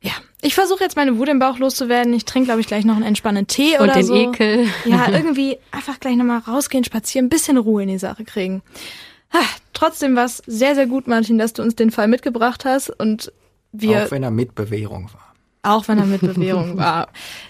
Ja, 0.00 0.12
ich 0.40 0.54
versuche 0.54 0.82
jetzt 0.82 0.96
meine 0.96 1.18
Wut 1.18 1.28
im 1.28 1.38
Bauch 1.38 1.58
loszuwerden. 1.58 2.14
Ich 2.14 2.24
trinke, 2.24 2.46
glaube 2.46 2.62
ich, 2.62 2.66
gleich 2.66 2.86
noch 2.86 2.96
einen 2.96 3.04
entspannenden 3.04 3.46
Tee 3.46 3.76
Und 3.76 3.84
oder 3.84 3.92
den 3.96 4.06
so. 4.06 4.14
Ekel. 4.14 4.66
Ja, 4.86 5.08
irgendwie 5.12 5.58
einfach 5.70 6.00
gleich 6.00 6.16
nochmal 6.16 6.38
rausgehen, 6.38 6.82
spazieren, 6.82 7.26
ein 7.26 7.28
bisschen 7.28 7.58
Ruhe 7.58 7.82
in 7.82 7.90
die 7.90 7.98
Sache 7.98 8.24
kriegen. 8.24 8.62
Ah, 9.30 9.44
trotzdem 9.74 10.16
war 10.16 10.24
es 10.24 10.42
sehr, 10.46 10.74
sehr 10.74 10.86
gut, 10.86 11.06
Martin, 11.06 11.36
dass 11.36 11.52
du 11.52 11.60
uns 11.60 11.76
den 11.76 11.90
Fall 11.90 12.08
mitgebracht 12.08 12.64
hast 12.64 12.88
und 12.88 13.30
wir. 13.72 14.06
Auch 14.06 14.10
wenn 14.10 14.22
er 14.22 14.30
mit 14.30 14.54
Bewährung 14.54 15.10
war. 15.12 15.34
Auch 15.62 15.86
wenn 15.88 15.98
er 15.98 16.06
mit 16.06 16.22
Bewährung 16.22 16.76
war. 16.78 17.08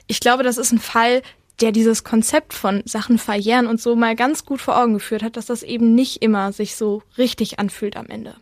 Ich 0.08 0.18
glaube, 0.18 0.42
das 0.42 0.58
ist 0.58 0.72
ein 0.72 0.80
Fall, 0.80 1.22
der 1.60 1.70
dieses 1.70 2.02
Konzept 2.02 2.52
von 2.52 2.82
Sachen 2.84 3.16
verjähren 3.18 3.68
und 3.68 3.80
so 3.80 3.94
mal 3.94 4.16
ganz 4.16 4.44
gut 4.44 4.60
vor 4.60 4.76
Augen 4.76 4.94
geführt 4.94 5.22
hat, 5.22 5.36
dass 5.36 5.46
das 5.46 5.62
eben 5.62 5.94
nicht 5.94 6.20
immer 6.20 6.50
sich 6.50 6.74
so 6.74 7.04
richtig 7.16 7.60
anfühlt 7.60 7.96
am 7.96 8.06
Ende. 8.06 8.34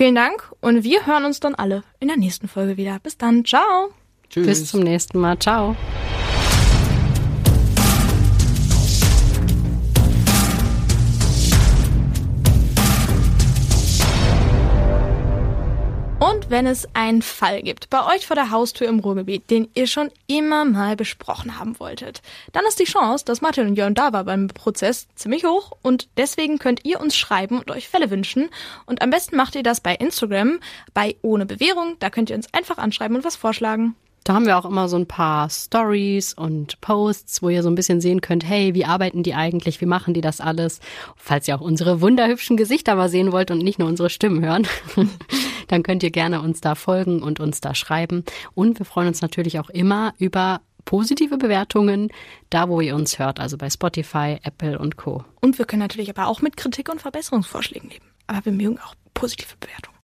Vielen 0.00 0.14
Dank 0.14 0.50
und 0.62 0.82
wir 0.82 1.04
hören 1.04 1.26
uns 1.26 1.40
dann 1.40 1.54
alle 1.54 1.82
in 1.98 2.08
der 2.08 2.16
nächsten 2.16 2.48
Folge 2.48 2.78
wieder. 2.78 2.98
Bis 3.00 3.18
dann. 3.18 3.44
Ciao. 3.44 3.90
Tschüss. 4.30 4.46
Bis 4.46 4.70
zum 4.70 4.80
nächsten 4.80 5.18
Mal. 5.18 5.38
Ciao. 5.38 5.76
Wenn 16.50 16.66
es 16.66 16.88
einen 16.94 17.22
Fall 17.22 17.62
gibt 17.62 17.90
bei 17.90 18.04
euch 18.14 18.26
vor 18.26 18.34
der 18.34 18.50
Haustür 18.50 18.88
im 18.88 18.98
Ruhrgebiet, 18.98 19.50
den 19.50 19.68
ihr 19.74 19.86
schon 19.86 20.10
immer 20.26 20.64
mal 20.64 20.96
besprochen 20.96 21.58
haben 21.58 21.78
wolltet, 21.78 22.22
dann 22.52 22.66
ist 22.66 22.80
die 22.80 22.84
Chance, 22.84 23.24
dass 23.24 23.40
Martin 23.40 23.68
und 23.68 23.76
Jörn 23.76 23.94
da 23.94 24.12
war 24.12 24.24
beim 24.24 24.48
Prozess 24.48 25.06
ziemlich 25.14 25.44
hoch. 25.44 25.72
Und 25.82 26.08
deswegen 26.16 26.58
könnt 26.58 26.84
ihr 26.84 27.00
uns 27.00 27.16
schreiben 27.16 27.58
und 27.58 27.70
euch 27.70 27.88
Fälle 27.88 28.10
wünschen. 28.10 28.50
Und 28.86 29.00
am 29.00 29.10
besten 29.10 29.36
macht 29.36 29.54
ihr 29.54 29.62
das 29.62 29.80
bei 29.80 29.94
Instagram 29.94 30.58
bei 30.92 31.16
ohne 31.22 31.46
Bewährung, 31.46 31.96
da 32.00 32.10
könnt 32.10 32.30
ihr 32.30 32.36
uns 32.36 32.52
einfach 32.52 32.78
anschreiben 32.78 33.16
und 33.16 33.24
was 33.24 33.36
vorschlagen. 33.36 33.94
Da 34.24 34.34
haben 34.34 34.46
wir 34.46 34.58
auch 34.58 34.64
immer 34.64 34.88
so 34.88 34.96
ein 34.96 35.06
paar 35.06 35.48
Stories 35.48 36.34
und 36.34 36.80
Posts, 36.80 37.42
wo 37.42 37.48
ihr 37.48 37.62
so 37.62 37.70
ein 37.70 37.74
bisschen 37.74 38.00
sehen 38.00 38.20
könnt, 38.20 38.46
hey, 38.46 38.74
wie 38.74 38.84
arbeiten 38.84 39.22
die 39.22 39.34
eigentlich, 39.34 39.80
wie 39.80 39.86
machen 39.86 40.14
die 40.14 40.20
das 40.20 40.40
alles? 40.40 40.80
Falls 41.16 41.48
ihr 41.48 41.56
auch 41.56 41.60
unsere 41.60 42.00
wunderhübschen 42.00 42.56
Gesichter 42.56 42.94
mal 42.96 43.08
sehen 43.08 43.32
wollt 43.32 43.50
und 43.50 43.58
nicht 43.58 43.78
nur 43.78 43.88
unsere 43.88 44.10
Stimmen 44.10 44.44
hören, 44.44 44.66
dann 45.68 45.82
könnt 45.82 46.02
ihr 46.02 46.10
gerne 46.10 46.42
uns 46.42 46.60
da 46.60 46.74
folgen 46.74 47.22
und 47.22 47.40
uns 47.40 47.60
da 47.60 47.74
schreiben. 47.74 48.24
Und 48.54 48.78
wir 48.78 48.86
freuen 48.86 49.08
uns 49.08 49.22
natürlich 49.22 49.58
auch 49.58 49.70
immer 49.70 50.14
über 50.18 50.60
positive 50.84 51.38
Bewertungen, 51.38 52.08
da 52.50 52.68
wo 52.68 52.80
ihr 52.80 52.94
uns 52.94 53.18
hört, 53.18 53.40
also 53.40 53.56
bei 53.56 53.70
Spotify, 53.70 54.38
Apple 54.42 54.78
und 54.78 54.96
Co. 54.96 55.24
Und 55.40 55.58
wir 55.58 55.64
können 55.64 55.80
natürlich 55.80 56.10
aber 56.10 56.26
auch 56.26 56.42
mit 56.42 56.56
Kritik 56.56 56.90
und 56.90 57.00
Verbesserungsvorschlägen 57.00 57.90
leben. 57.90 58.06
Aber 58.26 58.44
wir 58.44 58.52
mögen 58.52 58.78
auch 58.78 58.94
positive 59.14 59.54
Bewertungen. 59.58 59.98